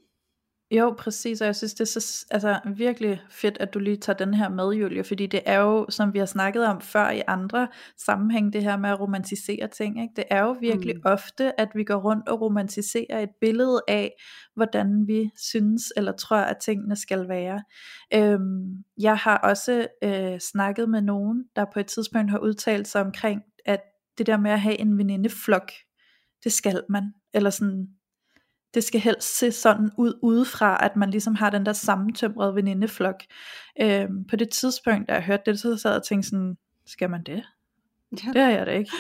Jo, 0.72 0.94
præcis, 0.98 1.40
og 1.40 1.46
jeg 1.46 1.56
synes, 1.56 1.74
det 1.74 1.80
er 1.80 2.00
så 2.00 2.26
altså, 2.30 2.61
virkelig 2.76 3.22
fedt, 3.30 3.59
at 3.61 3.74
du 3.74 3.78
lige 3.78 3.96
tager 3.96 4.16
den 4.16 4.35
her 4.35 4.48
med, 4.48 4.72
Julie, 4.72 5.04
fordi 5.04 5.26
det 5.26 5.40
er 5.46 5.59
jo, 5.59 5.87
som 5.88 6.14
vi 6.14 6.18
har 6.18 6.26
snakket 6.26 6.66
om 6.66 6.80
før 6.80 7.11
i 7.11 7.22
andre 7.26 7.68
sammenhæng, 7.98 8.52
det 8.52 8.62
her 8.62 8.76
med 8.76 8.90
at 8.90 9.00
romantisere 9.00 9.68
ting, 9.68 10.02
ikke? 10.02 10.12
det 10.16 10.24
er 10.30 10.42
jo 10.42 10.56
virkelig 10.61 10.96
mm. 10.96 11.02
ofte, 11.04 11.61
at 11.61 11.68
vi 11.74 11.85
går 11.85 11.94
rundt 11.94 12.28
og 12.28 12.40
romantiserer 12.40 13.20
et 13.20 13.28
billede 13.40 13.83
af, 13.88 14.12
hvordan 14.54 15.04
vi 15.06 15.30
synes 15.37 15.83
eller 15.96 16.12
tror, 16.12 16.37
at 16.37 16.56
tingene 16.59 16.96
skal 16.96 17.28
være. 17.28 17.62
Øhm, 18.14 18.85
jeg 18.98 19.16
har 19.16 19.37
også 19.38 19.87
øh, 20.04 20.40
snakket 20.40 20.88
med 20.88 21.02
nogen, 21.02 21.44
der 21.56 21.64
på 21.72 21.80
et 21.80 21.87
tidspunkt 21.87 22.30
har 22.30 22.38
udtalt 22.38 22.88
sig 22.88 23.00
omkring, 23.00 23.42
at 23.66 23.80
det 24.18 24.26
der 24.26 24.37
med 24.37 24.50
at 24.50 24.61
have 24.61 24.80
en 24.80 24.98
venindeflok, 24.98 25.70
det 26.44 26.52
skal 26.52 26.83
man, 26.88 27.12
eller 27.35 27.50
sådan, 27.50 27.87
det 28.74 28.85
skal 28.85 29.00
helst 29.00 29.38
se 29.38 29.52
sådan 29.52 29.90
ud 29.98 30.18
udefra, 30.22 30.85
at 30.85 30.96
man 30.96 31.11
ligesom 31.11 31.35
har 31.35 31.50
den 31.50 31.66
der 31.66 31.72
sammentømrede 31.72 32.54
venindeflok. 32.54 33.20
Øhm, 33.80 34.24
på 34.30 34.37
det 34.37 34.50
tidspunkt, 34.50 35.09
da 35.09 35.14
jeg 35.14 35.22
hørte 35.22 35.42
det, 35.46 35.61
så 35.61 35.76
sad 35.76 35.90
jeg 35.90 35.98
og 36.00 36.06
tænkte 36.06 36.28
sådan, 36.28 36.56
skal 36.87 37.11
man 37.11 37.22
det? 37.26 37.42
Ja. 38.26 38.33
Det 38.33 38.42
har 38.42 38.50
jeg 38.50 38.66
da 38.66 38.70
ikke. 38.70 38.90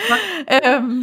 øhm, 0.56 1.02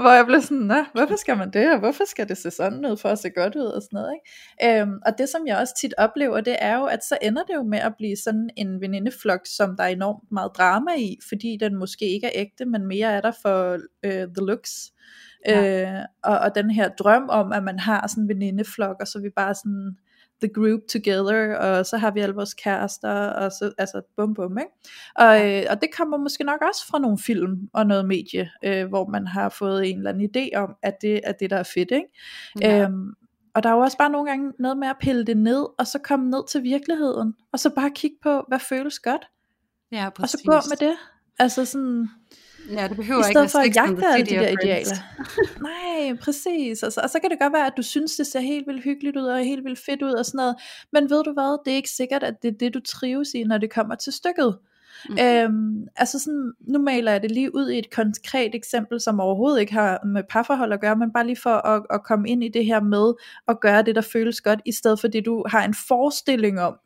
hvor 0.00 0.10
jeg 0.10 0.26
blev 0.26 0.40
sådan, 0.40 0.58
Nå, 0.58 0.84
hvorfor 0.94 1.16
skal 1.16 1.36
man 1.36 1.50
det, 1.52 1.72
og 1.72 1.78
hvorfor 1.78 2.04
skal 2.04 2.28
det 2.28 2.38
se 2.38 2.50
sådan 2.50 2.86
ud, 2.86 2.96
for 2.96 3.08
at 3.08 3.18
se 3.18 3.30
godt 3.30 3.56
ud, 3.56 3.64
og 3.64 3.82
sådan 3.82 3.96
noget. 3.96 4.12
Ikke? 4.14 4.80
Øhm, 4.80 4.98
og 5.06 5.18
det 5.18 5.28
som 5.28 5.46
jeg 5.46 5.58
også 5.58 5.74
tit 5.80 5.94
oplever, 5.98 6.40
det 6.40 6.56
er 6.58 6.76
jo, 6.78 6.84
at 6.84 7.04
så 7.04 7.18
ender 7.22 7.42
det 7.42 7.54
jo 7.54 7.62
med 7.62 7.78
at 7.78 7.92
blive 7.96 8.16
sådan 8.16 8.50
en 8.56 8.80
venindeflok, 8.80 9.40
som 9.56 9.76
der 9.76 9.84
er 9.84 9.88
enormt 9.88 10.32
meget 10.32 10.50
drama 10.56 10.90
i, 10.98 11.18
fordi 11.28 11.56
den 11.60 11.76
måske 11.76 12.04
ikke 12.04 12.26
er 12.26 12.32
ægte, 12.34 12.64
men 12.64 12.86
mere 12.86 13.12
er 13.12 13.20
der 13.20 13.32
for 13.42 13.78
øh, 14.04 14.12
the 14.12 14.46
looks. 14.46 14.92
Ja. 15.46 15.98
Øh, 15.98 16.04
og, 16.22 16.38
og 16.38 16.54
den 16.54 16.70
her 16.70 16.88
drøm 16.88 17.28
om, 17.28 17.52
at 17.52 17.64
man 17.64 17.78
har 17.78 18.06
sådan 18.06 18.22
en 18.22 18.28
venindeflok, 18.28 18.96
og 19.00 19.06
så 19.06 19.20
vi 19.20 19.30
bare 19.36 19.54
sådan 19.54 19.96
the 20.40 20.50
group 20.54 20.80
together, 20.88 21.56
og 21.56 21.86
så 21.86 21.96
har 21.96 22.10
vi 22.10 22.20
alle 22.20 22.34
vores 22.34 22.54
kærester, 22.54 23.10
og 23.10 23.52
så, 23.52 23.72
altså 23.78 24.02
bum 24.16 24.34
bum, 24.34 24.58
ikke? 24.58 24.70
Og, 25.14 25.24
ja. 25.24 25.60
øh, 25.60 25.66
og 25.70 25.80
det 25.80 25.88
kommer 25.96 26.16
måske 26.16 26.44
nok 26.44 26.60
også 26.68 26.86
fra 26.86 26.98
nogle 26.98 27.18
film 27.18 27.68
og 27.72 27.86
noget 27.86 28.06
medie, 28.06 28.50
øh, 28.64 28.86
hvor 28.86 29.06
man 29.06 29.26
har 29.26 29.48
fået 29.48 29.90
en 29.90 29.96
eller 29.96 30.10
anden 30.10 30.30
idé 30.36 30.56
om, 30.58 30.76
at 30.82 30.94
det 31.02 31.20
er 31.24 31.32
det, 31.32 31.50
der 31.50 31.56
er 31.56 31.62
fedt, 31.74 31.90
ikke? 31.90 32.08
Ja. 32.60 32.82
Øhm, 32.82 33.14
og 33.54 33.62
der 33.62 33.68
er 33.68 33.74
jo 33.74 33.80
også 33.80 33.98
bare 33.98 34.10
nogle 34.10 34.30
gange 34.30 34.52
noget 34.58 34.78
med 34.78 34.88
at 34.88 34.96
pille 35.00 35.24
det 35.24 35.36
ned, 35.36 35.66
og 35.78 35.86
så 35.86 35.98
komme 35.98 36.30
ned 36.30 36.48
til 36.48 36.62
virkeligheden, 36.62 37.34
og 37.52 37.58
så 37.58 37.70
bare 37.70 37.90
kigge 37.94 38.16
på, 38.22 38.44
hvad 38.48 38.58
føles 38.58 38.98
godt. 38.98 39.26
Ja, 39.92 40.10
præcis. 40.10 40.34
Og 40.34 40.38
så 40.38 40.44
gå 40.46 40.52
med 40.70 40.88
det. 40.88 40.96
Altså 41.38 41.64
sådan, 41.64 42.08
Ja, 42.70 42.88
det 42.88 42.96
behøver 42.96 43.20
I 43.20 43.32
stedet 43.32 43.44
ikke 43.44 43.52
for 43.52 43.58
at 43.58 43.76
jagte 43.76 44.06
alle 44.06 44.26
de 44.26 44.34
der 44.34 44.48
idealer. 44.48 44.96
Nej, 45.70 46.16
præcis. 46.20 46.82
Altså, 46.82 47.00
og 47.00 47.10
så 47.10 47.18
kan 47.20 47.30
det 47.30 47.38
godt 47.40 47.52
være, 47.52 47.66
at 47.66 47.72
du 47.76 47.82
synes, 47.82 48.16
det 48.16 48.26
ser 48.26 48.40
helt 48.40 48.66
vildt 48.66 48.84
hyggeligt 48.84 49.16
ud, 49.16 49.26
og 49.26 49.38
helt 49.38 49.64
vildt 49.64 49.80
fedt 49.86 50.02
ud, 50.02 50.12
og 50.12 50.26
sådan 50.26 50.36
noget. 50.36 50.56
Men 50.92 51.10
ved 51.10 51.24
du 51.24 51.32
hvad, 51.32 51.64
det 51.64 51.72
er 51.72 51.76
ikke 51.76 51.90
sikkert, 51.90 52.22
at 52.22 52.34
det 52.42 52.48
er 52.48 52.58
det, 52.60 52.74
du 52.74 52.80
trives 52.80 53.34
i, 53.34 53.44
når 53.44 53.58
det 53.58 53.70
kommer 53.70 53.94
til 53.94 54.12
stykket. 54.12 54.58
Mm. 55.08 55.18
Øhm, 55.20 55.86
altså 55.96 56.18
sådan, 56.18 56.52
nu 56.60 56.78
maler 56.78 57.12
jeg 57.12 57.22
det 57.22 57.30
lige 57.30 57.54
ud 57.54 57.70
i 57.70 57.78
et 57.78 57.90
konkret 57.90 58.54
eksempel, 58.54 59.00
som 59.00 59.20
overhovedet 59.20 59.60
ikke 59.60 59.72
har 59.72 60.04
med 60.04 60.22
parforhold 60.30 60.72
at 60.72 60.80
gøre, 60.80 60.96
men 60.96 61.12
bare 61.12 61.26
lige 61.26 61.40
for 61.42 61.66
at, 61.66 61.82
at 61.90 62.04
komme 62.04 62.28
ind 62.28 62.44
i 62.44 62.48
det 62.48 62.64
her 62.64 62.80
med 62.80 63.14
at 63.48 63.60
gøre 63.60 63.82
det, 63.82 63.94
der 63.94 64.00
føles 64.00 64.40
godt, 64.40 64.60
i 64.64 64.72
stedet 64.72 65.00
for 65.00 65.08
det, 65.08 65.24
du 65.24 65.44
har 65.48 65.64
en 65.64 65.74
forestilling 65.88 66.60
om, 66.60 66.76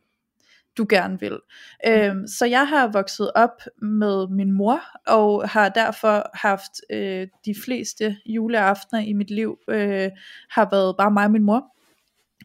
du 0.78 0.86
gerne 0.88 1.20
vil. 1.20 1.38
Mm. 1.86 1.92
Øhm, 1.92 2.26
så 2.26 2.46
jeg 2.46 2.68
har 2.68 2.88
vokset 2.88 3.30
op 3.34 3.62
med 3.82 4.28
min 4.28 4.52
mor, 4.52 4.80
og 5.06 5.48
har 5.48 5.68
derfor 5.68 6.30
haft 6.34 6.72
øh, 6.90 7.28
de 7.44 7.54
fleste 7.64 8.16
juleaftener 8.26 9.00
i 9.02 9.12
mit 9.12 9.30
liv, 9.30 9.58
øh, 9.68 10.10
har 10.50 10.68
været 10.70 10.96
bare 10.96 11.10
mig 11.10 11.24
og 11.24 11.30
min 11.30 11.42
mor. 11.42 11.76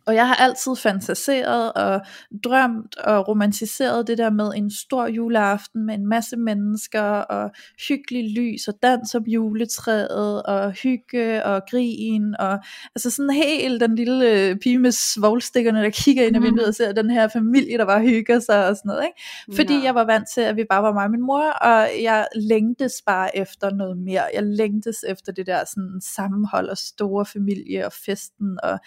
Og 0.07 0.15
jeg 0.15 0.27
har 0.27 0.35
altid 0.35 0.75
fantaseret 0.75 1.73
og 1.73 2.01
drømt 2.43 2.97
og 2.97 3.27
romantiseret 3.27 4.07
det 4.07 4.17
der 4.17 4.29
med 4.29 4.51
en 4.55 4.71
stor 4.71 5.07
juleaften 5.07 5.85
med 5.85 5.95
en 5.95 6.07
masse 6.07 6.37
mennesker 6.37 7.01
og 7.01 7.51
hyggelig 7.87 8.37
lys 8.37 8.67
og 8.67 8.73
dans 8.83 9.15
om 9.15 9.23
juletræet 9.23 10.43
og 10.43 10.71
hygge 10.71 11.45
og 11.45 11.61
grin 11.69 12.35
og 12.39 12.59
altså 12.95 13.09
sådan 13.09 13.29
helt 13.29 13.81
den 13.81 13.95
lille 13.95 14.31
øh, 14.31 14.55
pige 14.55 14.79
med 14.79 14.91
svoglstikkerne 14.91 15.83
der 15.83 15.89
kigger 15.89 16.23
ind 16.23 16.35
i 16.35 16.39
mhm. 16.39 16.45
vinduet 16.45 16.67
og 16.67 16.75
ser 16.75 16.91
den 16.91 17.09
her 17.09 17.27
familie 17.27 17.77
der 17.77 17.85
bare 17.85 18.01
hygger 18.01 18.39
sig 18.39 18.67
og 18.67 18.75
sådan 18.75 18.89
noget 18.89 19.03
ikke? 19.05 19.21
Fordi 19.55 19.73
ja. 19.73 19.83
jeg 19.83 19.95
var 19.95 20.05
vant 20.05 20.27
til 20.33 20.41
at 20.41 20.55
vi 20.55 20.63
bare 20.69 20.83
var 20.83 20.93
mig 20.93 21.03
og 21.03 21.11
min 21.11 21.21
mor 21.21 21.49
og 21.49 21.87
jeg 22.01 22.27
længtes 22.35 22.93
bare 23.05 23.37
efter 23.37 23.69
noget 23.69 23.97
mere. 23.97 24.23
Jeg 24.33 24.43
længtes 24.43 24.95
efter 25.07 25.31
det 25.31 25.47
der 25.47 25.63
sådan 25.65 26.01
sammenhold 26.15 26.69
og 26.69 26.77
store 26.77 27.25
familie 27.25 27.85
og 27.85 27.93
festen 27.93 28.57
og 28.63 28.79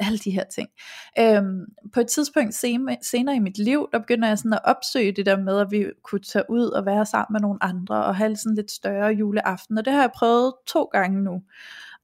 alle 0.00 0.18
de 0.18 0.30
her 0.30 0.44
ting. 0.44 0.68
Øhm, 1.18 1.64
på 1.92 2.00
et 2.00 2.06
tidspunkt 2.06 2.54
senere 3.02 3.36
i 3.36 3.38
mit 3.38 3.58
liv, 3.58 3.88
der 3.92 3.98
begynder 3.98 4.28
jeg 4.28 4.38
sådan 4.38 4.52
at 4.52 4.60
opsøge 4.64 5.12
det 5.12 5.26
der 5.26 5.36
med, 5.36 5.58
at 5.58 5.70
vi 5.70 5.86
kunne 6.02 6.20
tage 6.20 6.44
ud 6.48 6.64
og 6.64 6.86
være 6.86 7.06
sammen 7.06 7.32
med 7.32 7.40
nogle 7.40 7.62
andre, 7.62 8.04
og 8.04 8.16
have 8.16 8.36
sådan 8.36 8.56
lidt 8.56 8.70
større 8.70 9.12
juleaften, 9.12 9.78
og 9.78 9.84
det 9.84 9.92
har 9.92 10.00
jeg 10.00 10.10
prøvet 10.14 10.54
to 10.66 10.84
gange 10.84 11.22
nu. 11.22 11.42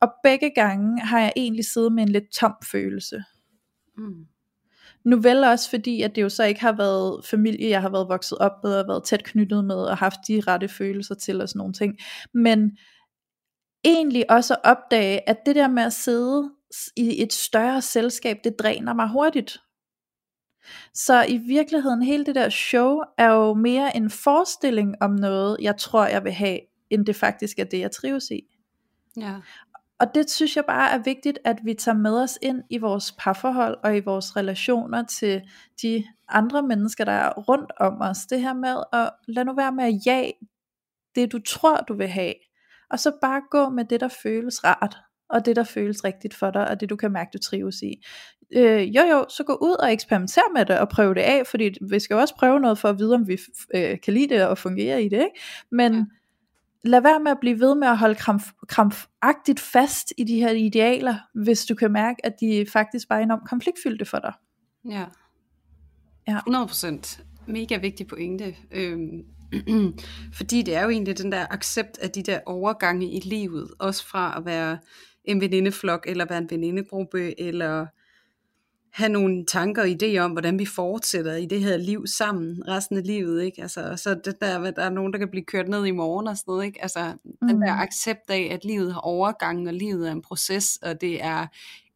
Og 0.00 0.12
begge 0.22 0.50
gange 0.50 1.00
har 1.00 1.20
jeg 1.20 1.32
egentlig 1.37 1.64
siddet 1.64 1.92
med 1.92 2.02
en 2.02 2.09
lidt 2.09 2.32
tom 2.32 2.54
følelse. 2.70 3.24
Mm. 3.96 4.26
Nu 5.04 5.20
vel 5.20 5.44
også 5.44 5.70
fordi, 5.70 6.02
at 6.02 6.16
det 6.16 6.22
jo 6.22 6.28
så 6.28 6.44
ikke 6.44 6.61
har 6.61 6.72
været 6.72 7.24
familie, 7.24 7.70
jeg 7.70 7.82
har 7.82 7.88
været 7.88 8.09
vokset 8.09 8.38
op 8.38 8.52
med, 8.62 8.74
og 8.74 8.88
været 8.88 9.04
tæt 9.04 9.24
knyttet 9.24 9.64
med, 9.64 9.76
og 9.76 9.96
haft 9.96 10.20
de 10.28 10.42
rette 10.46 10.68
følelser 10.68 11.14
til, 11.14 11.40
og 11.40 11.48
sådan 11.48 11.59
nogle 11.59 11.72
ting. 11.72 11.98
Men 12.35 12.70
egentlig 13.85 14.30
også 14.30 14.54
at 14.54 14.61
opdage, 14.64 15.28
at 15.28 15.37
det 15.46 15.54
der 15.56 15.68
med 15.68 15.82
at 15.82 15.92
sidde 15.92 16.50
i 16.96 17.22
et 17.22 17.32
større 17.32 17.82
selskab, 17.82 18.36
det 18.44 18.58
dræner 18.58 18.94
mig 18.94 19.08
hurtigt. 19.08 19.58
Så 20.94 21.24
i 21.28 21.36
virkeligheden, 21.36 22.02
hele 22.02 22.26
det 22.26 22.34
der 22.34 22.48
show 22.48 23.00
er 23.18 23.32
jo 23.32 23.54
mere 23.54 23.96
en 23.96 24.10
forestilling 24.10 24.94
om 25.00 25.10
noget, 25.10 25.56
jeg 25.60 25.76
tror, 25.76 26.06
jeg 26.06 26.24
vil 26.24 26.32
have, 26.32 26.60
end 26.90 27.06
det 27.06 27.16
faktisk 27.16 27.58
er 27.58 27.64
det, 27.64 27.80
jeg 27.80 27.90
trives 27.90 28.30
i. 28.30 28.40
Ja. 29.16 29.34
Og 29.98 30.14
det 30.14 30.30
synes 30.30 30.56
jeg 30.56 30.64
bare 30.64 30.90
er 30.90 30.98
vigtigt, 30.98 31.38
at 31.44 31.58
vi 31.64 31.74
tager 31.74 31.96
med 31.96 32.22
os 32.22 32.38
ind 32.42 32.62
i 32.70 32.78
vores 32.78 33.14
parforhold 33.18 33.76
og 33.84 33.96
i 33.96 34.00
vores 34.00 34.36
relationer 34.36 35.02
til 35.02 35.42
de 35.82 36.04
andre 36.28 36.62
mennesker, 36.62 37.04
der 37.04 37.12
er 37.12 37.32
rundt 37.32 37.72
om 37.80 38.00
os. 38.00 38.18
Det 38.18 38.40
her 38.40 38.54
med 38.54 38.82
at 38.92 39.10
lade 39.28 39.44
nu 39.44 39.54
være 39.54 39.72
med 39.72 39.84
at 39.84 40.06
jage 40.06 40.32
det, 41.14 41.32
du 41.32 41.38
tror, 41.38 41.76
du 41.76 41.94
vil 41.94 42.08
have. 42.08 42.34
Og 42.90 42.98
så 42.98 43.12
bare 43.22 43.42
gå 43.50 43.68
med 43.68 43.84
det, 43.84 44.00
der 44.00 44.08
føles 44.22 44.64
rart 44.64 44.96
og 45.28 45.46
det 45.46 45.56
der 45.56 45.64
føles 45.64 46.04
rigtigt 46.04 46.34
for 46.34 46.50
dig, 46.50 46.68
og 46.68 46.80
det 46.80 46.90
du 46.90 46.96
kan 46.96 47.12
mærke, 47.12 47.30
du 47.32 47.38
trives 47.38 47.82
i. 47.82 48.04
Øh, 48.52 48.96
jo 48.96 49.02
jo, 49.02 49.26
så 49.28 49.44
gå 49.44 49.58
ud 49.62 49.76
og 49.82 49.92
eksperimenter 49.92 50.52
med 50.54 50.64
det, 50.64 50.78
og 50.78 50.88
prøv 50.88 51.14
det 51.14 51.20
af, 51.20 51.46
fordi 51.46 51.70
vi 51.90 52.00
skal 52.00 52.14
jo 52.14 52.20
også 52.20 52.34
prøve 52.34 52.60
noget 52.60 52.78
for 52.78 52.88
at 52.88 52.98
vide, 52.98 53.14
om 53.14 53.28
vi 53.28 53.38
øh, 53.74 54.00
kan 54.00 54.14
lide 54.14 54.34
det 54.34 54.46
og 54.46 54.58
fungere 54.58 55.02
i 55.02 55.08
det, 55.08 55.18
ikke? 55.18 55.40
Men 55.70 55.94
ja. 55.94 56.04
lad 56.84 57.00
være 57.00 57.20
med 57.20 57.30
at 57.30 57.38
blive 57.40 57.60
ved 57.60 57.74
med 57.74 57.88
at 57.88 57.98
holde 57.98 58.14
kramp, 58.14 58.42
krampagtigt 58.68 59.60
fast 59.60 60.12
i 60.18 60.24
de 60.24 60.40
her 60.40 60.50
idealer, 60.50 61.16
hvis 61.34 61.66
du 61.66 61.74
kan 61.74 61.92
mærke, 61.92 62.26
at 62.26 62.34
de 62.40 62.66
faktisk 62.72 63.08
bare 63.08 63.18
er 63.18 63.24
enormt 63.24 63.48
konfliktfyldte 63.48 64.04
for 64.04 64.18
dig. 64.18 64.32
Ja. 64.90 65.04
ja. 66.28 66.38
100% 66.38 67.22
mega 67.46 67.76
vigtig 67.76 68.06
pointe. 68.06 68.56
Øhm, 68.70 69.24
fordi 70.38 70.62
det 70.62 70.74
er 70.74 70.82
jo 70.82 70.90
egentlig 70.90 71.18
den 71.18 71.32
der 71.32 71.46
accept 71.50 71.98
af 71.98 72.10
de 72.10 72.22
der 72.22 72.40
overgange 72.46 73.12
i 73.12 73.20
livet, 73.20 73.70
også 73.78 74.06
fra 74.06 74.34
at 74.36 74.44
være 74.44 74.78
en 75.26 75.40
venindeflok, 75.40 76.04
eller 76.08 76.24
være 76.28 76.38
en 76.38 76.50
venindegruppe, 76.50 77.40
eller 77.40 77.86
have 78.96 79.08
nogle 79.08 79.44
tanker 79.46 79.82
og 79.82 79.88
idéer 79.88 80.18
om, 80.18 80.30
hvordan 80.30 80.58
vi 80.58 80.66
fortsætter 80.66 81.34
i 81.34 81.46
det 81.46 81.60
her 81.60 81.76
liv 81.76 82.06
sammen 82.06 82.68
resten 82.68 82.96
af 82.96 83.06
livet, 83.06 83.42
ikke? 83.42 83.62
Altså, 83.62 83.92
så 83.96 84.14
det 84.24 84.40
der, 84.40 84.70
der 84.70 84.82
er 84.82 84.90
nogen, 84.90 85.12
der 85.12 85.18
kan 85.18 85.28
blive 85.30 85.44
kørt 85.44 85.68
ned 85.68 85.86
i 85.86 85.90
morgen 85.90 86.26
og 86.28 86.36
sådan 86.36 86.52
noget, 86.52 86.66
ikke? 86.66 86.82
Altså, 86.82 87.14
mm. 87.24 87.48
den 87.48 87.62
der 87.62 87.74
mm. 87.74 87.80
accept 87.80 88.30
af, 88.30 88.48
at 88.52 88.64
livet 88.64 88.92
har 88.92 89.00
overgang, 89.00 89.68
og 89.68 89.74
livet 89.74 90.08
er 90.08 90.12
en 90.12 90.22
proces, 90.22 90.78
og 90.82 91.00
det 91.00 91.24
er 91.24 91.46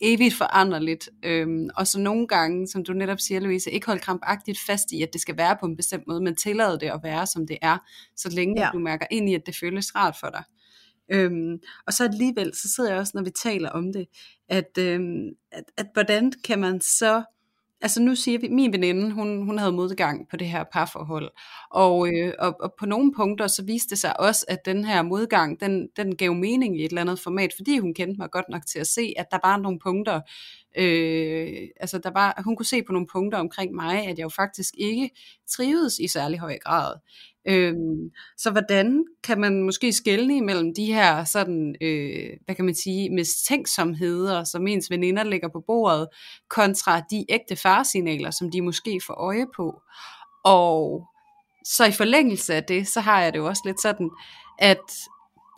evigt 0.00 0.34
foranderligt. 0.34 1.08
Øhm, 1.22 1.68
og 1.76 1.86
så 1.86 2.00
nogle 2.00 2.26
gange, 2.26 2.66
som 2.66 2.84
du 2.84 2.92
netop 2.92 3.20
siger, 3.20 3.40
Louise, 3.40 3.70
ikke 3.70 3.86
holde 3.86 4.00
krampagtigt 4.00 4.58
fast 4.66 4.92
i, 4.92 5.02
at 5.02 5.12
det 5.12 5.20
skal 5.20 5.36
være 5.36 5.56
på 5.60 5.66
en 5.66 5.76
bestemt 5.76 6.04
måde, 6.06 6.20
men 6.20 6.36
tillade 6.36 6.80
det 6.80 6.86
at 6.86 7.00
være, 7.02 7.26
som 7.26 7.46
det 7.46 7.58
er, 7.62 7.78
så 8.16 8.28
længe 8.30 8.62
ja. 8.62 8.70
du 8.72 8.78
mærker 8.78 9.06
ind 9.10 9.30
i, 9.30 9.34
at 9.34 9.46
det 9.46 9.56
føles 9.56 9.96
rart 9.96 10.16
for 10.20 10.30
dig. 10.30 10.42
Øhm, 11.12 11.58
og 11.86 11.92
så 11.92 12.04
alligevel, 12.04 12.54
så 12.54 12.68
sidder 12.74 12.90
jeg 12.90 12.98
også, 12.98 13.12
når 13.14 13.22
vi 13.22 13.30
taler 13.30 13.70
om 13.70 13.92
det, 13.92 14.06
at, 14.48 14.78
øhm, 14.78 15.28
at, 15.52 15.64
at 15.76 15.86
hvordan 15.94 16.32
kan 16.44 16.58
man 16.58 16.80
så 16.80 17.22
altså 17.80 18.02
nu 18.02 18.14
siger 18.14 18.38
vi, 18.38 18.48
min 18.48 18.72
veninde, 18.72 19.10
hun, 19.10 19.42
hun 19.42 19.58
havde 19.58 19.72
modgang 19.72 20.28
på 20.28 20.36
det 20.36 20.46
her 20.46 20.64
parforhold, 20.72 21.30
og, 21.70 22.08
øh, 22.08 22.34
og, 22.38 22.56
og 22.60 22.74
på 22.78 22.86
nogle 22.86 23.12
punkter 23.14 23.46
så 23.46 23.64
viste 23.64 23.90
det 23.90 23.98
sig 23.98 24.20
også, 24.20 24.44
at 24.48 24.64
den 24.64 24.84
her 24.84 25.02
modgang, 25.02 25.60
den, 25.60 25.88
den 25.96 26.16
gav 26.16 26.34
mening 26.34 26.80
i 26.80 26.84
et 26.84 26.88
eller 26.88 27.00
andet 27.00 27.20
format, 27.20 27.50
fordi 27.56 27.78
hun 27.78 27.94
kendte 27.94 28.18
mig 28.18 28.30
godt 28.30 28.48
nok 28.48 28.66
til 28.66 28.78
at 28.78 28.86
se, 28.86 29.14
at 29.16 29.26
der 29.30 29.38
var 29.44 29.56
nogle 29.56 29.78
punkter, 29.78 30.20
øh, 30.76 31.68
altså 31.80 31.98
der 31.98 32.10
var, 32.10 32.42
hun 32.44 32.56
kunne 32.56 32.66
se 32.66 32.82
på 32.82 32.92
nogle 32.92 33.08
punkter 33.12 33.38
omkring 33.38 33.74
mig, 33.74 34.06
at 34.06 34.18
jeg 34.18 34.24
jo 34.24 34.28
faktisk 34.28 34.74
ikke 34.78 35.10
trivedes 35.50 35.98
i 35.98 36.08
særlig 36.08 36.38
høj 36.38 36.58
grad. 36.58 36.94
Øhm, 37.48 38.10
så 38.38 38.50
hvordan 38.50 39.04
kan 39.24 39.40
man 39.40 39.62
måske 39.62 39.92
skelne 39.92 40.36
imellem 40.36 40.74
de 40.74 40.92
her 40.92 41.24
sådan, 41.24 41.76
øh, 41.80 42.30
hvad 42.44 42.54
kan 42.54 42.64
man 42.64 42.74
sige, 42.74 43.10
mistænksomheder, 43.10 44.44
som 44.44 44.66
ens 44.66 44.90
veninder 44.90 45.22
lægger 45.22 45.48
på 45.48 45.62
bordet, 45.66 46.08
kontra 46.48 47.00
de 47.00 47.24
ægte 47.28 47.56
farsignaler, 47.56 48.30
som 48.30 48.50
de 48.50 48.62
måske 48.62 49.00
får 49.06 49.14
øje 49.14 49.46
på. 49.56 49.82
Og 50.44 51.06
så 51.64 51.84
i 51.84 51.92
forlængelse 51.92 52.54
af 52.54 52.64
det, 52.64 52.88
så 52.88 53.00
har 53.00 53.22
jeg 53.22 53.32
det 53.32 53.38
jo 53.38 53.46
også 53.46 53.62
lidt 53.64 53.80
sådan, 53.80 54.10
at 54.58 54.84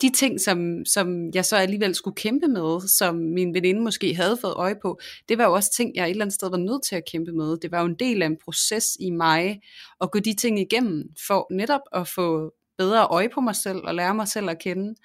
de 0.01 0.09
ting, 0.09 0.41
som, 0.41 0.85
som 0.85 1.29
jeg 1.33 1.45
så 1.45 1.55
alligevel 1.55 1.95
skulle 1.95 2.15
kæmpe 2.15 2.47
med, 2.47 2.87
som 2.87 3.15
min 3.15 3.53
veninde 3.53 3.81
måske 3.81 4.15
havde 4.15 4.37
fået 4.41 4.53
øje 4.53 4.75
på, 4.81 4.99
det 5.29 5.37
var 5.37 5.43
jo 5.43 5.53
også 5.53 5.71
ting, 5.71 5.95
jeg 5.95 6.05
et 6.05 6.09
eller 6.09 6.25
andet 6.25 6.35
sted 6.35 6.49
var 6.49 6.57
nødt 6.57 6.83
til 6.83 6.95
at 6.95 7.03
kæmpe 7.11 7.31
med. 7.31 7.57
Det 7.57 7.71
var 7.71 7.79
jo 7.79 7.85
en 7.85 7.95
del 7.95 8.21
af 8.21 8.25
en 8.25 8.37
proces 8.43 8.97
i 8.99 9.09
mig, 9.09 9.61
at 10.01 10.11
gå 10.11 10.19
de 10.19 10.33
ting 10.33 10.59
igennem, 10.59 11.03
for 11.27 11.47
netop 11.53 11.81
at 11.91 12.07
få 12.07 12.53
bedre 12.77 13.07
øje 13.07 13.29
på 13.29 13.41
mig 13.41 13.55
selv, 13.55 13.77
og 13.83 13.95
lære 13.95 14.15
mig 14.15 14.27
selv 14.27 14.49
at 14.49 14.59
kende. 14.59 14.95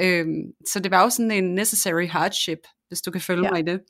Øhm, 0.00 0.52
så 0.66 0.80
det 0.80 0.90
var 0.90 1.02
jo 1.02 1.10
sådan 1.10 1.30
en 1.30 1.54
necessary 1.54 2.06
hardship, 2.06 2.58
hvis 2.88 3.00
du 3.00 3.10
kan 3.10 3.20
følge 3.20 3.44
ja. 3.44 3.50
mig 3.50 3.60
i 3.60 3.62
det. 3.62 3.80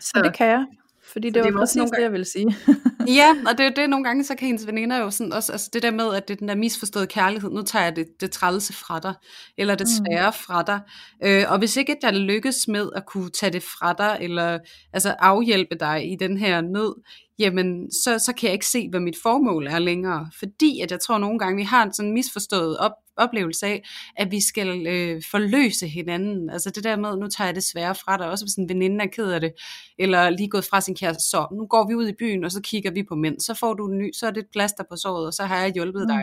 Så 0.00 0.12
og 0.14 0.24
det 0.24 0.34
kan 0.34 0.46
jeg. 0.46 0.66
Fordi 1.12 1.30
det 1.30 1.40
var, 1.40 1.46
det 1.46 1.54
var 1.54 1.60
præcis 1.60 1.76
gange... 1.76 1.96
det, 1.96 2.02
jeg 2.02 2.12
ville 2.12 2.24
sige. 2.24 2.56
ja, 3.20 3.36
og 3.50 3.58
det 3.58 3.66
er 3.66 3.70
det, 3.70 3.90
nogle 3.90 4.04
gange, 4.04 4.24
så 4.24 4.34
kan 4.34 4.48
ens 4.48 4.66
veninder 4.66 4.98
jo 4.98 5.10
sådan 5.10 5.32
også, 5.32 5.52
altså 5.52 5.70
det 5.72 5.82
der 5.82 5.90
med, 5.90 6.14
at 6.14 6.28
det 6.28 6.34
er 6.34 6.38
den 6.38 6.48
der 6.48 6.54
misforståede 6.54 7.06
kærlighed, 7.06 7.50
nu 7.50 7.62
tager 7.62 7.84
jeg 7.84 7.96
det, 7.96 8.06
det 8.20 8.30
trælse 8.30 8.72
fra 8.72 8.98
dig, 9.00 9.14
eller 9.58 9.74
det 9.74 9.86
mm. 9.86 10.06
svære 10.06 10.32
fra 10.32 10.62
dig. 10.62 10.80
Øh, 11.24 11.44
og 11.48 11.58
hvis 11.58 11.76
ikke 11.76 11.96
jeg 12.02 12.12
lykkes 12.12 12.68
med 12.68 12.90
at 12.96 13.06
kunne 13.06 13.30
tage 13.30 13.52
det 13.52 13.62
fra 13.62 13.92
dig, 13.92 14.18
eller 14.20 14.58
altså 14.92 15.14
afhjælpe 15.18 15.74
dig 15.80 16.12
i 16.12 16.16
den 16.16 16.36
her 16.36 16.60
nød, 16.60 16.94
jamen 17.38 17.92
så, 17.92 18.18
så 18.18 18.32
kan 18.32 18.46
jeg 18.46 18.52
ikke 18.52 18.66
se, 18.66 18.88
hvad 18.90 19.00
mit 19.00 19.16
formål 19.22 19.66
er 19.66 19.78
længere. 19.78 20.30
Fordi 20.38 20.80
at 20.80 20.90
jeg 20.90 21.00
tror 21.00 21.18
nogle 21.18 21.38
gange, 21.38 21.56
vi 21.56 21.62
har 21.62 21.82
en 21.82 21.92
sådan 21.92 22.12
misforstået 22.12 22.78
op, 22.78 22.92
oplevelse 23.18 23.66
af, 23.66 23.84
at 24.16 24.30
vi 24.30 24.40
skal 24.40 24.86
øh, 24.86 25.22
forløse 25.30 25.88
hinanden. 25.88 26.50
Altså 26.50 26.70
det 26.70 26.84
der 26.84 26.96
med, 26.96 27.16
nu 27.16 27.28
tager 27.28 27.48
jeg 27.48 27.54
det 27.54 27.64
svære 27.64 27.94
fra 27.94 28.16
dig, 28.16 28.30
også 28.30 28.44
hvis 28.44 28.54
en 28.54 28.68
veninde 28.68 29.04
er 29.04 29.08
ked 29.08 29.30
af 29.30 29.40
det, 29.40 29.52
eller 29.98 30.30
lige 30.30 30.48
gået 30.48 30.64
fra 30.64 30.80
sin 30.80 30.94
kæreste, 30.94 31.30
så 31.30 31.46
nu 31.52 31.66
går 31.66 31.88
vi 31.88 31.94
ud 31.94 32.08
i 32.08 32.12
byen, 32.18 32.44
og 32.44 32.52
så 32.52 32.60
kigger 32.62 32.90
vi 32.90 33.02
på 33.02 33.14
mænd, 33.14 33.40
så 33.40 33.54
får 33.54 33.74
du 33.74 33.86
en 33.86 33.98
ny, 33.98 34.10
så 34.12 34.26
er 34.26 34.30
det 34.30 34.40
et 34.40 34.50
plaster 34.52 34.84
på 34.90 34.96
såret, 34.96 35.26
og 35.26 35.32
så 35.32 35.44
har 35.44 35.56
jeg 35.60 35.72
hjulpet 35.72 36.02
mm. 36.02 36.08
dig. 36.08 36.22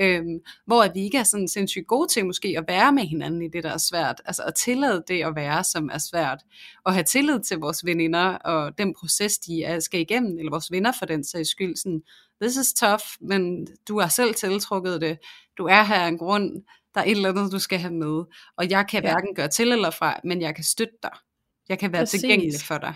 Øhm, 0.00 0.38
hvor 0.66 0.82
at 0.82 0.90
vi 0.94 1.00
ikke 1.00 1.18
er 1.18 1.24
sådan 1.24 1.48
sindssygt 1.48 1.86
gode 1.86 2.08
til 2.08 2.26
måske 2.26 2.54
at 2.58 2.64
være 2.68 2.92
med 2.92 3.02
hinanden 3.02 3.42
i 3.42 3.48
det, 3.48 3.64
der 3.64 3.70
er 3.70 3.78
svært. 3.78 4.22
Altså 4.24 4.42
at 4.42 4.54
tillade 4.54 5.04
det 5.08 5.22
at 5.22 5.36
være, 5.36 5.64
som 5.64 5.90
er 5.92 5.98
svært. 5.98 6.38
Og 6.84 6.92
have 6.92 7.04
tillid 7.04 7.40
til 7.40 7.56
vores 7.58 7.84
veninder, 7.84 8.24
og 8.24 8.78
den 8.78 8.94
proces, 9.00 9.38
de 9.38 9.62
er, 9.62 9.80
skal 9.80 10.00
igennem, 10.00 10.38
eller 10.46 10.54
vores 10.54 10.70
venner 10.70 10.92
for 10.98 11.06
den 11.06 11.24
sags 11.24 11.50
skyld, 11.50 11.76
sådan, 11.76 12.02
this 12.42 12.56
is 12.56 12.72
tough, 12.72 13.02
men 13.20 13.66
du 13.88 14.00
har 14.00 14.08
selv 14.08 14.34
tiltrukket 14.34 15.00
det. 15.00 15.18
Du 15.58 15.64
er 15.66 15.82
her 15.82 15.96
af 15.96 16.08
en 16.08 16.18
grund. 16.18 16.62
Der 16.94 17.00
er 17.00 17.04
et 17.04 17.10
eller 17.10 17.28
andet, 17.28 17.52
du 17.52 17.58
skal 17.58 17.78
have 17.78 17.94
med. 17.94 18.24
Og 18.56 18.70
jeg 18.70 18.86
kan 18.88 19.02
ja. 19.02 19.08
hverken 19.08 19.34
gøre 19.34 19.48
til 19.48 19.72
eller 19.72 19.90
fra, 19.90 20.20
men 20.24 20.42
jeg 20.42 20.54
kan 20.54 20.64
støtte 20.64 20.94
dig. 21.02 21.12
Jeg 21.68 21.78
kan 21.78 21.92
være 21.92 22.02
Præcis. 22.02 22.20
tilgængelig 22.20 22.60
for 22.60 22.78
dig. 22.78 22.94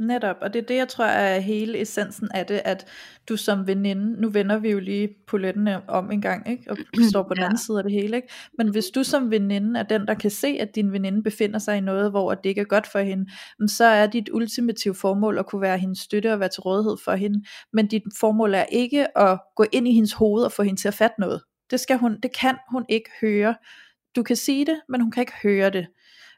Netop, 0.00 0.36
og 0.40 0.52
det 0.54 0.62
er 0.62 0.66
det, 0.66 0.76
jeg 0.76 0.88
tror 0.88 1.04
er 1.04 1.40
hele 1.40 1.80
essensen 1.80 2.28
af 2.34 2.46
det, 2.46 2.60
at 2.64 2.86
du 3.28 3.36
som 3.36 3.66
veninde, 3.66 4.20
nu 4.20 4.28
vender 4.28 4.58
vi 4.58 4.70
jo 4.70 4.78
lige 4.78 5.08
polettene 5.26 5.88
om 5.88 6.10
en 6.10 6.22
gang, 6.22 6.50
ikke? 6.50 6.70
og 6.70 6.76
står 7.10 7.22
på 7.22 7.34
den 7.34 7.40
ja. 7.40 7.44
anden 7.44 7.58
side 7.58 7.78
af 7.78 7.84
det 7.84 7.92
hele, 7.92 8.16
ikke? 8.16 8.28
men 8.58 8.68
hvis 8.68 8.86
du 8.86 9.02
som 9.02 9.30
veninde 9.30 9.80
er 9.80 9.82
den, 9.82 10.06
der 10.06 10.14
kan 10.14 10.30
se, 10.30 10.48
at 10.60 10.74
din 10.74 10.92
veninde 10.92 11.22
befinder 11.22 11.58
sig 11.58 11.76
i 11.76 11.80
noget, 11.80 12.10
hvor 12.10 12.34
det 12.34 12.46
ikke 12.48 12.60
er 12.60 12.64
godt 12.64 12.86
for 12.86 12.98
hende, 12.98 13.30
så 13.68 13.84
er 13.84 14.06
dit 14.06 14.28
ultimative 14.32 14.94
formål 14.94 15.38
at 15.38 15.46
kunne 15.46 15.62
være 15.62 15.78
hendes 15.78 15.98
støtte 15.98 16.32
og 16.32 16.40
være 16.40 16.48
til 16.48 16.60
rådighed 16.60 16.96
for 17.04 17.12
hende, 17.12 17.44
men 17.72 17.86
dit 17.86 18.02
formål 18.20 18.54
er 18.54 18.64
ikke 18.64 19.18
at 19.18 19.38
gå 19.56 19.64
ind 19.72 19.88
i 19.88 19.92
hendes 19.92 20.12
hoved 20.12 20.44
og 20.44 20.52
få 20.52 20.62
hende 20.62 20.80
til 20.80 20.88
at 20.88 20.94
fatte 20.94 21.20
noget. 21.20 21.42
Det, 21.70 21.80
skal 21.80 21.96
hun, 21.96 22.20
det 22.20 22.36
kan 22.40 22.56
hun 22.72 22.84
ikke 22.88 23.10
høre. 23.20 23.54
Du 24.16 24.22
kan 24.22 24.36
sige 24.36 24.66
det, 24.66 24.80
men 24.88 25.00
hun 25.00 25.10
kan 25.10 25.20
ikke 25.20 25.36
høre 25.42 25.70
det. 25.70 25.86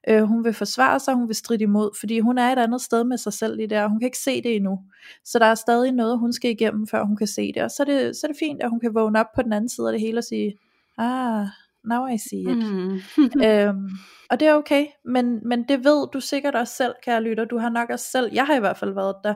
Øh, 0.09 0.23
hun 0.23 0.45
vil 0.45 0.53
forsvare 0.53 1.01
sig, 1.01 1.15
hun 1.15 1.29
vil 1.29 1.37
stride 1.37 1.63
imod, 1.63 1.91
fordi 2.01 2.21
hun 2.21 2.39
er 2.39 2.53
et 2.53 2.59
andet 2.59 2.81
sted 2.81 3.05
med 3.05 3.19
sig 3.19 3.33
selv 3.33 3.57
lige 3.57 3.69
der, 3.69 3.89
hun 3.89 3.99
kan 3.99 4.07
ikke 4.07 4.19
se 4.19 4.43
det 4.43 4.57
endnu. 4.57 4.79
Så 5.25 5.39
der 5.39 5.47
er 5.47 5.55
stadig 5.55 5.93
noget, 5.93 6.19
hun 6.19 6.33
skal 6.33 6.51
igennem, 6.51 6.87
før 6.87 7.05
hun 7.05 7.17
kan 7.17 7.27
se 7.27 7.53
det. 7.55 7.63
Og 7.63 7.71
så 7.71 7.83
er 7.83 7.85
det, 7.85 8.17
så 8.17 8.27
er 8.27 8.29
det 8.29 8.39
fint, 8.39 8.63
at 8.63 8.71
hun 8.71 8.81
kan 8.81 8.95
vågne 8.95 9.21
op 9.21 9.27
på 9.35 9.43
den 9.43 9.53
anden 9.53 9.69
side 9.69 9.89
af 9.89 9.93
det 9.93 10.01
hele 10.01 10.19
og 10.19 10.25
sige, 10.25 10.59
ah, 10.99 11.47
now 11.85 12.07
I 12.07 12.19
see 12.19 12.41
it. 12.41 12.57
Mm. 12.57 13.01
øhm, 13.47 13.89
og 14.31 14.41
det 14.41 14.49
er 14.49 14.55
okay, 14.55 14.87
men, 15.05 15.49
men 15.49 15.65
det 15.69 15.85
ved 15.85 16.09
du 16.13 16.21
sikkert 16.21 16.55
også 16.55 16.75
selv, 16.75 16.95
kære 17.05 17.23
lytter. 17.23 17.45
Du 17.45 17.59
har 17.59 17.69
nok 17.69 17.91
også 17.91 18.11
selv, 18.11 18.31
jeg 18.33 18.47
har 18.47 18.57
i 18.57 18.61
hvert 18.61 18.77
fald 18.77 18.95
været 18.95 19.17
der, 19.25 19.35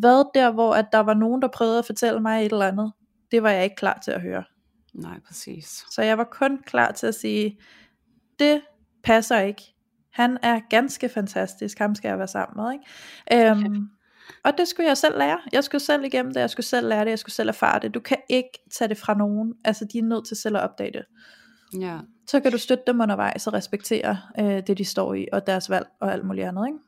været 0.00 0.26
der, 0.34 0.52
hvor 0.52 0.74
at 0.74 0.86
der 0.92 0.98
var 0.98 1.14
nogen, 1.14 1.42
der 1.42 1.48
prøvede 1.48 1.78
at 1.78 1.86
fortælle 1.86 2.20
mig 2.20 2.46
et 2.46 2.52
eller 2.52 2.66
andet. 2.66 2.92
Det 3.30 3.42
var 3.42 3.50
jeg 3.50 3.64
ikke 3.64 3.76
klar 3.76 4.00
til 4.04 4.10
at 4.10 4.20
høre. 4.20 4.44
Nej, 4.94 5.20
præcis. 5.26 5.84
Så 5.90 6.02
jeg 6.02 6.18
var 6.18 6.24
kun 6.24 6.62
klar 6.66 6.92
til 6.92 7.06
at 7.06 7.14
sige, 7.14 7.58
det 8.38 8.60
passer 9.04 9.40
ikke. 9.40 9.71
Han 10.12 10.38
er 10.42 10.60
ganske 10.70 11.08
fantastisk, 11.08 11.78
ham 11.78 11.94
skal 11.94 12.08
jeg 12.08 12.18
være 12.18 12.28
sammen 12.28 12.64
med. 12.64 12.72
Ikke? 12.72 13.50
Øhm, 13.50 13.88
og 14.44 14.58
det 14.58 14.68
skulle 14.68 14.88
jeg 14.88 14.96
selv 14.96 15.18
lære. 15.18 15.38
Jeg 15.52 15.64
skulle 15.64 15.82
selv 15.82 16.04
igennem 16.04 16.34
det, 16.34 16.40
jeg 16.40 16.50
skulle 16.50 16.66
selv 16.66 16.88
lære 16.88 17.04
det, 17.04 17.10
jeg 17.10 17.18
skulle 17.18 17.34
selv 17.34 17.48
erfare 17.48 17.80
det. 17.80 17.94
Du 17.94 18.00
kan 18.00 18.16
ikke 18.28 18.58
tage 18.78 18.88
det 18.88 18.98
fra 18.98 19.14
nogen. 19.14 19.54
Altså, 19.64 19.84
de 19.92 19.98
er 19.98 20.02
nødt 20.02 20.26
til 20.26 20.36
selv 20.36 20.56
at 20.56 20.62
opdage 20.62 20.92
det. 20.92 21.04
Ja. 21.80 21.98
Så 22.26 22.40
kan 22.40 22.52
du 22.52 22.58
støtte 22.58 22.84
dem 22.86 23.00
undervejs 23.00 23.46
og 23.46 23.52
respektere 23.52 24.18
øh, 24.40 24.62
det, 24.66 24.78
de 24.78 24.84
står 24.84 25.14
i, 25.14 25.26
og 25.32 25.46
deres 25.46 25.70
valg 25.70 25.86
og 26.00 26.12
alt 26.12 26.24
muligt 26.24 26.46
andet. 26.46 26.66
Ikke? 26.66 26.78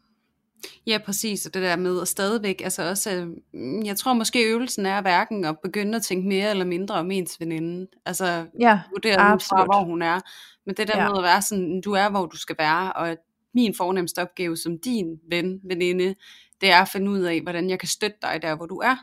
Ja, 0.87 0.99
præcis, 1.05 1.47
og 1.47 1.55
det 1.55 1.63
der 1.63 1.77
med 1.77 2.01
at 2.01 2.09
stadigvæk, 2.09 2.61
altså 2.65 2.89
også, 2.89 3.11
øh, 3.55 3.87
jeg 3.87 3.97
tror 3.97 4.13
måske 4.13 4.45
øvelsen 4.45 4.87
er 4.87 5.01
hverken 5.01 5.45
at 5.45 5.57
begynde 5.63 5.97
at 5.97 6.03
tænke 6.03 6.29
mere 6.29 6.51
eller 6.51 6.65
mindre 6.65 6.95
om 6.95 7.11
ens 7.11 7.41
veninde, 7.41 7.87
altså 8.07 8.47
ja, 8.61 8.81
vurdere 8.91 9.41
fra, 9.41 9.65
hvor 9.65 9.85
hun 9.85 10.03
er, 10.03 10.21
men 10.67 10.75
det 10.77 10.89
der 10.89 11.03
ja. 11.03 11.09
med 11.09 11.19
at 11.19 11.25
være 11.25 11.43
sådan, 11.43 11.81
du 11.81 11.93
er, 11.93 12.11
hvor 12.11 12.27
du 12.27 12.37
skal 12.37 12.57
være, 12.59 12.93
og 12.93 13.17
min 13.55 13.75
fornemmeste 13.75 14.23
opgave 14.23 14.57
som 14.57 14.79
din 14.79 15.21
ven, 15.31 15.61
veninde, 15.65 16.15
det 16.61 16.71
er 16.71 16.83
at 16.83 16.89
finde 16.89 17.11
ud 17.11 17.21
af, 17.21 17.41
hvordan 17.41 17.71
jeg 17.71 17.79
kan 17.79 17.89
støtte 17.89 18.17
dig 18.23 18.43
der, 18.43 18.57
hvor 18.57 18.67
du 18.67 18.77
er. 18.77 18.97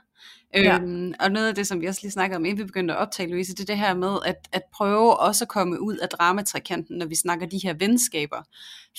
Ja. 0.53 0.79
Øhm, 0.79 1.13
og 1.19 1.31
noget 1.31 1.47
af 1.47 1.55
det, 1.55 1.67
som 1.67 1.81
vi 1.81 1.85
også 1.85 1.99
lige 2.03 2.11
snakkede 2.11 2.35
om, 2.35 2.45
inden 2.45 2.57
vi 2.59 2.63
begyndte 2.63 2.93
at 2.93 2.99
optage, 2.99 3.29
Louise, 3.29 3.53
det 3.53 3.59
er 3.59 3.65
det 3.65 3.77
her 3.77 3.93
med 3.93 4.17
at, 4.25 4.35
at 4.51 4.61
prøve 4.73 5.19
også 5.19 5.43
at 5.43 5.49
komme 5.49 5.81
ud 5.81 5.97
af 5.97 6.09
dramatrikanten, 6.09 6.97
når 6.97 7.05
vi 7.05 7.15
snakker 7.15 7.45
de 7.47 7.59
her 7.63 7.73
venskaber. 7.73 8.43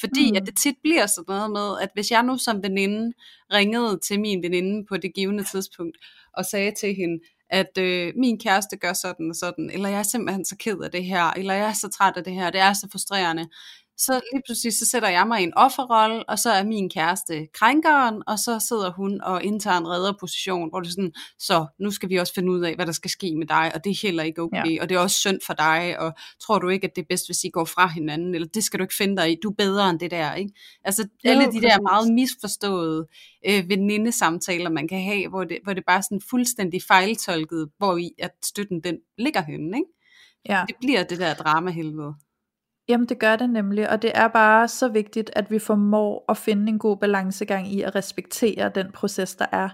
Fordi 0.00 0.30
mm. 0.30 0.36
at 0.36 0.46
det 0.46 0.56
tit 0.56 0.74
bliver 0.82 1.06
sådan 1.06 1.24
noget 1.28 1.50
med, 1.50 1.78
at 1.82 1.88
hvis 1.94 2.10
jeg 2.10 2.22
nu 2.22 2.38
som 2.38 2.62
veninde 2.62 3.12
ringede 3.52 3.98
til 4.08 4.20
min 4.20 4.42
veninde 4.42 4.86
på 4.88 4.96
det 4.96 5.14
givende 5.14 5.44
tidspunkt, 5.44 5.96
og 6.36 6.44
sagde 6.44 6.72
til 6.80 6.94
hende, 6.94 7.18
at 7.50 7.78
øh, 7.78 8.12
min 8.16 8.38
kæreste 8.38 8.76
gør 8.76 8.92
sådan 8.92 9.30
og 9.30 9.36
sådan, 9.36 9.70
eller 9.70 9.88
jeg 9.88 9.98
er 9.98 10.02
simpelthen 10.02 10.44
så 10.44 10.56
ked 10.56 10.78
af 10.78 10.90
det 10.90 11.04
her, 11.04 11.30
eller 11.30 11.54
jeg 11.54 11.68
er 11.68 11.72
så 11.72 11.88
træt 11.88 12.16
af 12.16 12.24
det 12.24 12.32
her, 12.32 12.50
det 12.50 12.60
er 12.60 12.72
så 12.72 12.88
frustrerende, 12.92 13.48
så 13.96 14.20
lige 14.32 14.42
pludselig 14.46 14.72
så 14.72 14.86
sætter 14.86 15.08
jeg 15.08 15.26
mig 15.26 15.40
i 15.40 15.42
en 15.42 15.54
offerrolle, 15.56 16.28
og 16.28 16.38
så 16.38 16.50
er 16.50 16.64
min 16.64 16.90
kæreste 16.90 17.48
krænkeren, 17.54 18.22
og 18.26 18.38
så 18.38 18.64
sidder 18.68 18.92
hun 18.92 19.20
og 19.20 19.44
indtager 19.44 19.76
en 19.76 19.88
redderposition, 19.88 20.70
hvor 20.70 20.80
det 20.80 20.88
er 20.88 20.92
sådan, 20.92 21.12
så 21.38 21.66
nu 21.78 21.90
skal 21.90 22.08
vi 22.08 22.16
også 22.16 22.34
finde 22.34 22.52
ud 22.52 22.60
af, 22.60 22.74
hvad 22.74 22.86
der 22.86 22.92
skal 22.92 23.10
ske 23.10 23.34
med 23.36 23.46
dig, 23.46 23.72
og 23.74 23.84
det 23.84 23.90
er 23.90 23.98
heller 24.02 24.22
ikke 24.22 24.42
okay, 24.42 24.76
ja. 24.76 24.82
og 24.82 24.88
det 24.88 24.94
er 24.94 24.98
også 24.98 25.16
synd 25.16 25.38
for 25.46 25.54
dig, 25.54 25.96
og 25.98 26.12
tror 26.40 26.58
du 26.58 26.68
ikke, 26.68 26.86
at 26.86 26.96
det 26.96 27.02
er 27.02 27.06
bedst, 27.08 27.28
hvis 27.28 27.44
I 27.44 27.48
går 27.48 27.64
fra 27.64 27.88
hinanden, 27.88 28.34
eller 28.34 28.48
det 28.48 28.64
skal 28.64 28.78
du 28.78 28.84
ikke 28.84 28.96
finde 28.96 29.16
dig 29.16 29.32
i, 29.32 29.36
du 29.42 29.50
er 29.50 29.54
bedre 29.58 29.90
end 29.90 30.00
det 30.00 30.10
der, 30.10 30.34
ikke? 30.34 30.52
Altså 30.84 31.08
jo, 31.24 31.30
alle 31.30 31.52
de 31.52 31.60
der 31.60 31.80
meget 31.80 32.12
misforståede 32.12 33.06
øh, 33.48 33.68
venindesamtaler, 33.68 34.70
man 34.70 34.88
kan 34.88 35.02
have, 35.02 35.28
hvor 35.28 35.44
det, 35.44 35.58
hvor 35.64 35.72
det 35.72 35.84
bare 35.86 35.96
er 35.96 36.00
sådan 36.00 36.20
fuldstændig 36.30 36.82
fejltolket, 36.82 37.68
hvor 37.78 37.96
i 37.96 38.10
at 38.18 38.30
støtten 38.44 38.80
den 38.80 38.98
ligger 39.18 39.42
henne, 39.42 39.76
ikke? 39.76 39.90
Ja. 40.48 40.64
Det 40.68 40.76
bliver 40.80 41.02
det 41.02 41.18
der 41.18 41.34
dramahelvede. 41.34 42.14
Jamen 42.88 43.06
det 43.08 43.18
gør 43.18 43.36
det 43.36 43.50
nemlig, 43.50 43.90
og 43.90 44.02
det 44.02 44.12
er 44.14 44.28
bare 44.28 44.68
så 44.68 44.88
vigtigt, 44.88 45.30
at 45.36 45.50
vi 45.50 45.58
formår 45.58 46.24
at 46.28 46.36
finde 46.36 46.68
en 46.68 46.78
god 46.78 46.96
balancegang 46.96 47.72
i 47.72 47.82
at 47.82 47.94
respektere 47.94 48.70
den 48.74 48.92
proces, 48.92 49.34
der 49.34 49.46
er. 49.52 49.68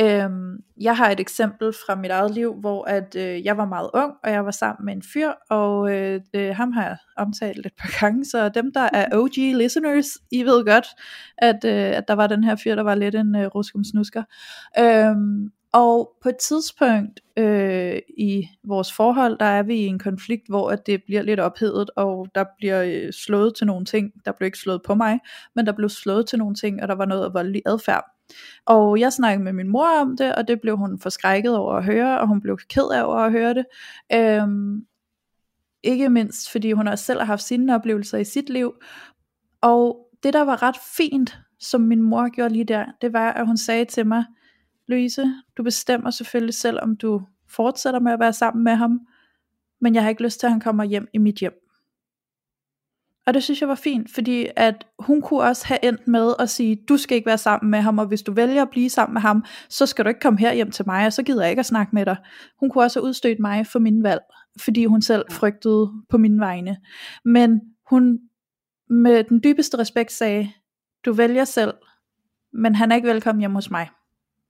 Øhm, 0.00 0.56
jeg 0.80 0.96
har 0.96 1.10
et 1.10 1.20
eksempel 1.20 1.72
fra 1.86 1.94
mit 1.94 2.10
eget 2.10 2.30
liv, 2.30 2.54
hvor 2.60 2.84
at 2.84 3.16
øh, 3.16 3.44
jeg 3.44 3.56
var 3.56 3.64
meget 3.64 3.90
ung, 3.94 4.12
og 4.24 4.30
jeg 4.30 4.44
var 4.44 4.50
sammen 4.50 4.84
med 4.84 4.94
en 4.94 5.02
fyr, 5.12 5.30
og 5.50 5.92
øh, 5.92 6.20
øh, 6.34 6.54
ham 6.56 6.72
har 6.72 6.84
jeg 6.84 6.96
omtalt 7.16 7.66
et 7.66 7.72
par 7.78 8.00
gange, 8.00 8.24
så 8.24 8.48
dem 8.48 8.72
der 8.72 8.88
er 8.92 9.06
OG 9.18 9.36
listeners, 9.36 10.06
I 10.30 10.42
ved 10.42 10.64
godt, 10.64 10.86
at, 11.38 11.64
øh, 11.64 11.96
at 11.96 12.08
der 12.08 12.14
var 12.14 12.26
den 12.26 12.44
her 12.44 12.56
fyr, 12.56 12.74
der 12.74 12.82
var 12.82 12.94
lidt 12.94 13.14
en 13.14 13.36
øh, 13.36 13.46
ruskumsnusker. 13.46 14.22
Øhm, 14.78 15.50
og 15.74 16.16
på 16.22 16.28
et 16.28 16.36
tidspunkt 16.36 17.20
øh, 17.36 17.98
i 18.18 18.48
vores 18.64 18.92
forhold, 18.92 19.38
der 19.38 19.46
er 19.46 19.62
vi 19.62 19.74
i 19.74 19.86
en 19.86 19.98
konflikt, 19.98 20.48
hvor 20.48 20.70
at 20.70 20.86
det 20.86 21.02
bliver 21.06 21.22
lidt 21.22 21.40
ophedet, 21.40 21.90
og 21.96 22.28
der 22.34 22.44
bliver 22.58 22.82
øh, 22.82 23.12
slået 23.12 23.54
til 23.56 23.66
nogle 23.66 23.84
ting. 23.84 24.12
Der 24.24 24.32
blev 24.32 24.46
ikke 24.46 24.58
slået 24.58 24.82
på 24.82 24.94
mig, 24.94 25.18
men 25.54 25.66
der 25.66 25.72
blev 25.72 25.88
slået 25.88 26.28
til 26.28 26.38
nogle 26.38 26.54
ting, 26.54 26.82
og 26.82 26.88
der 26.88 26.94
var 26.94 27.04
noget 27.04 27.34
voldelig 27.34 27.62
adfærd. 27.66 28.04
Og 28.66 29.00
jeg 29.00 29.12
snakkede 29.12 29.44
med 29.44 29.52
min 29.52 29.68
mor 29.68 30.00
om 30.00 30.16
det, 30.16 30.34
og 30.34 30.48
det 30.48 30.60
blev 30.60 30.76
hun 30.76 30.98
forskrækket 30.98 31.56
over 31.56 31.74
at 31.74 31.84
høre, 31.84 32.20
og 32.20 32.28
hun 32.28 32.40
blev 32.40 32.58
ked 32.68 32.90
af 32.94 33.04
over 33.04 33.18
at 33.18 33.32
høre 33.32 33.54
det. 33.54 33.64
Øhm, 34.12 34.86
ikke 35.82 36.08
mindst 36.08 36.52
fordi 36.52 36.72
hun 36.72 36.88
også 36.88 37.04
selv 37.04 37.18
har 37.18 37.26
haft 37.26 37.42
sine 37.42 37.74
oplevelser 37.74 38.18
i 38.18 38.24
sit 38.24 38.50
liv. 38.50 38.72
Og 39.60 40.08
det 40.22 40.32
der 40.32 40.44
var 40.44 40.62
ret 40.62 40.76
fint, 40.96 41.38
som 41.60 41.80
min 41.80 42.02
mor 42.02 42.28
gjorde 42.28 42.52
lige 42.52 42.64
der, 42.64 42.84
det 43.00 43.12
var 43.12 43.32
at 43.32 43.46
hun 43.46 43.56
sagde 43.56 43.84
til 43.84 44.06
mig, 44.06 44.24
Louise, 44.88 45.34
du 45.56 45.62
bestemmer 45.62 46.10
selvfølgelig 46.10 46.54
selv, 46.54 46.78
om 46.82 46.96
du 46.96 47.22
fortsætter 47.48 48.00
med 48.00 48.12
at 48.12 48.20
være 48.20 48.32
sammen 48.32 48.64
med 48.64 48.74
ham, 48.74 49.00
men 49.80 49.94
jeg 49.94 50.02
har 50.02 50.10
ikke 50.10 50.22
lyst 50.22 50.40
til, 50.40 50.46
at 50.46 50.52
han 50.52 50.60
kommer 50.60 50.84
hjem 50.84 51.08
i 51.12 51.18
mit 51.18 51.36
hjem. 51.36 51.60
Og 53.26 53.34
det 53.34 53.42
synes 53.42 53.60
jeg 53.60 53.68
var 53.68 53.74
fint, 53.74 54.10
fordi 54.14 54.46
at 54.56 54.86
hun 54.98 55.22
kunne 55.22 55.40
også 55.40 55.66
have 55.66 55.84
endt 55.84 56.08
med 56.08 56.34
at 56.38 56.50
sige, 56.50 56.76
du 56.88 56.96
skal 56.96 57.14
ikke 57.14 57.26
være 57.26 57.38
sammen 57.38 57.70
med 57.70 57.80
ham, 57.80 57.98
og 57.98 58.06
hvis 58.06 58.22
du 58.22 58.32
vælger 58.32 58.62
at 58.62 58.70
blive 58.70 58.90
sammen 58.90 59.14
med 59.14 59.22
ham, 59.22 59.44
så 59.68 59.86
skal 59.86 60.04
du 60.04 60.08
ikke 60.08 60.20
komme 60.20 60.38
her 60.38 60.54
hjem 60.54 60.70
til 60.70 60.86
mig, 60.86 61.06
og 61.06 61.12
så 61.12 61.22
gider 61.22 61.42
jeg 61.42 61.50
ikke 61.50 61.60
at 61.60 61.66
snakke 61.66 61.94
med 61.94 62.06
dig. 62.06 62.16
Hun 62.60 62.70
kunne 62.70 62.84
også 62.84 63.00
have 63.00 63.08
udstødt 63.08 63.38
mig 63.40 63.66
for 63.66 63.78
min 63.78 64.02
valg, 64.02 64.20
fordi 64.60 64.84
hun 64.84 65.02
selv 65.02 65.24
frygtede 65.30 65.92
på 66.08 66.18
mine 66.18 66.40
vegne. 66.40 66.76
Men 67.24 67.60
hun 67.90 68.18
med 68.90 69.24
den 69.24 69.40
dybeste 69.44 69.78
respekt 69.78 70.12
sagde, 70.12 70.52
du 71.04 71.12
vælger 71.12 71.44
selv, 71.44 71.74
men 72.52 72.74
han 72.74 72.92
er 72.92 72.96
ikke 72.96 73.08
velkommen 73.08 73.40
hjem 73.40 73.54
hos 73.54 73.70
mig 73.70 73.88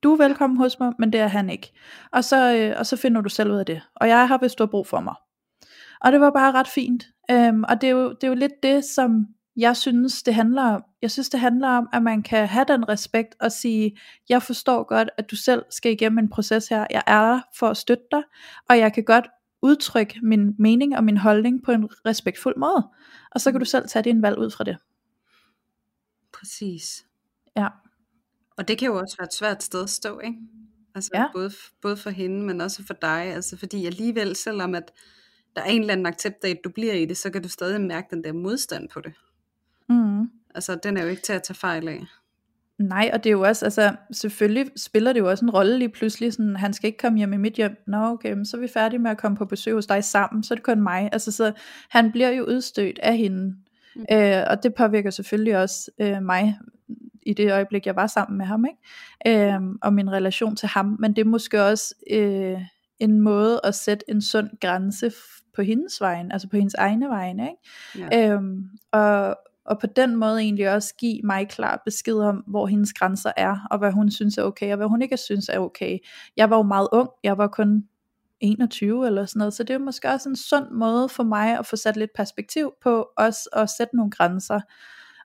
du 0.05 0.13
er 0.13 0.17
velkommen 0.17 0.57
hos 0.57 0.81
mig, 0.81 0.93
men 0.99 1.13
det 1.13 1.21
er 1.21 1.27
han 1.27 1.51
ikke. 1.51 1.73
Og 2.13 2.25
så, 2.25 2.57
øh, 2.57 2.75
og 2.79 2.87
så 2.87 2.97
finder 2.97 3.21
du 3.21 3.29
selv 3.29 3.53
ud 3.53 3.57
af 3.57 3.67
det. 3.67 3.83
Og 3.97 4.09
jeg 4.09 4.29
her, 4.29 4.39
hvis 4.39 4.55
du 4.55 4.63
har 4.63 4.71
brug 4.71 4.87
for 4.87 5.01
mig. 5.01 5.15
Og 6.01 6.13
det 6.13 6.21
var 6.21 6.31
bare 6.31 6.53
ret 6.53 6.69
fint. 6.69 7.07
Øhm, 7.31 7.65
og 7.69 7.81
det 7.81 7.87
er, 7.87 7.91
jo, 7.91 8.09
det 8.13 8.25
er 8.25 8.29
jo 8.29 8.35
lidt 8.35 8.63
det, 8.63 8.85
som 8.85 9.27
jeg 9.57 9.77
synes, 9.77 10.23
det 10.23 10.35
handler 10.35 10.63
om. 10.63 10.83
Jeg 11.03 11.11
synes, 11.11 11.29
det 11.29 11.41
handler 11.41 11.69
om, 11.69 11.89
at 11.93 12.03
man 12.03 12.23
kan 12.23 12.49
have 12.49 12.65
den 12.69 12.89
respekt 12.89 13.35
og 13.41 13.53
sige, 13.53 13.99
jeg 14.29 14.43
forstår 14.43 14.83
godt, 14.83 15.11
at 15.19 15.31
du 15.31 15.37
selv 15.37 15.63
skal 15.71 15.93
igennem 15.93 16.19
en 16.19 16.29
proces 16.29 16.69
her. 16.69 16.87
Jeg 16.91 17.03
er 17.07 17.21
der 17.21 17.41
for 17.59 17.69
at 17.69 17.77
støtte 17.77 18.05
dig, 18.11 18.23
og 18.69 18.79
jeg 18.79 18.93
kan 18.93 19.05
godt 19.05 19.27
udtrykke 19.63 20.21
min 20.23 20.55
mening 20.59 20.97
og 20.97 21.05
min 21.05 21.17
holdning 21.17 21.63
på 21.65 21.73
en 21.73 21.89
respektfuld 22.07 22.57
måde. 22.57 22.89
Og 23.31 23.41
så 23.41 23.51
kan 23.51 23.61
du 23.61 23.63
mm. 23.63 23.67
selv 23.67 23.89
tage 23.89 24.03
din 24.03 24.23
valg 24.23 24.39
ud 24.39 24.51
fra 24.51 24.65
det. 24.65 24.77
Præcis. 26.33 27.05
Ja. 27.57 27.69
Og 28.57 28.69
det 28.69 28.79
kan 28.79 28.87
jo 28.87 28.99
også 28.99 29.17
være 29.19 29.27
et 29.27 29.35
svært 29.35 29.63
sted 29.63 29.83
at 29.83 29.91
stå, 29.91 30.21
ikke? 30.21 30.39
Altså 30.95 31.11
ja. 31.15 31.27
både, 31.33 31.51
både 31.83 31.97
for 31.97 32.11
hende, 32.11 32.47
men 32.47 32.61
også 32.61 32.87
for 32.87 32.95
dig. 32.95 33.23
Altså 33.23 33.57
fordi 33.57 33.87
alligevel, 33.87 34.37
selvom 34.37 34.75
at 34.75 34.93
der 35.57 35.63
er 35.63 35.67
en 35.67 35.81
eller 35.81 35.93
anden 35.93 36.07
accept 36.07 36.45
af, 36.45 36.51
at 36.51 36.61
du 36.65 36.71
bliver 36.71 36.93
i 36.93 37.05
det, 37.05 37.17
så 37.17 37.31
kan 37.31 37.43
du 37.43 37.49
stadig 37.49 37.81
mærke 37.81 38.07
den 38.11 38.25
der 38.25 38.33
modstand 38.33 38.89
på 38.89 39.01
det. 39.01 39.13
Mm. 39.89 40.31
Altså 40.55 40.79
den 40.83 40.97
er 40.97 41.03
jo 41.03 41.09
ikke 41.09 41.23
til 41.23 41.33
at 41.33 41.43
tage 41.43 41.57
fejl 41.57 41.89
af. 41.89 42.05
Nej, 42.79 43.11
og 43.13 43.25
det 43.25 43.31
er 43.31 43.33
jo 43.33 43.41
også, 43.41 43.65
altså 43.65 43.97
selvfølgelig 44.13 44.71
spiller 44.77 45.13
det 45.13 45.21
jo 45.21 45.31
også 45.31 45.45
en 45.45 45.51
rolle 45.51 45.79
lige 45.79 45.89
pludselig, 45.89 46.33
sådan, 46.33 46.57
han 46.57 46.73
skal 46.73 46.87
ikke 46.87 46.99
komme 46.99 47.19
hjem 47.19 47.33
i 47.33 47.37
mit 47.37 47.55
hjem, 47.55 47.77
nå 47.87 47.97
okay, 47.97 48.45
så 48.45 48.57
er 48.57 48.61
vi 48.61 48.69
færdige 48.69 48.99
med 48.99 49.11
at 49.11 49.19
komme 49.19 49.37
på 49.37 49.45
besøg 49.45 49.75
hos 49.75 49.87
dig 49.87 50.05
sammen, 50.05 50.43
så 50.43 50.55
er 50.55 50.57
det 50.57 50.65
kun 50.65 50.83
mig, 50.83 51.09
altså 51.13 51.33
så 51.33 51.53
han 51.91 52.13
bliver 52.13 52.29
jo 52.31 52.45
udstødt 52.45 52.99
af 52.99 53.17
hende, 53.17 53.57
mm. 53.97 54.05
øh, 54.13 54.43
og 54.51 54.63
det 54.63 54.75
påvirker 54.75 55.11
selvfølgelig 55.11 55.59
også 55.59 55.91
øh, 56.01 56.23
mig, 56.23 56.59
i 57.27 57.33
det 57.33 57.53
øjeblik 57.53 57.87
jeg 57.87 57.97
var 57.97 58.07
sammen 58.07 58.39
med 58.39 58.47
ham, 58.47 58.65
ikke? 58.65 59.55
Øh, 59.55 59.61
og 59.83 59.93
min 59.93 60.11
relation 60.11 60.57
til 60.57 60.69
ham, 60.69 60.97
men 60.99 61.17
det 61.17 61.21
er 61.21 61.29
måske 61.29 61.65
også 61.65 61.95
øh, 62.11 62.59
en 62.99 63.21
måde 63.21 63.61
at 63.65 63.75
sætte 63.75 64.11
en 64.11 64.23
sund 64.23 64.49
grænse 64.61 65.13
på 65.55 65.63
hendes 65.63 66.01
vejen, 66.01 66.33
altså 66.33 66.49
på 66.49 66.57
hendes 66.57 66.75
egne 66.75 67.09
vegne, 67.09 67.49
ikke? 67.51 68.13
Ja. 68.13 68.33
Øhm, 68.33 68.65
og, 68.93 69.37
og 69.65 69.79
på 69.81 69.87
den 69.87 70.17
måde 70.17 70.41
egentlig 70.41 70.71
også 70.71 70.95
give 70.99 71.21
mig 71.25 71.49
klar 71.49 71.83
besked 71.85 72.19
om, 72.19 72.37
hvor 72.37 72.67
hendes 72.67 72.93
grænser 72.93 73.33
er, 73.37 73.67
og 73.71 73.79
hvad 73.79 73.93
hun 73.93 74.11
synes 74.11 74.39
er 74.39 74.43
okay, 74.43 74.71
og 74.71 74.77
hvad 74.77 74.87
hun 74.87 75.03
ikke 75.03 75.17
synes 75.17 75.49
er 75.49 75.59
okay. 75.59 75.99
Jeg 76.37 76.51
var 76.51 76.57
jo 76.57 76.63
meget 76.63 76.89
ung, 76.93 77.09
jeg 77.25 77.39
var 77.39 77.47
kun 77.47 77.85
21 78.41 79.07
eller 79.07 79.27
sådan 79.27 79.39
noget, 79.39 79.55
så 79.55 79.63
det 79.63 79.75
er 79.75 79.79
måske 79.79 80.09
også 80.09 80.29
en 80.29 80.37
sund 80.37 80.71
måde 80.71 81.09
for 81.09 81.23
mig 81.23 81.59
at 81.59 81.67
få 81.67 81.77
sat 81.77 81.97
lidt 81.97 82.11
perspektiv 82.17 82.73
på, 82.83 83.09
også 83.17 83.49
at 83.53 83.71
sætte 83.71 83.97
nogle 83.97 84.11
grænser, 84.11 84.61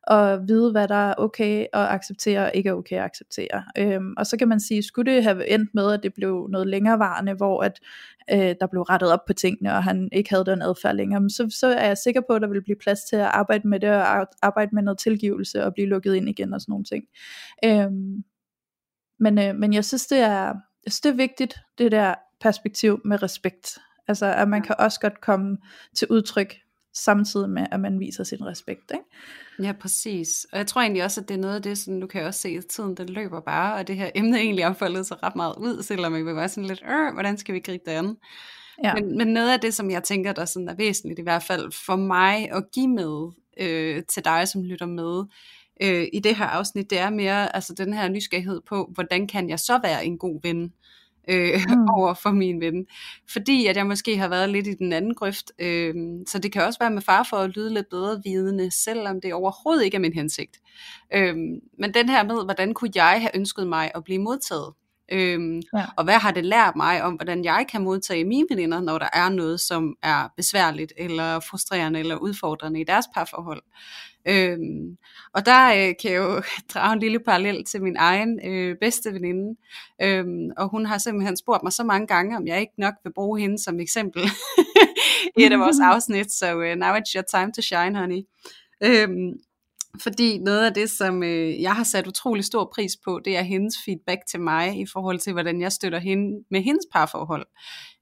og 0.04 0.47
vide, 0.47 0.72
hvad 0.72 0.88
der 0.88 1.10
er 1.10 1.14
okay 1.18 1.62
at 1.62 1.88
acceptere 1.88 2.45
og 2.45 2.52
ikke 2.54 2.70
er 2.70 2.74
okay 2.74 2.95
at 2.95 3.04
acceptere. 3.04 3.64
Øhm, 3.78 4.14
og 4.18 4.26
så 4.26 4.38
kan 4.38 4.47
man 4.47 4.60
sige, 4.60 4.84
skulle 4.84 5.14
det 5.14 5.24
have 5.24 5.50
endt 5.50 5.70
med, 5.74 5.93
at 5.93 6.04
det 6.04 6.14
blev 6.14 6.47
noget 6.52 6.68
længerevarende, 6.68 7.34
hvor 7.34 7.64
at, 7.64 7.80
øh, 8.32 8.56
der 8.60 8.68
blev 8.68 8.82
rettet 8.82 9.12
op 9.12 9.26
på 9.28 9.34
tingene, 9.34 9.74
og 9.74 9.84
han 9.84 10.10
ikke 10.12 10.30
havde 10.30 10.45
den 10.45 10.62
adfærd 10.62 10.95
længere, 10.95 11.30
så, 11.30 11.56
så 11.60 11.68
er 11.68 11.88
jeg 11.88 11.97
sikker 11.97 12.22
på, 12.30 12.34
at 12.34 12.41
der 12.41 12.47
vil 12.47 12.64
blive 12.64 12.78
plads 12.82 13.00
til 13.10 13.16
at 13.16 13.30
arbejde 13.34 13.68
med 13.68 13.80
det, 13.80 13.89
og 13.89 14.28
arbejde 14.41 14.76
med 14.76 14.84
noget 14.84 14.97
tilgivelse, 14.97 15.66
og 15.66 15.74
blive 15.74 15.88
lukket 15.88 16.16
ind 16.16 16.30
igen 16.30 16.54
og 16.54 16.62
sådan 16.62 16.72
nogle 16.72 16.86
ting. 16.86 17.04
Øhm, 17.66 18.24
men, 19.20 19.39
øh, 19.39 19.56
men 19.56 19.74
jeg 19.74 19.86
synes, 19.86 20.08
det 20.08 20.20
er, 20.20 20.45
jeg 20.86 20.91
synes, 20.91 21.02
det 21.02 21.10
er 21.10 21.16
vigtigt, 21.16 21.56
det 21.78 21.91
der 21.91 22.16
perspektiv 22.41 23.02
med 23.06 23.24
respekt. 23.24 23.78
Altså, 24.08 24.26
at 24.26 24.50
man 24.50 24.62
kan 24.62 24.76
også 24.80 25.00
godt 25.00 25.22
komme 25.22 25.58
til 25.95 26.08
udtryk 26.10 26.56
samtidig 27.04 27.50
med, 27.50 27.68
at 27.72 27.80
man 27.80 28.00
viser 28.00 28.24
sin 28.24 28.45
respekt. 28.45 28.91
Ikke? 28.91 29.68
Ja, 29.68 29.72
præcis. 29.72 30.47
Og 30.52 30.58
jeg 30.58 30.68
tror 30.68 30.82
egentlig 30.82 31.04
også, 31.04 31.22
at 31.22 31.30
det 31.30 31.36
er 31.36 31.39
noget 31.39 31.56
af 31.56 31.62
det, 31.62 31.78
som 31.78 32.02
du 32.02 32.08
kan 32.08 32.26
også 32.26 32.39
se, 32.39 32.50
at 32.50 32.66
tiden 32.66 32.95
den 32.95 33.10
løber 33.10 33.39
bare, 33.39 33.76
og 33.76 33.88
det 33.88 33.95
her 33.95 34.10
emne 34.16 34.38
egentlig 34.38 34.66
har 34.66 34.74
foldet 34.74 35.06
sig 35.06 35.24
ret 35.24 35.36
meget 35.36 35.56
ud, 35.58 35.84
selvom 35.84 36.16
vi 36.16 36.26
være 36.26 36.50
sådan 36.50 36.68
lidt, 36.68 36.84
øh, 36.89 37.14
hvordan 37.14 37.38
skal 37.38 37.56
vi 37.56 37.60
gribe 37.60 37.84
det 37.86 37.91
an? 37.91 38.18
Ja. 38.84 38.93
Men, 38.93 39.18
men 39.18 39.28
noget 39.28 39.54
af 39.54 39.60
det, 39.60 39.74
som 39.74 39.91
jeg 39.91 40.04
tænker, 40.04 40.34
der 40.34 40.45
sådan 40.45 40.70
er 40.70 40.76
væsentligt, 40.76 41.20
i 41.20 41.24
hvert 41.24 41.43
fald 41.43 41.72
for 41.86 41.95
mig 41.95 42.52
at 42.52 42.64
give 42.74 42.88
med 42.88 43.32
øh, 43.60 44.04
til 44.04 44.26
dig, 44.26 44.47
som 44.47 44.64
lytter 44.64 44.86
med, 44.86 45.24
øh, 45.82 46.08
i 46.14 46.20
det 46.20 46.36
her 46.36 46.45
afsnit, 46.45 46.89
det 46.89 47.00
er 47.00 47.10
mere 47.10 47.56
altså 47.56 47.74
den 47.74 47.93
her 47.93 48.10
nysgerrighed 48.10 48.62
på, 48.70 48.91
hvordan 48.93 49.28
kan 49.28 49.50
jeg 49.50 49.60
så 49.60 49.80
være 49.84 50.06
en 50.06 50.18
god 50.18 50.39
ven? 50.43 50.74
Øh, 51.30 51.61
mm. 51.69 51.88
over 51.97 52.13
for 52.13 52.32
min 52.32 52.61
ven. 52.61 52.86
Fordi 53.34 53.65
at 53.65 53.77
jeg 53.77 53.88
måske 53.88 54.17
har 54.17 54.27
været 54.27 54.49
lidt 54.49 54.67
i 54.67 54.73
den 54.73 54.93
anden 54.93 55.15
grøft. 55.15 55.51
Øh, 55.59 55.93
så 56.27 56.39
det 56.39 56.51
kan 56.51 56.63
også 56.63 56.80
være 56.80 56.91
med 56.91 57.01
far 57.01 57.27
for 57.30 57.38
at 57.38 57.49
lyde 57.49 57.73
lidt 57.73 57.89
bedre 57.89 58.21
vidende, 58.25 58.84
selvom 58.84 59.21
det 59.21 59.34
overhovedet 59.34 59.86
ikke 59.86 59.95
er 59.95 60.01
min 60.01 60.13
hensigt. 60.13 60.57
Øh, 61.13 61.36
men 61.80 61.93
den 61.93 62.09
her 62.09 62.23
med, 62.23 62.45
hvordan 62.45 62.73
kunne 62.73 62.91
jeg 62.95 63.21
have 63.21 63.36
ønsket 63.36 63.67
mig 63.67 63.91
at 63.95 64.03
blive 64.03 64.19
modtaget? 64.19 64.73
Øhm, 65.12 65.62
ja. 65.76 65.86
Og 65.97 66.03
hvad 66.03 66.14
har 66.14 66.32
det 66.32 66.45
lært 66.45 66.76
mig 66.76 67.03
om, 67.03 67.14
hvordan 67.14 67.43
jeg 67.43 67.66
kan 67.72 67.84
modtage 67.84 68.26
mine 68.26 68.47
veninder, 68.49 68.82
når 68.82 68.97
der 68.97 69.10
er 69.14 69.30
noget, 69.30 69.60
som 69.60 69.95
er 70.03 70.28
besværligt, 70.38 70.93
eller 70.97 71.39
frustrerende, 71.39 71.99
eller 71.99 72.16
udfordrende 72.16 72.82
i 72.82 72.84
deres 72.84 73.05
parforhold. 73.14 73.62
Øhm, 74.28 74.97
og 75.34 75.45
der 75.45 75.68
øh, 75.68 75.93
kan 76.01 76.12
jeg 76.12 76.18
jo 76.18 76.41
drage 76.74 76.93
en 76.93 76.99
lille 76.99 77.20
parallel 77.20 77.66
til 77.66 77.82
min 77.82 77.95
egen 77.97 78.39
øh, 78.45 78.76
bedste 78.82 79.14
veninde. 79.14 79.60
Øhm, 80.01 80.49
og 80.57 80.70
hun 80.70 80.86
har 80.86 80.97
simpelthen 80.97 81.38
spurgt 81.38 81.64
mig 81.64 81.74
så 81.74 81.84
mange 81.84 82.07
gange, 82.07 82.38
om 82.38 82.47
jeg 82.47 82.60
ikke 82.60 82.74
nok 82.78 82.93
vil 83.03 83.14
bruge 83.14 83.39
hende 83.39 83.64
som 83.64 83.80
eksempel 83.80 84.22
i 85.38 85.43
et 85.43 85.51
af 85.51 85.60
vores 85.60 85.80
afsnit. 85.91 86.32
Så 86.32 86.55
uh, 86.55 86.62
now 86.62 86.93
it's 86.95 87.14
your 87.16 87.24
time 87.36 87.51
to 87.51 87.62
shine, 87.62 87.97
honey. 87.97 88.22
Øhm, 88.84 89.34
fordi 89.97 90.37
noget 90.37 90.65
af 90.65 90.73
det, 90.73 90.89
som 90.89 91.23
øh, 91.23 91.61
jeg 91.61 91.75
har 91.75 91.83
sat 91.83 92.07
utrolig 92.07 92.45
stor 92.45 92.71
pris 92.73 92.97
på, 93.05 93.19
det 93.25 93.37
er 93.37 93.41
hendes 93.41 93.75
feedback 93.85 94.19
til 94.29 94.39
mig 94.39 94.79
i 94.79 94.85
forhold 94.85 95.19
til, 95.19 95.33
hvordan 95.33 95.61
jeg 95.61 95.71
støtter 95.71 95.99
hende 95.99 96.43
med 96.51 96.61
hendes 96.61 96.85
parforhold. 96.93 97.47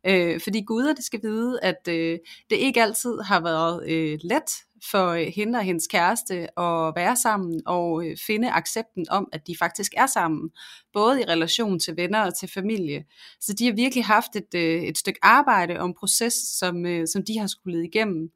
Øh, 0.08 0.42
fordi 0.44 0.62
guder, 0.62 0.94
det 0.94 1.06
skal 1.06 1.20
vide, 1.24 1.60
at 1.64 1.88
øh, 1.90 2.20
det 2.50 2.56
ikke 2.56 2.82
altid 2.82 3.20
har 3.20 3.40
været 3.40 3.90
øh, 3.90 4.20
let 4.24 4.52
for 4.92 5.08
øh, 5.08 5.28
hende 5.36 5.60
og 5.60 5.64
hendes 5.64 5.88
kæreste 5.88 6.60
at 6.60 6.94
være 6.96 7.16
sammen 7.16 7.62
og 7.66 8.06
øh, 8.06 8.18
finde 8.28 8.52
accepten 8.52 9.06
om, 9.10 9.28
at 9.32 9.48
de 9.48 9.56
faktisk 9.60 9.94
er 9.98 10.06
sammen, 10.06 10.50
både 10.94 11.22
i 11.22 11.26
relation 11.26 11.80
til 11.80 11.98
venner 11.98 12.22
og 12.22 12.38
til 12.38 12.50
familie. 12.54 13.06
Så 13.42 13.54
de 13.54 13.66
har 13.66 13.74
virkelig 13.74 14.06
haft 14.06 14.36
et, 14.36 14.56
øh, 14.56 14.84
et 14.84 14.98
stykke 14.98 15.20
arbejde 15.24 15.80
og 15.80 15.86
en 15.86 15.94
proces, 16.00 16.34
som, 16.34 16.86
øh, 16.86 17.08
som 17.08 17.24
de 17.26 17.40
har 17.40 17.48
skulle 17.48 17.88
igennem. 17.88 18.30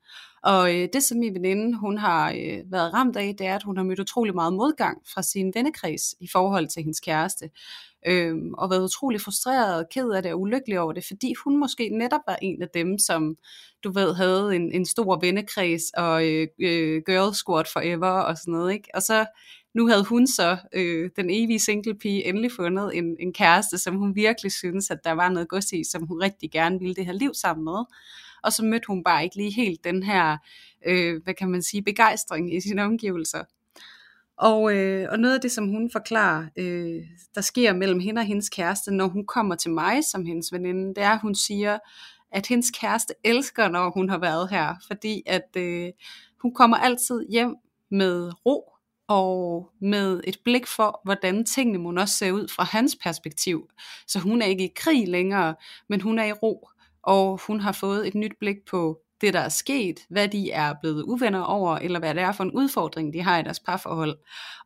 Og 0.44 0.76
øh, 0.76 0.90
det, 0.94 1.04
som 1.04 1.18
min 1.18 1.34
veninde 1.34 1.78
hun 1.78 1.98
har 1.98 2.32
øh, 2.32 2.72
været 2.72 2.94
ramt 2.94 3.16
af, 3.18 3.36
det 3.38 3.48
er, 3.48 3.56
at 3.56 3.64
hun 3.64 3.78
har 3.78 3.84
mødt 3.84 4.00
utrolig 4.00 4.36
meget 4.36 4.54
modgang 4.54 4.98
fra 5.14 5.22
sin 5.22 5.52
vennekreds 5.56 6.16
i 6.20 6.28
forhold 6.32 6.68
til 6.68 6.84
hendes 6.84 7.00
kæreste. 7.00 7.50
Øh, 8.08 8.36
og 8.54 8.70
været 8.70 8.84
utrolig 8.84 9.22
frustreret 9.22 9.76
og 9.80 9.90
ked 9.92 10.10
af 10.10 10.24
det 10.24 10.32
og 10.34 10.42
ulykkelig 10.42 10.80
over 10.80 10.94
det, 10.94 11.06
fordi 11.08 11.34
hun 11.44 11.58
måske 11.58 11.90
netop 11.90 12.22
var 12.28 12.38
en 12.42 12.62
af 12.62 12.68
dem, 12.74 13.00
som 13.00 13.38
du 13.84 13.92
ved, 13.92 14.14
havde 14.14 14.56
en, 14.56 14.72
en 14.72 14.86
stor 14.86 15.20
vennekreds 15.22 15.84
og 15.98 16.28
øh, 16.28 16.48
øh, 16.60 17.02
girl 17.06 17.34
squad 17.36 17.66
forever 17.74 18.10
og 18.10 18.38
sådan 18.38 18.52
noget. 18.52 18.74
Ikke? 18.74 18.90
Og 18.94 19.02
så 19.02 19.26
nu 19.74 19.88
havde 19.88 20.04
hun 20.04 20.28
så, 20.28 20.58
øh, 20.74 21.10
den 21.16 21.30
evige 21.30 21.60
single 21.60 21.96
pige, 21.96 22.28
endelig 22.28 22.52
fundet 22.52 22.98
en, 22.98 23.16
en 23.20 23.34
kæreste, 23.34 23.78
som 23.78 23.96
hun 23.96 24.16
virkelig 24.16 24.52
synes, 24.52 24.92
at 24.92 25.00
der 25.04 25.12
var 25.12 25.30
noget 25.30 25.50
gods 25.50 25.72
i, 25.74 25.84
som 25.84 26.08
hun 26.08 26.22
rigtig 26.22 26.52
gerne 26.52 26.80
ville 26.80 26.96
det 26.96 27.06
her 27.06 27.14
liv 27.14 27.34
sammen 27.34 27.64
med 27.64 27.86
og 28.44 28.54
så 28.54 28.66
mødte 28.66 28.88
hun 28.88 29.04
bare 29.04 29.24
ikke 29.24 29.36
lige 29.36 29.52
helt 29.52 29.84
den 29.84 30.04
her, 30.04 30.38
øh, 30.86 31.24
hvad 31.24 31.34
kan 31.34 31.50
man 31.50 31.62
sige, 31.62 31.84
begejstring 31.84 32.56
i 32.56 32.62
sine 32.62 32.84
omgivelser. 32.84 33.44
Og, 34.38 34.76
øh, 34.76 35.08
og 35.12 35.20
noget 35.20 35.36
af 35.36 35.42
det, 35.42 35.52
som 35.52 35.68
hun 35.68 35.92
forklarer, 35.92 36.46
øh, 36.58 37.04
der 37.36 37.42
sker 37.42 37.74
mellem 37.74 38.00
hende 38.00 38.20
og 38.20 38.26
hendes 38.26 38.50
kæreste, 38.50 38.92
når 38.92 39.08
hun 39.08 39.26
kommer 39.26 39.56
til 39.56 39.72
mig 39.72 40.04
som 40.04 40.26
hendes 40.26 40.54
veninde, 40.54 40.88
det 40.96 41.04
er, 41.04 41.10
at 41.10 41.22
hun 41.22 41.36
siger, 41.36 41.80
at 42.32 42.48
hendes 42.48 42.72
kæreste 42.72 43.14
elsker, 43.24 43.68
når 43.68 43.90
hun 43.90 44.10
har 44.10 44.18
været 44.18 44.50
her, 44.50 44.76
fordi 44.88 45.24
at 45.26 45.58
øh, 45.58 45.90
hun 46.42 46.54
kommer 46.54 46.78
altid 46.78 47.26
hjem 47.30 47.56
med 47.92 48.32
ro, 48.46 48.72
og 49.08 49.70
med 49.82 50.22
et 50.24 50.38
blik 50.44 50.68
for, 50.68 51.02
hvordan 51.04 51.46
tingene 51.46 51.78
må 51.78 52.02
også 52.02 52.18
se 52.18 52.34
ud 52.34 52.48
fra 52.48 52.64
hans 52.64 52.98
perspektiv. 53.04 53.70
Så 54.08 54.20
hun 54.20 54.42
er 54.42 54.46
ikke 54.46 54.64
i 54.64 54.74
krig 54.76 55.08
længere, 55.08 55.56
men 55.90 56.02
hun 56.02 56.20
er 56.20 56.24
i 56.24 56.32
ro 56.32 56.70
og 57.04 57.40
hun 57.48 57.60
har 57.60 57.72
fået 57.72 58.08
et 58.08 58.16
nyt 58.16 58.34
blik 58.40 58.56
på 58.70 59.00
det, 59.22 59.34
der 59.34 59.40
er 59.40 59.50
sket, 59.50 60.00
hvad 60.10 60.28
de 60.28 60.52
er 60.52 60.74
blevet 60.82 61.04
uvenner 61.04 61.42
over, 61.42 61.76
eller 61.76 62.00
hvad 62.00 62.16
det 62.16 62.24
er 62.24 62.32
for 62.32 62.44
en 62.44 62.52
udfordring, 62.52 63.14
de 63.14 63.22
har 63.22 63.40
i 63.40 63.44
deres 63.44 63.60
parforhold. 63.60 64.18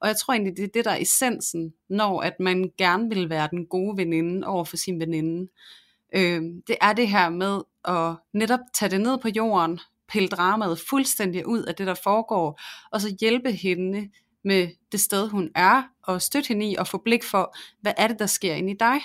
Og 0.01 0.07
jeg 0.07 0.15
tror 0.17 0.33
egentlig, 0.33 0.57
det 0.57 0.63
er 0.63 0.67
det, 0.73 0.85
der 0.85 0.91
er 0.91 1.01
essensen, 1.01 1.73
når 1.89 2.21
at 2.21 2.33
man 2.39 2.71
gerne 2.77 3.09
vil 3.09 3.29
være 3.29 3.47
den 3.51 3.65
gode 3.65 3.97
veninde 3.97 4.47
over 4.47 4.63
for 4.63 4.77
sin 4.77 4.99
veninde. 4.99 5.51
Øh, 6.15 6.41
det 6.67 6.75
er 6.81 6.93
det 6.93 7.07
her 7.07 7.29
med 7.29 7.61
at 7.85 8.15
netop 8.33 8.59
tage 8.73 8.91
det 8.91 9.01
ned 9.01 9.17
på 9.17 9.29
jorden, 9.35 9.79
pille 10.07 10.27
dramaet 10.27 10.79
fuldstændig 10.89 11.47
ud 11.47 11.63
af 11.63 11.75
det, 11.75 11.87
der 11.87 11.93
foregår, 12.03 12.59
og 12.91 13.01
så 13.01 13.17
hjælpe 13.21 13.51
hende 13.51 14.09
med 14.43 14.67
det 14.91 14.99
sted, 14.99 15.29
hun 15.29 15.49
er, 15.55 15.83
og 16.03 16.21
støtte 16.21 16.47
hende 16.47 16.71
i, 16.71 16.75
og 16.75 16.87
få 16.87 16.97
blik 16.97 17.23
for, 17.23 17.55
hvad 17.81 17.93
er 17.97 18.07
det, 18.07 18.19
der 18.19 18.25
sker 18.25 18.53
inde 18.53 18.71
i 18.71 18.77
dig? 18.79 18.99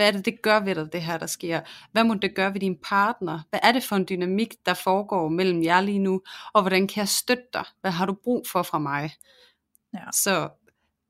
Hvad 0.00 0.08
er 0.08 0.12
det, 0.12 0.24
det 0.24 0.42
gør 0.42 0.60
ved 0.60 0.74
dig, 0.74 0.92
det 0.92 1.02
her, 1.02 1.18
der 1.18 1.26
sker? 1.26 1.60
Hvad 1.92 2.04
må 2.04 2.14
det 2.14 2.34
gøre 2.34 2.54
ved 2.54 2.60
din 2.60 2.76
partner? 2.84 3.40
Hvad 3.50 3.60
er 3.62 3.72
det 3.72 3.82
for 3.82 3.96
en 3.96 4.06
dynamik, 4.08 4.54
der 4.66 4.74
foregår 4.74 5.28
mellem 5.28 5.62
jer 5.62 5.80
lige 5.80 5.98
nu? 5.98 6.22
Og 6.54 6.62
hvordan 6.62 6.88
kan 6.88 7.00
jeg 7.00 7.08
støtte 7.08 7.44
dig? 7.54 7.64
Hvad 7.80 7.90
har 7.90 8.06
du 8.06 8.16
brug 8.24 8.46
for 8.52 8.62
fra 8.62 8.78
mig? 8.78 9.10
Ja. 9.94 10.04
Så 10.12 10.48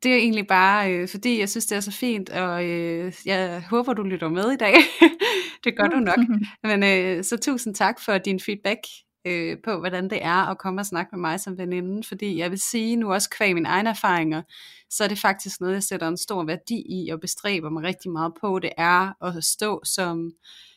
det 0.03 0.13
er 0.13 0.17
egentlig 0.17 0.47
bare, 0.47 0.93
øh, 0.93 1.09
fordi 1.09 1.41
jeg 1.41 1.49
synes, 1.49 1.67
det 1.67 1.77
er 1.77 1.81
så 1.81 1.93
fint, 1.93 2.31
og 2.31 2.65
øh, 2.65 3.13
jeg 3.25 3.65
håber, 3.71 3.93
du 3.93 4.03
lytter 4.03 4.29
med 4.29 4.53
i 4.53 4.57
dag. 4.57 4.75
det 5.65 5.77
gør 5.77 5.87
du 5.87 5.97
nok. 5.97 6.19
Men 6.63 6.83
øh, 6.83 7.25
så 7.25 7.37
tusind 7.37 7.75
tak 7.75 8.01
for 8.01 8.19
din 8.19 8.41
feedback 8.41 8.81
øh, 9.25 9.57
på, 9.65 9.79
hvordan 9.79 10.11
det 10.11 10.25
er 10.25 10.51
at 10.51 10.59
komme 10.59 10.81
og 10.81 10.87
snakke 10.87 11.17
med 11.17 11.21
mig 11.21 11.41
som 11.41 11.59
veninde, 11.59 12.09
fordi 12.09 12.39
jeg 12.39 12.51
vil 12.51 12.61
sige 12.61 12.97
nu 12.97 13.13
også 13.13 13.31
kvæg 13.31 13.55
mine 13.55 13.69
egne 13.69 13.91
erfaringer, 13.91 14.43
så 14.91 15.05
er 15.05 15.09
det 15.09 15.19
faktisk 15.19 15.61
noget, 15.61 15.75
jeg 15.75 15.83
sætter 15.83 16.09
en 16.09 16.17
stor 16.17 16.45
værdi 16.45 16.85
i 16.89 17.11
og 17.11 17.21
bestræber 17.21 17.71
mig 17.71 17.83
rigtig 17.83 18.11
meget 18.11 18.33
på, 18.41 18.59
det 18.59 18.73
er 18.77 19.25
at 19.25 19.45
stå 19.45 19.81
som 19.85 20.33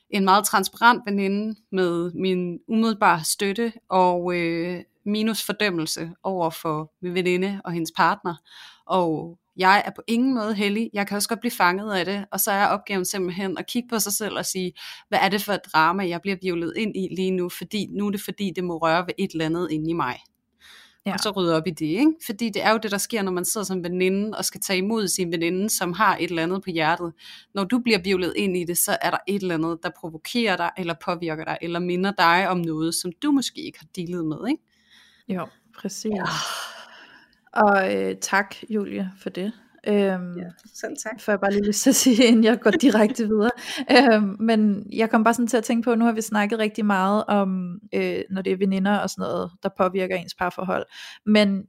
en 0.10 0.26
meget 0.26 0.46
transparent 0.46 1.02
veninde 1.06 1.56
med 1.72 2.12
min 2.14 2.60
umiddelbare 2.68 3.24
støtte 3.24 3.74
og 3.90 4.36
øh, 4.36 4.84
minus 5.06 5.46
fordømmelse 5.46 6.12
over 6.24 6.50
for 6.50 6.92
min 7.02 7.14
veninde 7.14 7.62
og 7.66 7.72
hendes 7.72 7.92
partner. 7.98 8.36
Og 8.86 9.40
jeg 9.58 9.84
er 9.86 9.92
på 9.96 10.02
ingen 10.08 10.34
måde 10.34 10.54
heldig, 10.54 10.90
jeg 10.94 11.08
kan 11.08 11.16
også 11.16 11.30
godt 11.30 11.40
blive 11.40 11.52
fanget 11.52 11.94
af 11.94 12.06
det, 12.06 12.26
og 12.32 12.40
så 12.40 12.52
er 12.52 12.66
opgaven 12.66 13.06
simpelthen 13.06 13.58
at 13.58 13.68
kigge 13.68 13.90
på 13.90 14.00
sig 14.00 14.14
selv 14.14 14.38
og 14.38 14.46
sige, 14.46 14.74
hvad 15.10 15.20
er 15.22 15.30
det 15.30 15.42
for 15.42 15.54
et 15.54 15.62
drama, 15.74 16.08
jeg 16.08 16.22
bliver 16.22 16.38
violet 16.42 16.74
ind 16.78 16.96
i 16.98 17.16
lige 17.16 17.32
nu, 17.32 17.50
fordi 17.50 17.88
nu 17.92 18.08
er 18.08 18.12
det 18.12 18.22
fordi, 18.22 18.52
det 18.56 18.64
må 18.64 18.78
røre 18.78 19.06
ved 19.08 19.14
et 19.18 19.32
eller 19.32 19.46
andet 19.46 19.68
inde 19.72 19.90
i 19.90 19.94
mig. 19.94 20.20
Ja. 21.06 21.14
Og 21.14 21.20
så 21.20 21.32
rydde 21.32 21.56
op 21.56 21.68
i 21.68 21.72
det, 21.72 21.86
ikke? 21.86 22.12
Fordi 22.26 22.50
det 22.50 22.64
er 22.64 22.72
jo 22.72 22.78
det, 22.78 22.92
der 22.92 22.98
sker, 22.98 23.22
når 23.22 23.32
man 23.32 23.46
sidder 23.46 23.66
som 23.66 23.84
veninde 23.84 24.38
og 24.38 24.46
skal 24.46 24.62
tage 24.62 24.78
imod 24.78 25.08
sin 25.08 25.32
veninde, 25.32 25.70
som 25.70 25.94
har 25.94 26.18
et 26.18 26.30
eller 26.30 26.44
andet 26.44 26.64
på 26.64 26.70
hjertet. 26.70 27.14
Når 27.54 27.64
du 27.64 27.80
bliver 27.80 28.00
violet 28.00 28.34
ind 28.36 28.58
i 28.58 28.64
det, 28.64 28.78
så 28.78 28.98
er 29.02 29.10
der 29.10 29.18
et 29.28 29.42
eller 29.42 29.56
andet, 29.56 29.80
der 29.84 29.90
provokerer 30.00 30.58
dig, 30.58 30.72
eller 30.78 30.94
påvirker 31.06 31.44
dig, 31.44 31.58
eller 31.62 31.80
minder 31.80 32.12
dig 32.18 32.50
om 32.50 32.58
noget, 32.58 32.96
som 32.96 33.12
du 33.24 33.32
måske 33.32 33.62
ikke 33.62 33.80
har 33.80 33.88
dealet 33.96 34.26
med, 34.26 34.38
ikke? 34.50 34.64
Jo, 35.28 35.48
præcis. 35.78 36.12
Ja. 36.16 36.24
Og 37.54 37.96
øh, 37.96 38.16
tak, 38.22 38.56
Julie, 38.70 39.12
for 39.18 39.30
det. 39.30 39.52
Øhm, 39.88 40.38
ja, 40.38 40.44
selv 40.74 40.98
tak. 41.04 41.22
For 41.22 41.32
jeg 41.32 41.40
bare 41.40 41.52
lige 41.52 41.68
lyst 41.68 41.84
til 41.84 41.90
at 41.90 41.96
sige, 41.96 42.24
inden 42.28 42.44
jeg 42.44 42.60
går 42.60 42.72
direkte 42.72 43.28
videre. 43.28 43.52
øhm, 43.92 44.36
men 44.40 44.88
jeg 44.94 45.10
kom 45.10 45.24
bare 45.24 45.34
sådan 45.34 45.48
til 45.48 45.58
at 45.58 45.64
tænke 45.64 45.86
på, 45.86 45.96
nu 45.96 46.06
har 46.06 46.12
vi 46.12 46.22
snakket 46.22 46.60
rigtig 46.60 46.86
meget 46.86 47.24
om, 47.28 47.80
øh, 47.94 48.22
når 48.30 48.42
det 48.42 48.54
er 48.54 48.58
veninder 48.58 48.98
og 48.98 49.10
sådan 49.10 49.22
noget, 49.22 49.52
der 49.64 49.70
påvirker 49.78 50.16
ens 50.16 50.36
parforhold. 50.36 50.86
Men 51.26 51.64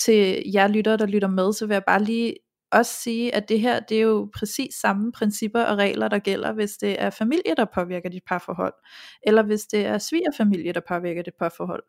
til 0.00 0.42
jer 0.54 0.68
lyttere, 0.68 0.96
der 0.96 1.06
lytter 1.06 1.28
med, 1.28 1.52
så 1.52 1.66
vil 1.66 1.74
jeg 1.74 1.84
bare 1.86 2.02
lige 2.02 2.34
også 2.70 2.92
sige, 3.02 3.34
at 3.34 3.48
det 3.48 3.60
her, 3.60 3.80
det 3.80 3.96
er 3.96 4.02
jo 4.02 4.30
præcis 4.34 4.74
samme 4.74 5.12
principper 5.12 5.62
og 5.62 5.78
regler, 5.78 6.08
der 6.08 6.18
gælder, 6.18 6.52
hvis 6.52 6.76
det 6.76 7.02
er 7.02 7.10
familie, 7.10 7.54
der 7.56 7.64
påvirker 7.74 8.08
dit 8.08 8.22
parforhold, 8.28 8.74
eller 9.22 9.42
hvis 9.42 9.60
det 9.60 9.86
er 9.86 9.98
svigerfamilie, 9.98 10.72
der 10.72 10.80
påvirker 10.88 11.22
dit 11.22 11.34
parforhold. 11.38 11.82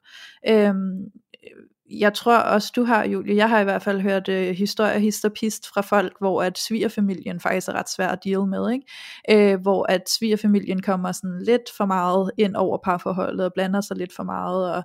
Øhm, 0.47 1.11
jeg 1.89 2.13
tror 2.13 2.37
også 2.37 2.71
du 2.75 2.83
har, 2.83 3.05
Julie, 3.05 3.35
jeg 3.35 3.49
har 3.49 3.59
i 3.59 3.63
hvert 3.63 3.81
fald 3.81 4.01
hørt 4.01 4.29
øh, 4.29 4.55
historier, 4.55 4.97
histopist 4.97 5.67
fra 5.67 5.81
folk, 5.81 6.13
hvor 6.19 6.43
at 6.43 6.57
svigerfamilien 6.57 7.39
faktisk 7.39 7.67
er 7.67 7.73
ret 7.73 7.89
svær 7.89 8.07
at 8.07 8.23
deal 8.23 8.45
med, 8.47 8.71
ikke? 8.71 9.53
Øh, 9.53 9.61
hvor 9.61 9.91
at 9.91 10.09
svigerfamilien 10.09 10.81
kommer 10.81 11.11
sådan 11.11 11.41
lidt 11.43 11.61
for 11.77 11.85
meget 11.85 12.31
ind 12.37 12.55
over 12.55 12.77
parforholdet, 12.83 13.45
og 13.45 13.51
blander 13.53 13.81
sig 13.81 13.97
lidt 13.97 14.15
for 14.15 14.23
meget, 14.23 14.73
og 14.73 14.83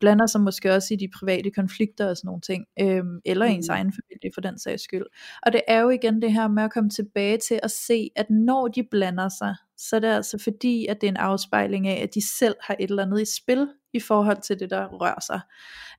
blander 0.00 0.26
sig 0.26 0.40
måske 0.40 0.74
også 0.74 0.94
i 0.94 0.96
de 0.96 1.08
private 1.18 1.50
konflikter 1.50 2.10
og 2.10 2.16
sådan 2.16 2.28
nogle 2.28 2.40
ting, 2.40 2.64
øh, 2.80 3.04
eller 3.24 3.46
mm. 3.46 3.52
ens 3.52 3.68
egen 3.68 3.92
familie 3.92 4.30
for 4.34 4.40
den 4.40 4.58
sags 4.58 4.82
skyld. 4.82 5.06
Og 5.42 5.52
det 5.52 5.60
er 5.68 5.80
jo 5.80 5.90
igen 5.90 6.22
det 6.22 6.32
her 6.32 6.48
med 6.48 6.62
at 6.62 6.72
komme 6.72 6.90
tilbage 6.90 7.38
til 7.48 7.60
at 7.62 7.70
se, 7.70 8.10
at 8.16 8.26
når 8.30 8.68
de 8.68 8.82
blander 8.90 9.28
sig, 9.28 9.54
så 9.76 9.96
er 9.96 10.00
det 10.00 10.08
altså 10.08 10.38
fordi, 10.44 10.86
at 10.86 11.00
det 11.00 11.06
er 11.06 11.10
en 11.10 11.16
afspejling 11.16 11.88
af, 11.88 12.02
at 12.02 12.14
de 12.14 12.28
selv 12.38 12.54
har 12.60 12.76
et 12.80 12.90
eller 12.90 13.02
andet 13.02 13.22
i 13.22 13.36
spil 13.42 13.68
i 13.96 14.00
forhold 14.00 14.42
til 14.42 14.60
det, 14.60 14.70
der 14.70 14.86
rører 14.86 15.20
sig. 15.20 15.40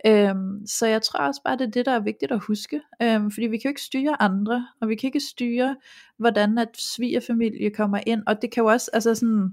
Øhm, 0.06 0.68
så 0.68 0.88
jeg 0.88 1.02
tror 1.02 1.20
også 1.20 1.42
bare, 1.44 1.58
det 1.58 1.68
er 1.68 1.72
det, 1.72 1.86
der 1.86 1.92
er 1.92 2.00
vigtigt 2.00 2.32
at 2.32 2.40
huske. 2.40 2.82
Øhm, 3.02 3.32
fordi 3.32 3.48
vi 3.48 3.58
kan 3.58 3.70
jo 3.70 3.70
ikke 3.70 3.82
styre 3.82 4.22
andre, 4.22 4.68
og 4.82 4.90
vi 4.90 4.96
kan 4.96 5.08
ikke 5.08 5.20
styre, 5.20 5.76
hvordan 6.18 6.58
at 6.58 6.70
svigerfamilie 6.74 7.70
kommer 7.70 8.00
ind, 8.08 8.24
og 8.28 8.42
det 8.42 8.52
kan 8.52 8.62
jo 8.62 8.70
også, 8.70 8.92
altså 8.94 9.16
sådan, 9.16 9.52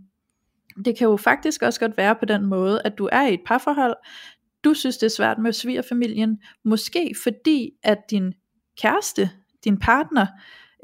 det 0.84 0.98
kan 0.98 1.08
jo 1.08 1.16
faktisk 1.16 1.62
også 1.62 1.80
godt 1.80 1.96
være 1.96 2.14
på 2.14 2.24
den 2.24 2.46
måde, 2.46 2.82
at 2.84 2.98
du 2.98 3.08
er 3.12 3.26
i 3.26 3.34
et 3.34 3.40
parforhold, 3.46 3.96
du 4.64 4.74
synes 4.74 4.96
det 4.96 5.06
er 5.06 5.10
svært 5.10 5.38
med 5.38 5.52
svigerfamilien, 5.52 6.38
måske 6.64 7.14
fordi, 7.22 7.70
at 7.82 7.98
din 8.10 8.34
kæreste, 8.78 9.30
din 9.64 9.78
partner, 9.78 10.26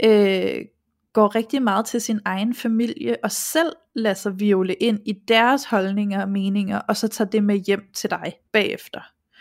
øh, 0.05 0.65
går 1.13 1.35
rigtig 1.35 1.63
meget 1.63 1.87
til 1.87 2.01
sin 2.01 2.21
egen 2.25 2.55
familie, 2.55 3.17
og 3.23 3.31
selv 3.31 3.73
lader 3.95 4.15
sig 4.15 4.41
viole 4.41 4.75
ind 4.75 4.99
i 5.07 5.13
deres 5.29 5.65
holdninger 5.65 6.23
og 6.23 6.29
meninger, 6.29 6.79
og 6.79 6.97
så 6.97 7.09
tager 7.09 7.31
det 7.31 7.45
med 7.45 7.57
hjem 7.57 7.83
til 7.95 8.11
dig 8.11 8.33
bagefter. 8.53 9.01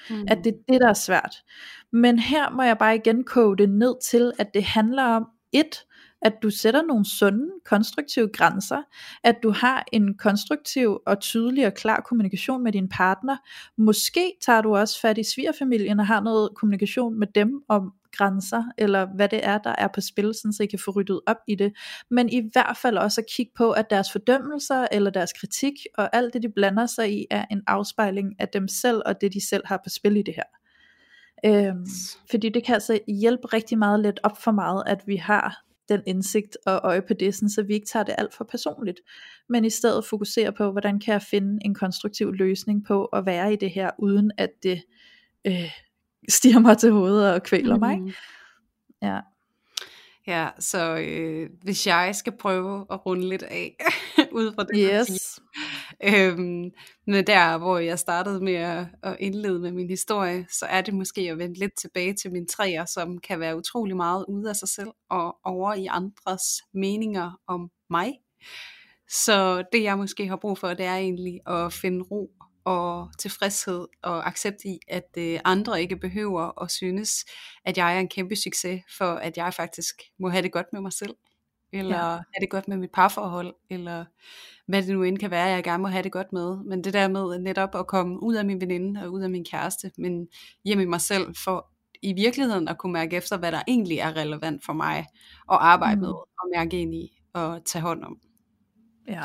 Mm. 0.09 0.25
At 0.27 0.37
det 0.43 0.49
er 0.49 0.73
det, 0.73 0.81
der 0.81 0.89
er 0.89 0.93
svært. 0.93 1.35
Men 1.91 2.19
her 2.19 2.49
må 2.49 2.63
jeg 2.63 2.77
bare 2.77 2.95
igen 2.95 3.23
koge 3.23 3.57
det 3.57 3.69
ned 3.69 3.95
til, 4.09 4.31
at 4.39 4.53
det 4.53 4.63
handler 4.63 5.03
om, 5.03 5.27
et, 5.51 5.85
at 6.21 6.33
du 6.43 6.49
sætter 6.49 6.81
nogle 6.81 7.05
sunde, 7.05 7.47
konstruktive 7.65 8.29
grænser, 8.33 8.81
at 9.23 9.35
du 9.43 9.51
har 9.51 9.85
en 9.91 10.17
konstruktiv 10.17 10.99
og 11.05 11.19
tydelig 11.19 11.67
og 11.67 11.73
klar 11.73 12.01
kommunikation 12.01 12.63
med 12.63 12.71
din 12.71 12.89
partner. 12.89 13.37
Måske 13.77 14.33
tager 14.45 14.61
du 14.61 14.75
også 14.75 15.01
fat 15.01 15.17
i 15.17 15.23
svigerfamilien 15.23 15.99
og 15.99 16.07
har 16.07 16.21
noget 16.21 16.49
kommunikation 16.55 17.19
med 17.19 17.27
dem 17.35 17.63
om 17.67 17.93
grænser, 18.17 18.63
eller 18.77 19.07
hvad 19.15 19.29
det 19.29 19.45
er, 19.45 19.57
der 19.57 19.75
er 19.77 19.87
på 19.87 20.01
spil, 20.01 20.33
så 20.33 20.63
I 20.63 20.65
kan 20.65 20.79
få 20.79 20.91
ryddet 20.91 21.21
op 21.25 21.37
i 21.47 21.55
det. 21.55 21.73
Men 22.11 22.29
i 22.29 22.49
hvert 22.51 22.77
fald 22.77 22.97
også 22.97 23.21
at 23.21 23.27
kigge 23.35 23.51
på, 23.57 23.71
at 23.71 23.89
deres 23.89 24.11
fordømmelser, 24.11 24.87
eller 24.91 25.11
deres 25.11 25.33
kritik, 25.33 25.73
og 25.97 26.15
alt 26.15 26.33
det, 26.33 26.43
de 26.43 26.49
blander 26.55 26.85
sig 26.85 27.13
i, 27.13 27.25
er 27.31 27.45
en 27.51 27.61
afspejling 27.67 28.35
af 28.39 28.47
dem 28.47 28.67
selv, 28.67 29.01
og 29.05 29.21
det 29.21 29.33
de 29.33 29.47
selv 29.47 29.63
har 29.65 29.77
på 29.77 29.89
spil 29.89 30.17
i 30.17 30.21
det 30.21 30.35
her. 30.35 30.43
Øhm, 31.45 31.85
fordi 32.29 32.49
det 32.49 32.65
kan 32.65 32.73
altså 32.73 32.99
hjælpe 33.07 33.47
rigtig 33.47 33.77
meget 33.77 33.99
let 33.99 34.19
op 34.23 34.41
for 34.43 34.51
meget, 34.51 34.83
at 34.87 35.03
vi 35.07 35.15
har 35.15 35.63
den 35.89 36.01
indsigt 36.07 36.57
og 36.65 36.79
øje 36.83 37.01
på 37.01 37.13
det, 37.13 37.35
sådan, 37.35 37.49
så 37.49 37.63
vi 37.63 37.73
ikke 37.73 37.87
tager 37.87 38.03
det 38.03 38.15
alt 38.17 38.33
for 38.33 38.43
personligt, 38.43 38.99
men 39.49 39.65
i 39.65 39.69
stedet 39.69 40.05
fokuserer 40.05 40.51
på, 40.51 40.71
hvordan 40.71 40.99
kan 40.99 41.11
jeg 41.11 41.21
finde 41.21 41.59
en 41.65 41.75
konstruktiv 41.75 42.33
løsning 42.33 42.85
på 42.85 43.05
at 43.05 43.25
være 43.25 43.53
i 43.53 43.55
det 43.55 43.71
her, 43.71 43.91
uden 43.99 44.31
at 44.37 44.49
det 44.63 44.83
øh, 45.47 45.71
stiger 46.29 46.59
mig 46.59 46.77
til 46.77 46.91
hovedet 46.91 47.33
og 47.33 47.43
kvæler 47.43 47.75
mm. 47.75 47.79
mig. 47.79 48.13
Ja. 49.01 49.19
Ja, 50.27 50.49
så 50.59 50.97
øh, 50.97 51.49
hvis 51.63 51.87
jeg 51.87 52.15
skal 52.15 52.33
prøve 52.37 52.85
at 52.91 53.05
runde 53.05 53.29
lidt 53.29 53.43
af, 53.43 53.75
ud 54.31 54.53
fra 54.55 54.63
det, 54.63 54.89
yes 54.93 55.39
øhm, 56.03 56.71
men 57.07 57.27
der, 57.27 57.57
hvor 57.57 57.77
jeg 57.77 57.99
startede 57.99 58.43
med 58.43 58.53
at, 58.53 58.85
at 59.03 59.17
indlede 59.19 59.59
med 59.59 59.71
min 59.71 59.89
historie, 59.89 60.45
så 60.49 60.65
er 60.65 60.81
det 60.81 60.93
måske 60.93 61.21
at 61.21 61.37
vende 61.37 61.59
lidt 61.59 61.71
tilbage 61.81 62.13
til 62.13 62.31
mine 62.31 62.47
træer, 62.47 62.85
som 62.85 63.17
kan 63.17 63.39
være 63.39 63.57
utrolig 63.57 63.95
meget 63.95 64.25
ude 64.27 64.49
af 64.49 64.55
sig 64.55 64.69
selv, 64.69 64.89
og 65.09 65.37
over 65.43 65.73
i 65.73 65.85
andres 65.85 66.43
meninger 66.73 67.39
om 67.47 67.71
mig. 67.89 68.13
Så 69.09 69.63
det 69.71 69.83
jeg 69.83 69.97
måske 69.97 70.27
har 70.27 70.35
brug 70.35 70.57
for, 70.57 70.73
det 70.73 70.85
er 70.85 70.95
egentlig 70.95 71.39
at 71.47 71.73
finde 71.73 72.05
ro 72.11 72.31
og 72.65 73.09
tilfredshed 73.19 73.87
og 74.03 74.27
accept 74.27 74.57
i, 74.65 74.79
at 74.87 75.09
øh, 75.17 75.39
andre 75.45 75.81
ikke 75.81 75.95
behøver 75.95 76.63
at 76.63 76.71
synes, 76.71 77.25
at 77.65 77.77
jeg 77.77 77.95
er 77.95 77.99
en 77.99 78.09
kæmpe 78.09 78.35
succes, 78.35 78.81
for 78.97 79.13
at 79.13 79.37
jeg 79.37 79.53
faktisk 79.53 79.95
må 80.19 80.29
have 80.29 80.41
det 80.41 80.51
godt 80.51 80.67
med 80.73 80.81
mig 80.81 80.93
selv, 80.93 81.15
eller 81.73 81.97
ja. 81.97 82.05
have 82.05 82.41
det 82.41 82.49
godt 82.49 82.67
med 82.67 82.77
mit 82.77 82.91
parforhold, 82.91 83.55
eller 83.69 84.05
hvad 84.67 84.83
det 84.83 84.95
nu 84.95 85.03
end 85.03 85.17
kan 85.17 85.31
være, 85.31 85.45
jeg 85.45 85.63
gerne 85.63 85.81
må 85.81 85.87
have 85.87 86.03
det 86.03 86.11
godt 86.11 86.33
med. 86.33 86.57
Men 86.63 86.83
det 86.83 86.93
der 86.93 87.07
med 87.07 87.39
netop 87.39 87.75
at 87.75 87.87
komme 87.87 88.23
ud 88.23 88.35
af 88.35 88.45
min 88.45 88.61
veninde 88.61 89.03
og 89.03 89.11
ud 89.11 89.21
af 89.21 89.29
min 89.29 89.45
kæreste, 89.45 89.91
men 89.97 90.27
hjem 90.65 90.79
i 90.79 90.85
mig 90.85 91.01
selv, 91.01 91.35
for 91.43 91.69
i 92.01 92.13
virkeligheden 92.13 92.67
at 92.67 92.77
kunne 92.77 92.93
mærke 92.93 93.15
efter, 93.15 93.37
hvad 93.37 93.51
der 93.51 93.61
egentlig 93.67 93.97
er 93.97 94.15
relevant 94.15 94.65
for 94.65 94.73
mig 94.73 94.97
at 95.51 95.57
arbejde 95.61 95.95
mm. 95.95 96.01
med, 96.01 96.09
og 96.09 96.49
mærke 96.55 96.81
ind 96.81 96.95
i, 96.95 97.21
og 97.33 97.65
tage 97.65 97.81
hånd 97.81 98.03
om. 98.03 98.17
Ja. 99.07 99.23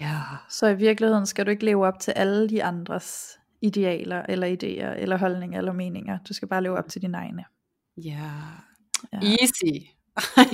Ja. 0.00 0.20
Så 0.48 0.66
i 0.66 0.76
virkeligheden 0.76 1.26
skal 1.26 1.46
du 1.46 1.50
ikke 1.50 1.64
leve 1.64 1.86
op 1.86 1.98
til 2.00 2.10
alle 2.10 2.48
de 2.48 2.64
andres 2.64 3.38
idealer, 3.62 4.22
eller 4.28 4.46
idéer, 4.46 5.00
eller 5.00 5.18
holdninger, 5.18 5.58
eller 5.58 5.72
meninger. 5.72 6.18
Du 6.28 6.34
skal 6.34 6.48
bare 6.48 6.62
leve 6.62 6.78
op 6.78 6.88
til 6.88 7.02
dine 7.02 7.16
egne. 7.16 7.44
Ja. 7.96 8.30
ja. 9.12 9.18
Easy. 9.18 9.93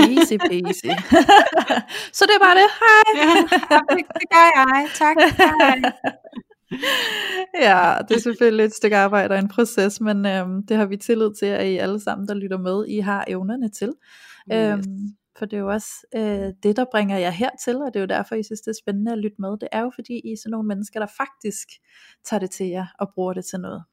Easy 0.09 0.37
peasy. 0.49 0.91
så 2.19 2.25
det 2.31 2.37
bare 2.45 2.57
det. 2.61 2.69
Hej. 2.83 3.09
ja, 3.21 3.79
det 4.21 4.27
gør 4.33 4.47
jeg. 4.59 4.89
Tak. 4.95 5.17
Hej. 5.39 5.93
ja, 7.69 7.99
det 8.09 8.17
er 8.17 8.21
selvfølgelig 8.21 8.65
et 8.65 8.75
stykke 8.75 8.97
arbejde 8.97 9.33
og 9.33 9.39
en 9.39 9.49
proces, 9.49 10.01
men 10.01 10.27
øhm, 10.27 10.67
det 10.67 10.77
har 10.77 10.87
vi 10.87 10.97
tillid 10.97 11.35
til, 11.39 11.47
at 11.47 11.67
I 11.67 11.77
alle 11.77 12.01
sammen, 12.01 12.29
der 12.29 12.35
lytter 12.35 12.59
med, 12.59 12.87
I 12.89 12.99
har 12.99 13.25
evnerne 13.29 13.69
til. 13.69 13.93
Yes. 14.53 14.57
Øhm, 14.57 15.17
for 15.39 15.47
det 15.47 15.57
er 15.57 15.61
jo 15.61 15.71
også 15.71 15.91
øh, 16.15 16.53
det, 16.63 16.77
der 16.77 16.85
bringer 16.93 17.19
jer 17.19 17.31
hertil, 17.31 17.77
og 17.77 17.87
det 17.95 17.97
er 17.97 18.01
jo 18.01 18.07
derfor, 18.07 18.35
I 18.35 18.43
synes, 18.43 18.61
det 18.61 18.71
er 18.71 18.81
spændende 18.83 19.13
at 19.13 19.19
lytte 19.19 19.37
med. 19.39 19.51
Det 19.51 19.69
er 19.73 19.81
jo 19.81 19.91
fordi, 19.95 20.21
I 20.25 20.33
er 20.33 20.37
sådan 20.37 20.51
nogle 20.51 20.69
mennesker, 20.69 21.01
der 21.01 21.07
faktisk 21.17 21.69
tager 22.25 22.41
det 22.41 22.51
til 22.51 22.67
jer 22.67 22.87
og 22.99 23.11
bruger 23.15 23.33
det 23.33 23.45
til 23.45 23.61
noget. 23.61 23.85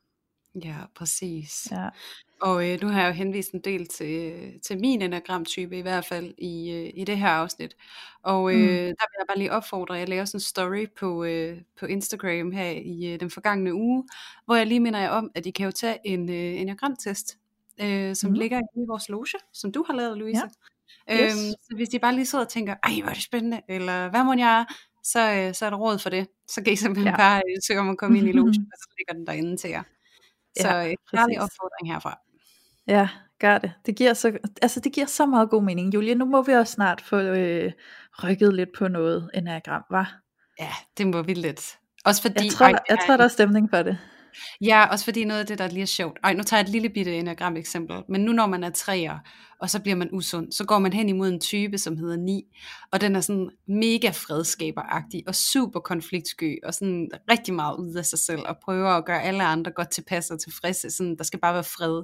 Ja, 0.63 0.77
præcis. 0.95 1.67
Ja. 1.71 1.89
Og 2.41 2.69
øh, 2.69 2.81
nu 2.81 2.87
har 2.87 3.01
jeg 3.01 3.07
jo 3.07 3.13
henvist 3.13 3.51
en 3.51 3.61
del 3.61 3.87
til, 3.87 4.33
til 4.63 4.79
min 4.79 5.01
enagramtype, 5.01 5.77
i 5.77 5.81
hvert 5.81 6.05
fald 6.05 6.33
i, 6.37 6.71
øh, 6.71 6.91
i 6.93 7.03
det 7.03 7.17
her 7.17 7.27
afsnit. 7.27 7.75
Og 8.23 8.53
øh, 8.53 8.59
mm. 8.59 8.67
der 8.67 8.83
vil 8.83 9.17
jeg 9.19 9.25
bare 9.27 9.37
lige 9.37 9.51
opfordre, 9.51 9.93
jeg 9.93 10.09
lavede 10.09 10.27
sådan 10.27 10.37
en 10.37 10.41
story 10.41 10.85
på, 10.99 11.23
øh, 11.23 11.57
på 11.79 11.85
Instagram 11.85 12.51
her 12.51 12.69
i 12.69 13.13
øh, 13.13 13.19
den 13.19 13.29
forgangne 13.29 13.73
uge, 13.73 14.07
hvor 14.45 14.55
jeg 14.55 14.67
lige 14.67 14.79
minder 14.79 14.99
jer 14.99 15.09
om, 15.09 15.31
at 15.35 15.45
I 15.45 15.51
kan 15.51 15.65
jo 15.65 15.71
tage 15.71 15.97
en 16.03 16.29
øh, 16.29 16.61
enagramtest, 16.61 17.37
øh, 17.81 18.15
som 18.15 18.29
mm. 18.29 18.33
ligger 18.33 18.59
i 18.59 18.85
vores 18.87 19.09
loge, 19.09 19.39
som 19.53 19.71
du 19.71 19.83
har 19.87 19.93
lavet, 19.93 20.17
Louise. 20.17 20.41
Ja. 20.41 20.47
Yes. 21.11 21.33
Øhm, 21.33 21.53
så 21.63 21.75
hvis 21.75 21.89
de 21.89 21.99
bare 21.99 22.15
lige 22.15 22.25
sidder 22.25 22.45
og 22.45 22.51
tænker, 22.51 22.75
ej 22.83 22.91
hvor 23.01 23.09
er 23.09 23.13
det 23.13 23.23
spændende, 23.23 23.61
eller 23.69 24.09
hvad 24.09 24.23
må 24.23 24.33
jeg, 24.33 24.65
så, 25.03 25.33
øh, 25.33 25.53
så 25.53 25.65
er 25.65 25.69
der 25.69 25.77
råd 25.77 25.99
for 25.99 26.09
det. 26.09 26.27
Så 26.47 26.63
kan 26.63 26.73
I 26.73 26.75
simpelthen 26.75 27.13
ja. 27.13 27.17
bare 27.17 27.41
øh, 27.49 27.57
søge 27.67 27.79
om 27.79 27.89
at 27.89 27.97
komme 27.97 28.17
ind 28.17 28.27
i 28.27 28.31
logen, 28.31 28.49
og 28.73 28.77
så 28.81 28.87
ligger 28.97 29.13
den 29.13 29.27
derinde 29.27 29.57
til 29.57 29.69
jer. 29.69 29.83
Så 30.61 30.67
ja, 30.67 30.89
øh, 30.89 30.95
kærlig 31.11 31.41
opfordring 31.41 31.93
herfra. 31.93 32.26
Ja, 32.87 33.09
gør 33.39 33.57
det. 33.57 33.71
Det 33.85 33.95
giver, 33.95 34.13
så, 34.13 34.37
altså, 34.61 34.79
det 34.79 34.93
giver 34.93 35.07
så 35.07 35.25
meget 35.25 35.49
god 35.49 35.63
mening. 35.63 35.93
Julie, 35.93 36.15
nu 36.15 36.25
må 36.25 36.41
vi 36.41 36.51
også 36.51 36.73
snart 36.73 37.01
få 37.01 37.17
øh, 37.17 37.71
rykket 38.23 38.53
lidt 38.53 38.69
på 38.77 38.87
noget 38.87 39.29
enagram, 39.33 39.83
var? 39.91 40.21
Ja, 40.59 40.71
det 40.97 41.07
må 41.07 41.21
vi 41.21 41.33
lidt. 41.33 41.77
Også 42.05 42.21
fordi, 42.21 42.43
jeg 42.43 42.51
tror, 42.51 42.65
ej, 42.65 42.79
jeg 42.89 42.97
tror 43.05 43.17
der 43.17 43.23
er 43.23 43.27
stemning 43.27 43.69
for 43.69 43.83
det. 43.83 43.97
Ja, 44.61 44.85
også 44.85 45.05
fordi 45.05 45.25
noget 45.25 45.39
af 45.39 45.47
det, 45.47 45.57
der 45.57 45.67
lige 45.67 45.81
er 45.81 45.85
sjovt. 45.85 46.19
Ej, 46.23 46.33
nu 46.33 46.43
tager 46.43 46.59
jeg 46.59 46.65
et 46.65 46.71
lille 46.71 46.89
bitte 46.89 47.15
enagram 47.15 47.57
eksempel. 47.57 47.97
Men 48.09 48.21
nu 48.21 48.31
når 48.31 48.47
man 48.47 48.63
er 48.63 48.69
træer, 48.69 49.19
og 49.59 49.69
så 49.69 49.81
bliver 49.81 49.95
man 49.95 50.09
usund, 50.13 50.51
så 50.51 50.65
går 50.65 50.79
man 50.79 50.93
hen 50.93 51.09
imod 51.09 51.29
en 51.29 51.39
type, 51.39 51.77
som 51.77 51.97
hedder 51.97 52.17
9. 52.17 52.43
Og 52.91 53.01
den 53.01 53.15
er 53.15 53.21
sådan 53.21 53.49
mega 53.67 54.09
fredskaberagtig, 54.09 55.23
og 55.27 55.35
super 55.35 55.79
konfliktsky, 55.79 56.59
og 56.63 56.73
sådan 56.73 57.09
rigtig 57.31 57.53
meget 57.53 57.77
ud 57.77 57.95
af 57.95 58.05
sig 58.05 58.19
selv, 58.19 58.41
og 58.45 58.57
prøver 58.63 58.89
at 58.89 59.05
gøre 59.05 59.23
alle 59.23 59.43
andre 59.43 59.71
godt 59.71 59.89
tilpas 59.89 60.31
og 60.31 60.39
tilfredse. 60.41 60.89
Sådan, 60.89 61.17
der 61.17 61.23
skal 61.23 61.39
bare 61.39 61.53
være 61.53 61.63
fred. 61.63 62.03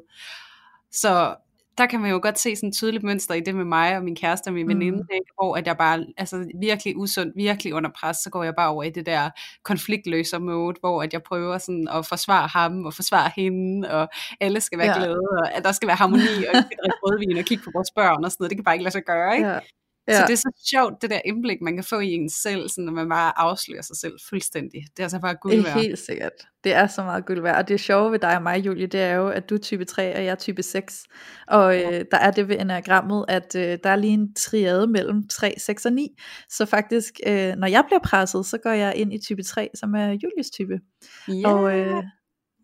Så 0.93 1.35
der 1.77 1.85
kan 1.85 1.99
man 1.99 2.11
jo 2.11 2.19
godt 2.21 2.39
se 2.39 2.55
sådan 2.55 2.69
et 2.69 2.75
tydeligt 2.75 3.03
mønster 3.03 3.33
i 3.33 3.39
det 3.39 3.55
med 3.55 3.65
mig 3.65 3.97
og 3.97 4.03
min 4.03 4.15
kæreste 4.15 4.47
og 4.47 4.53
min 4.53 4.67
veninde, 4.67 4.97
mm. 4.97 5.07
hvor 5.35 5.55
at 5.57 5.67
jeg 5.67 5.77
bare, 5.77 6.05
altså 6.17 6.51
virkelig 6.59 6.97
usund, 6.97 7.31
virkelig 7.35 7.73
under 7.73 7.89
pres, 7.99 8.17
så 8.17 8.29
går 8.29 8.43
jeg 8.43 8.53
bare 8.57 8.69
over 8.69 8.83
i 8.83 8.89
det 8.89 9.05
der 9.05 9.29
konfliktløser 9.63 10.39
mode, 10.39 10.75
hvor 10.79 11.03
at 11.03 11.13
jeg 11.13 11.23
prøver 11.23 11.57
sådan 11.57 11.87
at 11.93 12.05
forsvare 12.05 12.47
ham 12.47 12.85
og 12.85 12.93
forsvare 12.93 13.31
hende, 13.35 13.91
og 13.91 14.07
alle 14.39 14.61
skal 14.61 14.79
være 14.79 14.87
ja. 14.87 14.97
glade, 14.97 15.21
og 15.41 15.53
at 15.53 15.63
der 15.63 15.71
skal 15.71 15.87
være 15.87 15.95
harmoni, 15.95 16.45
og 16.47 16.53
jeg 16.53 16.63
skal 16.65 16.77
drikke 16.83 16.97
rødvin 17.03 17.37
og 17.37 17.45
kigge 17.45 17.63
på 17.63 17.71
vores 17.73 17.91
børn 17.95 18.23
og 18.25 18.31
sådan 18.31 18.41
noget, 18.43 18.49
det 18.49 18.57
kan 18.57 18.63
bare 18.63 18.75
ikke 18.75 18.83
lade 18.83 18.93
sig 18.93 19.03
gøre, 19.05 19.35
ikke? 19.35 19.49
Ja. 19.49 19.59
Ja. 20.07 20.13
Så 20.13 20.23
det 20.27 20.33
er 20.33 20.37
så 20.37 20.51
sjovt, 20.71 21.01
det 21.01 21.09
der 21.09 21.19
indblik, 21.25 21.61
man 21.61 21.75
kan 21.75 21.83
få 21.83 21.99
i 21.99 22.11
en 22.11 22.29
selv, 22.29 22.69
sådan, 22.69 22.83
når 22.83 22.91
man 22.91 23.09
bare 23.09 23.39
afslører 23.39 23.81
sig 23.81 23.95
selv 23.97 24.13
fuldstændig. 24.29 24.81
Det 24.81 24.99
er 24.99 25.03
altså 25.03 25.19
bare 25.19 25.35
guld 25.35 25.63
værd. 25.63 25.73
Helt 25.73 25.99
sikkert. 25.99 26.31
Det 26.63 26.73
er 26.73 26.87
så 26.87 27.03
meget 27.03 27.25
guld 27.25 27.41
værd. 27.41 27.55
Og 27.55 27.67
det 27.67 27.79
sjove 27.79 28.11
ved 28.11 28.19
dig 28.19 28.35
og 28.35 28.43
mig, 28.43 28.65
Julie, 28.65 28.87
det 28.87 29.01
er 29.01 29.13
jo, 29.13 29.29
at 29.29 29.49
du 29.49 29.55
er 29.55 29.59
type 29.59 29.85
3, 29.85 30.15
og 30.15 30.23
jeg 30.23 30.31
er 30.31 30.35
type 30.35 30.63
6. 30.63 31.03
Og 31.47 31.75
ja. 31.75 31.99
øh, 31.99 32.05
der 32.11 32.17
er 32.17 32.31
det 32.31 32.47
ved 32.47 32.59
enagrammet, 32.59 33.25
at 33.27 33.55
øh, 33.55 33.77
der 33.83 33.89
er 33.89 33.95
lige 33.95 34.13
en 34.13 34.33
triade 34.33 34.87
mellem 34.87 35.27
3, 35.27 35.53
6 35.57 35.85
og 35.85 35.93
9. 35.93 36.07
Så 36.49 36.65
faktisk, 36.65 37.13
øh, 37.27 37.53
når 37.55 37.67
jeg 37.67 37.83
bliver 37.87 37.99
presset, 38.03 38.45
så 38.45 38.57
går 38.57 38.71
jeg 38.71 38.93
ind 38.95 39.13
i 39.13 39.17
type 39.17 39.43
3, 39.43 39.69
som 39.75 39.95
er 39.95 40.07
Julies 40.07 40.49
type. 40.49 40.79
Ja. 41.27 41.49
Og 41.49 41.79
øh, 41.79 42.03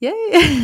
Yay! 0.03 0.11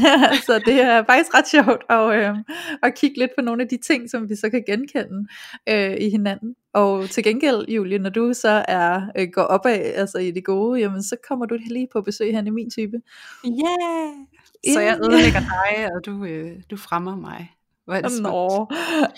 så 0.47 0.61
det 0.65 0.81
er 0.81 1.03
faktisk 1.03 1.33
ret 1.33 1.47
sjovt 1.47 1.83
at, 1.89 2.15
øh, 2.15 2.35
at 2.83 2.95
kigge 2.95 3.19
lidt 3.19 3.31
på 3.37 3.41
nogle 3.41 3.61
af 3.63 3.67
de 3.67 3.77
ting, 3.77 4.09
som 4.09 4.29
vi 4.29 4.35
så 4.35 4.49
kan 4.49 4.63
genkende 4.67 5.27
øh, 5.69 5.95
i 5.99 6.09
hinanden. 6.09 6.55
Og 6.73 7.09
til 7.09 7.23
gengæld, 7.23 7.69
Julie, 7.69 7.99
når 7.99 8.09
du 8.09 8.33
så 8.33 8.65
er 8.67 9.01
øh, 9.17 9.27
går 9.33 9.41
op 9.41 9.65
af, 9.65 9.93
altså 9.95 10.17
i 10.17 10.31
det 10.31 10.45
gode, 10.45 10.79
jamen 10.79 11.03
så 11.03 11.15
kommer 11.27 11.45
du 11.45 11.57
lige 11.67 11.87
på 11.93 12.01
besøg 12.01 12.33
hen 12.33 12.47
i 12.47 12.49
min 12.49 12.69
type. 12.69 12.97
Yeah! 13.45 14.73
Så 14.73 14.79
jeg 14.79 14.99
ødelægger 15.03 15.39
dig, 15.39 15.95
og 15.95 16.05
du, 16.05 16.25
øh, 16.25 16.51
du 16.71 16.77
fremmer 16.77 17.15
mig. 17.15 17.51
Hvor 17.85 17.93
er 17.93 18.01
det 18.01 18.21
Nå, 18.21 18.67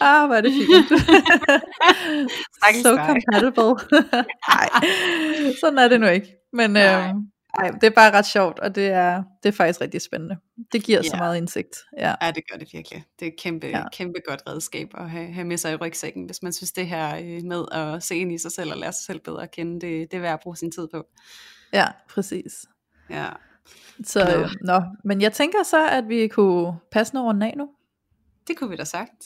ah, 0.01 0.27
hvor 0.27 0.35
er 0.35 0.41
det 0.41 0.51
fint. 0.51 0.89
so 2.85 2.95
compatible. 2.95 3.99
Nej, 4.49 4.69
sådan 5.61 5.77
er 5.79 5.87
det 5.87 5.99
nu 5.99 6.07
ikke. 6.07 6.35
Men 6.53 6.77
øh, 6.77 7.13
Nej, 7.57 7.69
det 7.69 7.83
er 7.83 7.89
bare 7.89 8.11
ret 8.11 8.25
sjovt, 8.25 8.59
og 8.59 8.75
det 8.75 8.87
er, 8.87 9.23
det 9.43 9.49
er 9.49 9.53
faktisk 9.53 9.81
rigtig 9.81 10.01
spændende. 10.01 10.37
Det 10.71 10.83
giver 10.83 10.99
ja. 11.03 11.09
så 11.09 11.15
meget 11.17 11.37
indsigt. 11.37 11.77
Ja. 11.97 12.15
ja, 12.21 12.31
det 12.31 12.43
gør 12.51 12.57
det 12.57 12.73
virkelig. 12.73 13.03
Det 13.19 13.27
er 13.27 13.31
et 13.31 13.39
kæmpe, 13.39 13.67
ja. 13.67 13.89
kæmpe 13.93 14.19
godt 14.27 14.41
redskab 14.47 14.89
at 14.97 15.09
have, 15.09 15.33
have 15.33 15.47
med 15.47 15.57
sig 15.57 15.71
i 15.71 15.75
rygsækken, 15.75 16.25
hvis 16.25 16.43
man 16.43 16.53
synes 16.53 16.71
det 16.71 16.87
her 16.87 17.17
øh, 17.17 17.43
med 17.43 17.65
at 17.71 18.03
se 18.03 18.15
ind 18.15 18.31
i 18.31 18.37
sig 18.37 18.51
selv 18.51 18.71
og 18.71 18.77
lære 18.77 18.93
sig 18.93 19.05
selv 19.05 19.19
bedre 19.19 19.43
at 19.43 19.51
kende, 19.51 19.73
det, 19.73 20.11
det 20.11 20.17
er 20.17 20.21
værd 20.21 20.33
at 20.33 20.39
bruge 20.39 20.57
sin 20.57 20.71
tid 20.71 20.87
på. 20.93 21.05
Ja, 21.73 21.87
præcis. 22.09 22.65
Ja. 23.09 23.27
Så, 24.03 24.19
ja. 24.19 24.39
Øh, 24.39 24.49
nå, 24.61 24.81
men 25.03 25.21
jeg 25.21 25.33
tænker 25.33 25.63
så, 25.63 25.87
at 25.87 26.07
vi 26.07 26.27
kunne 26.27 26.73
passe 26.91 27.13
nogle 27.13 27.47
af 27.47 27.53
nu. 27.57 27.69
Det 28.47 28.57
kunne 28.57 28.69
vi 28.69 28.75
da 28.75 28.83
sagt. 28.83 29.25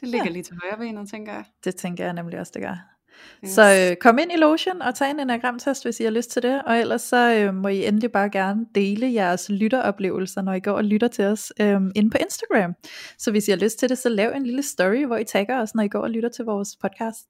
Det 0.00 0.08
ligger 0.08 0.26
ja. 0.26 0.30
lige 0.32 0.42
til 0.42 0.58
højre 0.62 0.78
benet, 0.78 1.10
tænker 1.10 1.32
jeg. 1.32 1.44
Det 1.64 1.76
tænker 1.76 2.04
jeg 2.04 2.12
nemlig 2.12 2.40
også, 2.40 2.52
det 2.54 2.62
gør. 2.62 2.97
Yes. 3.44 3.50
Så 3.50 3.88
øh, 3.90 3.96
kom 3.96 4.18
ind 4.18 4.32
i 4.32 4.36
lotion 4.36 4.82
og 4.82 4.94
tag 4.94 5.10
en 5.10 5.20
enagramtest, 5.20 5.84
hvis 5.84 6.00
I 6.00 6.04
har 6.04 6.10
lyst 6.10 6.30
til 6.30 6.42
det. 6.42 6.62
Og 6.66 6.78
ellers 6.78 7.02
så 7.02 7.34
øh, 7.34 7.54
må 7.54 7.68
I 7.68 7.86
endelig 7.86 8.12
bare 8.12 8.30
gerne 8.30 8.66
dele 8.74 9.12
jeres 9.12 9.48
lytteroplevelser, 9.48 10.42
når 10.42 10.52
I 10.52 10.60
går 10.60 10.72
og 10.72 10.84
lytter 10.84 11.08
til 11.08 11.24
os 11.24 11.52
øh, 11.60 11.80
inde 11.94 12.10
på 12.10 12.18
Instagram. 12.20 12.74
Så 13.18 13.30
hvis 13.30 13.48
I 13.48 13.50
har 13.50 13.58
lyst 13.58 13.78
til 13.78 13.88
det, 13.88 13.98
så 13.98 14.08
lav 14.08 14.32
en 14.32 14.46
lille 14.46 14.62
story, 14.62 15.06
hvor 15.06 15.16
I 15.16 15.24
tagger 15.24 15.60
os, 15.60 15.74
når 15.74 15.82
I 15.82 15.88
går 15.88 16.00
og 16.00 16.10
lytter 16.10 16.28
til 16.28 16.44
vores 16.44 16.76
podcast. 16.76 17.26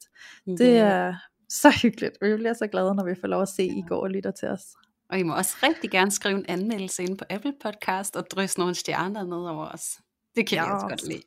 Yeah. 0.48 0.58
Det 0.58 0.78
er 0.78 1.14
så 1.48 1.70
hyggeligt. 1.82 2.18
Vi 2.22 2.36
bliver 2.36 2.54
så 2.54 2.66
glade, 2.66 2.94
når 2.94 3.04
vi 3.04 3.14
får 3.20 3.28
lov 3.28 3.42
at 3.42 3.48
se, 3.48 3.62
at 3.62 3.68
I 3.68 3.84
går 3.88 4.02
og 4.02 4.10
lytter 4.10 4.30
til 4.30 4.48
os. 4.48 4.62
Og 5.10 5.18
I 5.18 5.22
må 5.22 5.34
også 5.34 5.56
rigtig 5.62 5.90
gerne 5.90 6.10
skrive 6.10 6.38
en 6.38 6.44
anmeldelse 6.48 7.02
ind 7.02 7.18
på 7.18 7.24
Apple 7.30 7.52
Podcast 7.62 8.16
og 8.16 8.24
drysse 8.30 8.58
nogle 8.58 8.74
stjerner 8.74 9.24
ned 9.24 9.48
over 9.48 9.66
os. 9.66 9.98
Det 10.36 10.46
kan 10.46 10.58
ja. 10.58 10.64
jeg 10.64 10.72
også 10.72 10.86
godt 10.86 11.08
lide. 11.08 11.22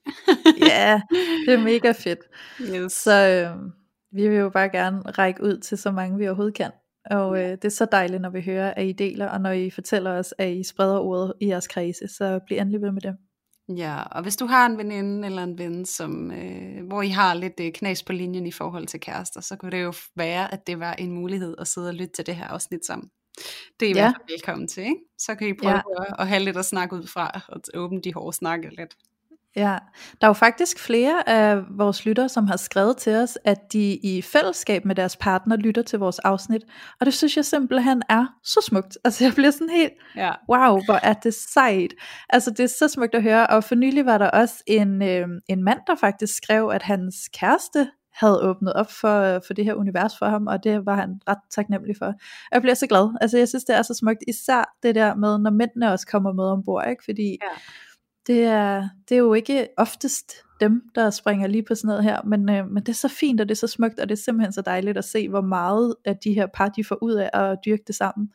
ja, 0.71 1.01
det 1.45 1.53
er 1.53 1.63
mega 1.63 1.91
fedt. 1.91 2.19
Yes. 2.75 2.93
Så 2.93 3.11
øh, 3.11 3.71
vi 4.11 4.27
vil 4.27 4.37
jo 4.37 4.49
bare 4.49 4.69
gerne 4.69 5.01
række 5.01 5.43
ud 5.43 5.57
til 5.57 5.77
så 5.77 5.91
mange 5.91 6.17
vi 6.17 6.27
overhovedet 6.27 6.55
kan. 6.55 6.71
Og 7.05 7.37
øh, 7.37 7.51
det 7.51 7.65
er 7.65 7.69
så 7.69 7.87
dejligt, 7.91 8.21
når 8.21 8.29
vi 8.29 8.41
hører, 8.41 8.73
at 8.73 8.85
I 8.85 8.91
deler, 8.91 9.27
og 9.27 9.41
når 9.41 9.51
I 9.51 9.69
fortæller 9.69 10.11
os, 10.11 10.33
at 10.37 10.53
I 10.53 10.63
spreder 10.63 10.99
ordet 10.99 11.33
i 11.41 11.47
jeres 11.47 11.67
kredse, 11.67 12.07
så 12.07 12.39
bliv 12.45 12.57
endelig 12.57 12.81
ved 12.81 12.91
med 12.91 13.01
det. 13.01 13.15
Ja, 13.77 14.03
og 14.03 14.21
hvis 14.21 14.37
du 14.37 14.45
har 14.45 14.65
en 14.65 14.77
veninde 14.77 15.27
eller 15.27 15.43
en 15.43 15.57
ven, 15.57 15.85
som, 15.85 16.31
øh, 16.31 16.87
hvor 16.87 17.01
I 17.01 17.09
har 17.09 17.33
lidt 17.33 17.59
øh, 17.61 17.71
knas 17.71 18.03
på 18.03 18.13
linjen 18.13 18.47
i 18.47 18.51
forhold 18.51 18.87
til 18.87 18.99
kærester, 18.99 19.41
så 19.41 19.55
kunne 19.55 19.71
det 19.71 19.83
jo 19.83 19.93
være, 20.15 20.53
at 20.53 20.67
det 20.67 20.79
var 20.79 20.93
en 20.93 21.11
mulighed 21.11 21.55
at 21.59 21.67
sidde 21.67 21.87
og 21.87 21.93
lytte 21.93 22.13
til 22.13 22.25
det 22.25 22.35
her 22.35 22.45
afsnit 22.47 22.85
sammen. 22.85 23.09
Det 23.79 23.85
er 23.85 23.89
I 23.89 23.93
ja. 23.95 24.01
hvert 24.01 24.15
fald 24.17 24.37
velkommen 24.37 24.67
til, 24.67 24.83
ikke? 24.83 25.01
Så 25.17 25.35
kan 25.35 25.47
I 25.47 25.53
prøve 25.53 25.73
ja. 25.73 25.81
at, 25.99 26.15
at 26.19 26.27
have 26.27 26.43
lidt 26.43 26.57
at 26.57 26.65
snakke 26.65 26.95
ud 26.95 27.07
fra, 27.07 27.41
og 27.47 27.61
åbne 27.73 28.01
de 28.01 28.13
hårde 28.13 28.37
snakke 28.37 28.69
lidt. 28.69 28.95
Ja, 29.55 29.77
der 30.21 30.27
er 30.27 30.27
jo 30.27 30.33
faktisk 30.33 30.79
flere 30.79 31.29
af 31.29 31.63
vores 31.69 32.05
lyttere, 32.05 32.29
som 32.29 32.47
har 32.47 32.57
skrevet 32.57 32.97
til 32.97 33.15
os, 33.15 33.37
at 33.45 33.73
de 33.73 33.93
i 34.03 34.21
fællesskab 34.21 34.85
med 34.85 34.95
deres 34.95 35.17
partner 35.17 35.55
lytter 35.55 35.81
til 35.81 35.99
vores 35.99 36.19
afsnit, 36.19 36.61
og 36.99 37.05
det 37.05 37.13
synes 37.13 37.37
jeg 37.37 37.45
simpelthen 37.45 38.01
er 38.09 38.25
så 38.43 38.65
smukt. 38.67 38.97
Altså 39.03 39.23
jeg 39.23 39.33
bliver 39.33 39.51
sådan 39.51 39.69
helt, 39.69 39.93
ja. 40.15 40.31
wow, 40.49 40.81
hvor 40.85 40.99
er 41.03 41.13
det 41.13 41.33
sejt. 41.33 41.93
Altså 42.29 42.51
det 42.51 42.59
er 42.59 42.67
så 42.67 42.87
smukt 42.87 43.15
at 43.15 43.23
høre, 43.23 43.47
og 43.47 43.63
for 43.63 43.75
nylig 43.75 44.05
var 44.05 44.17
der 44.17 44.29
også 44.29 44.63
en, 44.67 45.01
øh, 45.01 45.27
en 45.47 45.63
mand, 45.63 45.79
der 45.87 45.95
faktisk 45.95 46.35
skrev, 46.35 46.69
at 46.73 46.83
hans 46.83 47.15
kæreste 47.33 47.91
havde 48.13 48.41
åbnet 48.41 48.73
op 48.73 48.91
for, 48.91 49.41
for 49.47 49.53
det 49.53 49.65
her 49.65 49.73
univers 49.73 50.17
for 50.17 50.25
ham, 50.25 50.47
og 50.47 50.63
det 50.63 50.85
var 50.85 50.95
han 50.95 51.21
ret 51.29 51.37
taknemmelig 51.51 51.95
for. 51.97 52.13
Jeg 52.51 52.61
bliver 52.61 52.75
så 52.75 52.87
glad. 52.87 53.17
Altså 53.21 53.37
jeg 53.37 53.47
synes, 53.47 53.63
det 53.63 53.75
er 53.75 53.81
så 53.81 53.93
smukt, 53.93 54.23
især 54.27 54.75
det 54.83 54.95
der 54.95 55.15
med, 55.15 55.37
når 55.37 55.51
mændene 55.51 55.91
også 55.91 56.07
kommer 56.07 56.33
med 56.33 56.43
ombord, 56.43 56.89
ikke? 56.89 57.03
fordi... 57.05 57.37
Ja 57.41 57.57
det 58.27 58.43
er, 58.43 58.89
det 59.09 59.15
er 59.15 59.19
jo 59.19 59.33
ikke 59.33 59.67
oftest 59.77 60.33
dem, 60.59 60.83
der 60.95 61.09
springer 61.09 61.47
lige 61.47 61.63
på 61.63 61.75
sådan 61.75 61.87
noget 61.87 62.03
her, 62.03 62.21
men, 62.25 62.49
øh, 62.49 62.67
men 62.67 62.83
det 62.83 62.89
er 62.89 62.93
så 62.93 63.07
fint, 63.07 63.41
og 63.41 63.49
det 63.49 63.55
er 63.55 63.59
så 63.59 63.67
smukt, 63.67 63.99
og 63.99 64.09
det 64.09 64.17
er 64.17 64.21
simpelthen 64.21 64.53
så 64.53 64.61
dejligt 64.61 64.97
at 64.97 65.05
se, 65.05 65.29
hvor 65.29 65.41
meget 65.41 65.95
af 66.05 66.17
de 66.17 66.33
her 66.33 66.47
par, 66.53 66.69
de 66.69 66.83
får 66.83 66.97
ud 67.03 67.13
af 67.13 67.29
at 67.33 67.57
dyrke 67.65 67.83
det 67.87 67.95
sammen. 67.95 68.29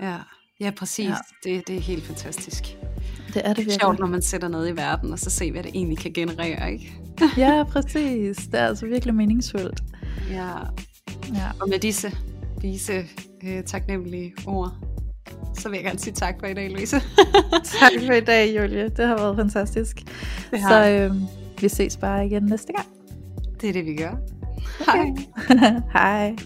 Ja, 0.00 0.16
ja 0.60 0.70
præcis. 0.70 1.08
Ja. 1.08 1.14
Det, 1.44 1.68
det 1.68 1.76
er 1.76 1.80
helt 1.80 2.04
fantastisk. 2.04 2.62
Det 3.34 3.42
er 3.44 3.48
det 3.48 3.56
virkelig. 3.56 3.80
sjovt, 3.80 3.98
når 3.98 4.06
man 4.06 4.22
sætter 4.22 4.48
noget 4.48 4.68
i 4.68 4.76
verden, 4.76 5.12
og 5.12 5.18
så 5.18 5.30
ser, 5.30 5.52
hvad 5.52 5.62
det 5.62 5.70
egentlig 5.74 5.98
kan 5.98 6.12
generere, 6.12 6.72
ikke? 6.72 6.94
ja, 7.44 7.64
præcis. 7.64 8.36
Det 8.36 8.60
er 8.60 8.66
altså 8.66 8.86
virkelig 8.86 9.14
meningsfuldt. 9.14 9.82
Ja. 10.30 10.52
ja. 11.34 11.50
Og 11.60 11.68
med 11.68 11.78
disse 11.78 12.12
vise, 12.62 13.04
øh, 13.44 13.64
taknemmelige 13.64 14.34
ord, 14.46 14.72
så 15.58 15.68
vil 15.68 15.76
jeg 15.76 15.84
gerne 15.84 15.98
sige 15.98 16.14
tak 16.14 16.34
for 16.40 16.46
i 16.46 16.54
dag, 16.54 16.70
Louise. 16.70 16.96
tak 17.80 17.92
for 18.06 18.12
i 18.12 18.20
dag, 18.20 18.56
Julie. 18.56 18.88
Det 18.88 19.06
har 19.06 19.16
været 19.16 19.36
fantastisk. 19.36 20.02
Det 20.50 20.60
har. 20.60 20.84
Så 20.84 20.90
øh, 20.90 21.12
vi 21.60 21.68
ses 21.68 21.96
bare 21.96 22.26
igen 22.26 22.42
næste 22.42 22.72
gang. 22.72 22.88
Det 23.60 23.68
er 23.68 23.72
det, 23.72 23.86
vi 23.86 23.96
gør. 23.96 24.16
Okay. 24.88 25.16
Hej. 25.48 25.72
Hej. 25.92 26.36